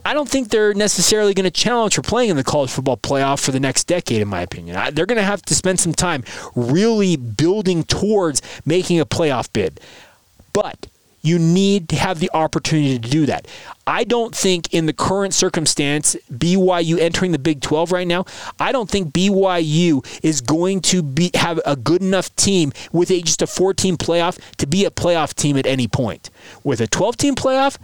I 0.06 0.14
don't 0.14 0.28
think 0.28 0.50
they're 0.50 0.72
necessarily 0.72 1.34
going 1.34 1.44
to 1.44 1.50
challenge 1.50 1.96
for 1.96 2.02
playing 2.02 2.30
in 2.30 2.36
the 2.36 2.44
college 2.44 2.70
football 2.70 2.96
playoff 2.96 3.44
for 3.44 3.50
the 3.50 3.58
next 3.58 3.88
decade, 3.88 4.22
in 4.22 4.28
my 4.28 4.40
opinion. 4.40 4.94
they're 4.94 5.04
going 5.04 5.16
to 5.16 5.24
have 5.24 5.42
to 5.42 5.54
spend 5.54 5.80
some 5.80 5.92
time 5.92 6.22
really 6.54 7.16
building 7.16 7.82
towards 7.82 8.40
making 8.64 9.00
a 9.00 9.04
playoff 9.04 9.52
bid. 9.52 9.80
But 10.52 10.86
You 11.22 11.40
need 11.40 11.88
to 11.88 11.96
have 11.96 12.20
the 12.20 12.30
opportunity 12.34 13.00
to 13.00 13.10
do 13.10 13.26
that. 13.26 13.48
I 13.84 14.04
don't 14.04 14.32
think 14.32 14.72
in 14.72 14.86
the 14.86 14.92
current 14.92 15.34
circumstance, 15.34 16.14
BYU 16.32 17.00
entering 17.00 17.32
the 17.32 17.38
Big 17.40 17.60
12 17.60 17.90
right 17.90 18.06
now, 18.06 18.26
I 18.60 18.70
don't 18.70 18.88
think 18.88 19.12
BYU 19.12 20.06
is 20.22 20.40
going 20.40 20.82
to 20.82 21.02
be 21.02 21.32
have 21.34 21.60
a 21.66 21.74
good 21.74 22.00
enough 22.00 22.34
team 22.36 22.72
with 22.92 23.10
a, 23.10 23.20
just 23.22 23.42
a 23.42 23.48
14 23.48 23.96
playoff 23.96 24.38
to 24.58 24.68
be 24.68 24.84
a 24.84 24.90
playoff 24.92 25.34
team 25.34 25.56
at 25.56 25.66
any 25.66 25.88
point. 25.88 26.30
With 26.62 26.80
a 26.80 26.86
12 26.86 27.16
team 27.16 27.34
playoff, 27.34 27.76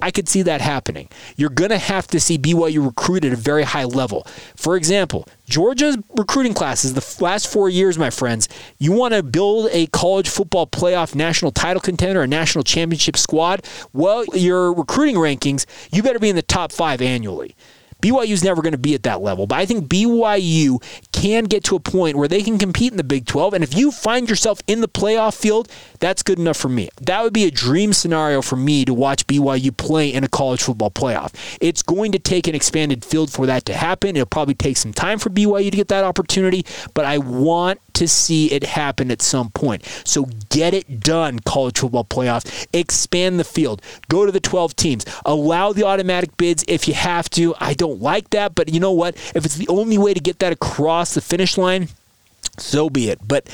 I 0.00 0.10
could 0.10 0.28
see 0.28 0.42
that 0.42 0.60
happening. 0.60 1.08
You're 1.36 1.50
going 1.50 1.70
to 1.70 1.78
have 1.78 2.06
to 2.08 2.20
see 2.20 2.38
BYU 2.38 2.84
recruit 2.84 3.24
at 3.24 3.32
a 3.32 3.36
very 3.36 3.64
high 3.64 3.84
level. 3.84 4.26
For 4.56 4.76
example, 4.76 5.26
Georgia's 5.48 5.96
recruiting 6.16 6.54
classes, 6.54 6.94
the 6.94 7.24
last 7.24 7.50
four 7.50 7.68
years, 7.68 7.98
my 7.98 8.10
friends, 8.10 8.48
you 8.78 8.92
want 8.92 9.14
to 9.14 9.22
build 9.22 9.68
a 9.72 9.86
college 9.88 10.28
football 10.28 10.66
playoff 10.66 11.14
national 11.14 11.50
title 11.52 11.80
contender, 11.80 12.22
a 12.22 12.26
national 12.26 12.64
championship 12.64 13.16
squad. 13.16 13.64
Well, 13.92 14.24
your 14.34 14.72
recruiting 14.72 15.16
rankings, 15.16 15.64
you 15.90 16.02
better 16.02 16.18
be 16.18 16.28
in 16.28 16.36
the 16.36 16.42
top 16.42 16.72
five 16.72 17.00
annually. 17.00 17.56
BYU 18.02 18.30
is 18.30 18.44
never 18.44 18.62
going 18.62 18.72
to 18.72 18.78
be 18.78 18.94
at 18.94 19.02
that 19.02 19.20
level, 19.20 19.46
but 19.46 19.58
I 19.58 19.66
think 19.66 19.88
BYU 19.88 20.82
can 21.12 21.44
get 21.44 21.64
to 21.64 21.76
a 21.76 21.80
point 21.80 22.16
where 22.16 22.28
they 22.28 22.42
can 22.42 22.58
compete 22.58 22.92
in 22.92 22.96
the 22.96 23.04
Big 23.04 23.26
12. 23.26 23.54
And 23.54 23.64
if 23.64 23.76
you 23.76 23.90
find 23.90 24.28
yourself 24.28 24.60
in 24.66 24.80
the 24.80 24.88
playoff 24.88 25.36
field, 25.36 25.68
that's 25.98 26.22
good 26.22 26.38
enough 26.38 26.56
for 26.56 26.68
me. 26.68 26.88
That 27.00 27.22
would 27.24 27.32
be 27.32 27.44
a 27.44 27.50
dream 27.50 27.92
scenario 27.92 28.40
for 28.40 28.56
me 28.56 28.84
to 28.84 28.94
watch 28.94 29.26
BYU 29.26 29.76
play 29.76 30.12
in 30.12 30.22
a 30.22 30.28
college 30.28 30.62
football 30.62 30.90
playoff. 30.90 31.34
It's 31.60 31.82
going 31.82 32.12
to 32.12 32.18
take 32.18 32.46
an 32.46 32.54
expanded 32.54 33.04
field 33.04 33.32
for 33.32 33.46
that 33.46 33.64
to 33.66 33.74
happen. 33.74 34.16
It'll 34.16 34.26
probably 34.26 34.54
take 34.54 34.76
some 34.76 34.92
time 34.92 35.18
for 35.18 35.30
BYU 35.30 35.70
to 35.70 35.76
get 35.76 35.88
that 35.88 36.04
opportunity, 36.04 36.64
but 36.94 37.04
I 37.04 37.18
want 37.18 37.80
to 37.98 38.08
see 38.08 38.50
it 38.52 38.64
happen 38.64 39.10
at 39.10 39.20
some 39.20 39.50
point. 39.50 39.84
So 40.04 40.26
get 40.50 40.72
it 40.72 41.00
done, 41.00 41.40
college 41.40 41.78
football 41.78 42.04
playoffs. 42.04 42.66
Expand 42.72 43.38
the 43.38 43.44
field. 43.44 43.82
Go 44.08 44.24
to 44.24 44.32
the 44.32 44.40
12 44.40 44.76
teams. 44.76 45.04
Allow 45.24 45.72
the 45.72 45.84
automatic 45.84 46.36
bids 46.36 46.64
if 46.68 46.86
you 46.86 46.94
have 46.94 47.28
to. 47.30 47.54
I 47.60 47.74
don't 47.74 48.00
like 48.00 48.30
that, 48.30 48.54
but 48.54 48.68
you 48.68 48.80
know 48.80 48.92
what? 48.92 49.16
If 49.34 49.44
it's 49.44 49.56
the 49.56 49.68
only 49.68 49.98
way 49.98 50.14
to 50.14 50.20
get 50.20 50.38
that 50.38 50.52
across 50.52 51.14
the 51.14 51.20
finish 51.20 51.58
line, 51.58 51.88
so 52.56 52.88
be 52.88 53.10
it. 53.10 53.18
But 53.26 53.48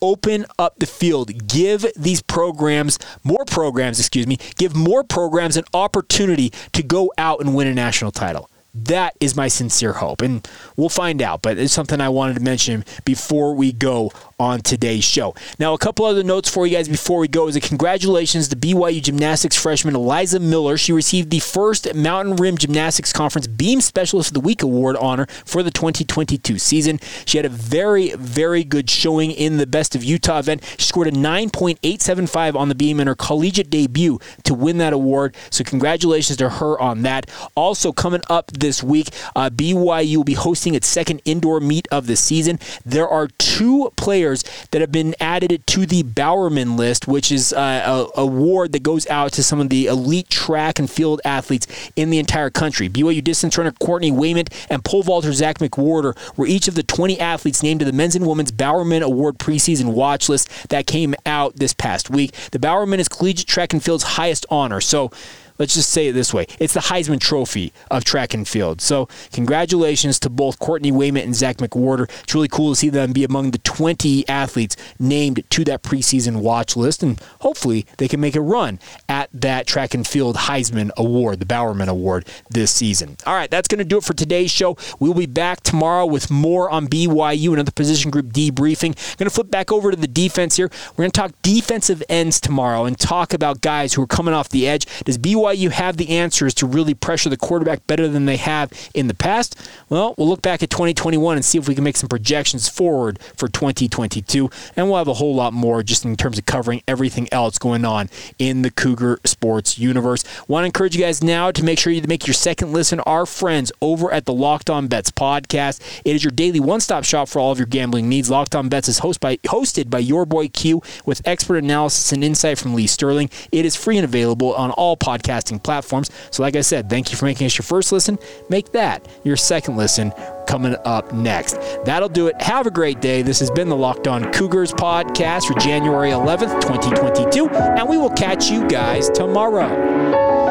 open 0.00 0.46
up 0.58 0.78
the 0.78 0.86
field. 0.86 1.48
Give 1.48 1.84
these 1.96 2.22
programs, 2.22 2.98
more 3.24 3.44
programs, 3.44 3.98
excuse 3.98 4.26
me, 4.26 4.38
give 4.56 4.76
more 4.76 5.02
programs 5.02 5.56
an 5.56 5.64
opportunity 5.74 6.52
to 6.72 6.82
go 6.82 7.12
out 7.18 7.40
and 7.40 7.54
win 7.54 7.66
a 7.66 7.74
national 7.74 8.12
title. 8.12 8.48
That 8.84 9.16
is 9.20 9.36
my 9.36 9.48
sincere 9.48 9.94
hope. 9.94 10.22
And 10.22 10.46
we'll 10.76 10.88
find 10.88 11.20
out, 11.20 11.42
but 11.42 11.58
it's 11.58 11.72
something 11.72 12.00
I 12.00 12.08
wanted 12.08 12.34
to 12.34 12.40
mention 12.40 12.84
before 13.04 13.54
we 13.54 13.72
go 13.72 14.12
on 14.38 14.60
today's 14.60 15.02
show. 15.02 15.34
Now, 15.58 15.74
a 15.74 15.78
couple 15.78 16.04
other 16.04 16.22
notes 16.22 16.48
for 16.48 16.64
you 16.66 16.76
guys 16.76 16.88
before 16.88 17.18
we 17.18 17.26
go 17.26 17.48
is 17.48 17.56
a 17.56 17.60
congratulations 17.60 18.46
to 18.48 18.56
BYU 18.56 19.02
gymnastics 19.02 19.56
freshman 19.56 19.96
Eliza 19.96 20.38
Miller. 20.38 20.76
She 20.76 20.92
received 20.92 21.30
the 21.30 21.40
first 21.40 21.92
Mountain 21.92 22.36
Rim 22.36 22.56
Gymnastics 22.56 23.12
Conference 23.12 23.48
Beam 23.48 23.80
Specialist 23.80 24.30
of 24.30 24.34
the 24.34 24.40
Week 24.40 24.62
award 24.62 24.96
honor 24.96 25.26
for 25.44 25.64
the 25.64 25.72
2022 25.72 26.58
season. 26.58 27.00
She 27.26 27.36
had 27.36 27.46
a 27.46 27.50
very, 27.50 28.10
very 28.14 28.62
good 28.62 28.88
showing 28.88 29.32
in 29.32 29.56
the 29.56 29.66
Best 29.66 29.96
of 29.96 30.04
Utah 30.04 30.38
event. 30.38 30.62
She 30.78 30.86
scored 30.86 31.08
a 31.08 31.12
9.875 31.12 32.54
on 32.54 32.68
the 32.68 32.76
beam 32.76 33.00
in 33.00 33.08
her 33.08 33.16
collegiate 33.16 33.70
debut 33.70 34.20
to 34.44 34.54
win 34.54 34.78
that 34.78 34.92
award. 34.92 35.34
So, 35.50 35.64
congratulations 35.64 36.36
to 36.38 36.48
her 36.48 36.80
on 36.80 37.02
that. 37.02 37.28
Also, 37.56 37.92
coming 37.92 38.22
up 38.30 38.52
this 38.52 38.84
week, 38.84 39.08
uh, 39.34 39.50
BYU 39.50 40.18
will 40.18 40.24
be 40.24 40.34
hosting 40.34 40.74
its 40.74 40.86
second 40.86 41.22
indoor 41.24 41.58
meet 41.58 41.88
of 41.90 42.06
the 42.06 42.14
season. 42.14 42.60
There 42.84 43.08
are 43.08 43.26
two 43.38 43.92
players 43.96 44.27
players 44.28 44.44
that 44.70 44.80
have 44.80 44.92
been 44.92 45.14
added 45.20 45.66
to 45.66 45.86
the 45.86 46.02
Bowerman 46.02 46.76
list, 46.76 47.08
which 47.08 47.32
is 47.32 47.52
uh, 47.52 48.08
a 48.14 48.20
award 48.20 48.72
that 48.72 48.82
goes 48.82 49.06
out 49.08 49.32
to 49.32 49.42
some 49.42 49.60
of 49.60 49.70
the 49.70 49.86
elite 49.86 50.28
track 50.28 50.78
and 50.78 50.90
field 50.90 51.20
athletes 51.24 51.66
in 51.96 52.10
the 52.10 52.18
entire 52.18 52.50
country. 52.50 52.88
BYU 52.88 53.22
distance 53.24 53.56
runner 53.56 53.72
Courtney 53.72 54.12
Wayment 54.12 54.50
and 54.68 54.84
pole 54.84 55.02
vaulter 55.02 55.32
Zach 55.32 55.58
McWhorter 55.58 56.16
were 56.36 56.46
each 56.46 56.68
of 56.68 56.74
the 56.74 56.82
20 56.82 57.18
athletes 57.18 57.62
named 57.62 57.80
to 57.80 57.86
the 57.86 57.92
men's 57.92 58.14
and 58.14 58.26
women's 58.26 58.52
Bowerman 58.52 59.02
Award 59.02 59.38
preseason 59.38 59.92
watch 59.94 60.28
list 60.28 60.68
that 60.68 60.86
came 60.86 61.14
out 61.24 61.56
this 61.56 61.72
past 61.72 62.10
week. 62.10 62.32
The 62.52 62.58
Bowerman 62.58 63.00
is 63.00 63.08
collegiate 63.08 63.48
track 63.48 63.72
and 63.72 63.82
field's 63.82 64.04
highest 64.04 64.44
honor. 64.50 64.80
So 64.80 65.10
Let's 65.58 65.74
just 65.74 65.90
say 65.90 66.08
it 66.08 66.12
this 66.12 66.32
way 66.32 66.46
it's 66.58 66.74
the 66.74 66.80
Heisman 66.80 67.20
Trophy 67.20 67.72
of 67.90 68.04
track 68.04 68.34
and 68.34 68.46
field. 68.46 68.80
So, 68.80 69.08
congratulations 69.32 70.18
to 70.20 70.30
both 70.30 70.58
Courtney 70.58 70.92
Wayment 70.92 71.26
and 71.26 71.34
Zach 71.34 71.56
McWhorter. 71.58 72.10
It's 72.22 72.34
really 72.34 72.48
cool 72.48 72.72
to 72.72 72.76
see 72.76 72.88
them 72.88 73.12
be 73.12 73.24
among 73.24 73.50
the 73.50 73.58
20 73.58 74.28
athletes 74.28 74.76
named 74.98 75.42
to 75.50 75.64
that 75.64 75.82
preseason 75.82 76.40
watch 76.40 76.76
list, 76.76 77.02
and 77.02 77.20
hopefully 77.40 77.86
they 77.98 78.08
can 78.08 78.20
make 78.20 78.36
a 78.36 78.40
run 78.40 78.78
at 79.08 79.28
that 79.32 79.66
track 79.66 79.94
and 79.94 80.06
field 80.06 80.36
Heisman 80.36 80.90
Award, 80.96 81.40
the 81.40 81.46
Bowerman 81.46 81.88
Award, 81.88 82.26
this 82.50 82.70
season. 82.70 83.16
All 83.26 83.34
right, 83.34 83.50
that's 83.50 83.68
going 83.68 83.78
to 83.78 83.84
do 83.84 83.98
it 83.98 84.04
for 84.04 84.14
today's 84.14 84.50
show. 84.50 84.76
We'll 84.98 85.14
be 85.14 85.26
back 85.26 85.62
tomorrow 85.62 86.06
with 86.06 86.30
more 86.30 86.70
on 86.70 86.86
BYU, 86.86 87.52
another 87.52 87.72
position 87.72 88.10
group 88.10 88.26
debriefing. 88.26 88.94
Going 89.16 89.28
to 89.28 89.34
flip 89.34 89.50
back 89.50 89.72
over 89.72 89.90
to 89.90 89.96
the 89.96 90.06
defense 90.06 90.56
here. 90.56 90.70
We're 90.90 91.02
going 91.02 91.10
to 91.10 91.20
talk 91.20 91.32
defensive 91.42 92.02
ends 92.08 92.40
tomorrow 92.40 92.84
and 92.84 92.98
talk 92.98 93.32
about 93.32 93.60
guys 93.60 93.94
who 93.94 94.02
are 94.02 94.06
coming 94.06 94.34
off 94.34 94.48
the 94.48 94.68
edge. 94.68 94.86
Does 95.04 95.18
BYU 95.18 95.47
BYU 95.48 95.70
have 95.70 95.96
the 95.96 96.10
answers 96.10 96.54
to 96.54 96.66
really 96.66 96.94
pressure 96.94 97.28
the 97.28 97.36
quarterback 97.36 97.86
better 97.86 98.08
than 98.08 98.26
they 98.26 98.36
have 98.36 98.70
in 98.94 99.08
the 99.08 99.14
past? 99.14 99.58
Well, 99.88 100.14
we'll 100.18 100.28
look 100.28 100.42
back 100.42 100.62
at 100.62 100.70
2021 100.70 101.36
and 101.36 101.44
see 101.44 101.58
if 101.58 101.68
we 101.68 101.74
can 101.74 101.84
make 101.84 101.96
some 101.96 102.08
projections 102.08 102.68
forward 102.68 103.18
for 103.36 103.48
2022. 103.48 104.50
And 104.76 104.88
we'll 104.88 104.98
have 104.98 105.08
a 105.08 105.14
whole 105.14 105.34
lot 105.34 105.52
more 105.52 105.82
just 105.82 106.04
in 106.04 106.16
terms 106.16 106.38
of 106.38 106.46
covering 106.46 106.82
everything 106.86 107.28
else 107.32 107.58
going 107.58 107.84
on 107.84 108.10
in 108.38 108.62
the 108.62 108.70
Cougar 108.70 109.20
sports 109.24 109.78
universe. 109.78 110.24
Want 110.48 110.62
to 110.62 110.66
encourage 110.66 110.96
you 110.96 111.02
guys 111.02 111.22
now 111.22 111.50
to 111.50 111.64
make 111.64 111.78
sure 111.78 111.92
you 111.92 112.02
make 112.02 112.26
your 112.26 112.34
second 112.34 112.72
listen 112.72 113.00
our 113.00 113.26
friends 113.26 113.72
over 113.80 114.12
at 114.12 114.26
the 114.26 114.32
Locked 114.32 114.70
On 114.70 114.86
Bets 114.86 115.10
podcast. 115.10 115.80
It 116.04 116.14
is 116.14 116.24
your 116.24 116.30
daily 116.30 116.60
one-stop 116.60 117.04
shop 117.04 117.28
for 117.28 117.38
all 117.38 117.52
of 117.52 117.58
your 117.58 117.66
gambling 117.66 118.08
needs. 118.08 118.30
Locked 118.30 118.54
On 118.54 118.68
Bets 118.68 118.88
is 118.88 118.98
host 118.98 119.20
by, 119.20 119.36
hosted 119.38 119.90
by 119.90 119.98
your 119.98 120.26
boy 120.26 120.48
Q 120.48 120.82
with 121.06 121.26
expert 121.26 121.56
analysis 121.56 122.12
and 122.12 122.22
insight 122.22 122.58
from 122.58 122.74
Lee 122.74 122.86
Sterling. 122.86 123.30
It 123.50 123.64
is 123.64 123.76
free 123.76 123.96
and 123.96 124.04
available 124.04 124.54
on 124.54 124.70
all 124.72 124.96
podcasts 124.96 125.37
podcasting 125.38 125.62
platforms. 125.62 126.10
So, 126.30 126.42
like 126.42 126.56
I 126.56 126.60
said, 126.60 126.88
thank 126.88 127.10
you 127.10 127.16
for 127.16 127.24
making 127.24 127.46
us 127.46 127.56
your 127.56 127.64
first 127.64 127.92
listen. 127.92 128.18
Make 128.48 128.72
that 128.72 129.06
your 129.24 129.36
second 129.36 129.76
listen 129.76 130.12
coming 130.46 130.76
up 130.84 131.12
next. 131.12 131.58
That'll 131.84 132.08
do 132.08 132.26
it. 132.28 132.40
Have 132.40 132.66
a 132.66 132.70
great 132.70 133.00
day. 133.00 133.22
This 133.22 133.40
has 133.40 133.50
been 133.50 133.68
the 133.68 133.76
Locked 133.76 134.08
On 134.08 134.32
Cougars 134.32 134.72
podcast 134.72 135.46
for 135.46 135.58
January 135.58 136.10
11th, 136.10 136.60
2022, 136.62 137.48
and 137.48 137.88
we 137.88 137.98
will 137.98 138.10
catch 138.10 138.50
you 138.50 138.66
guys 138.68 139.08
tomorrow. 139.10 140.47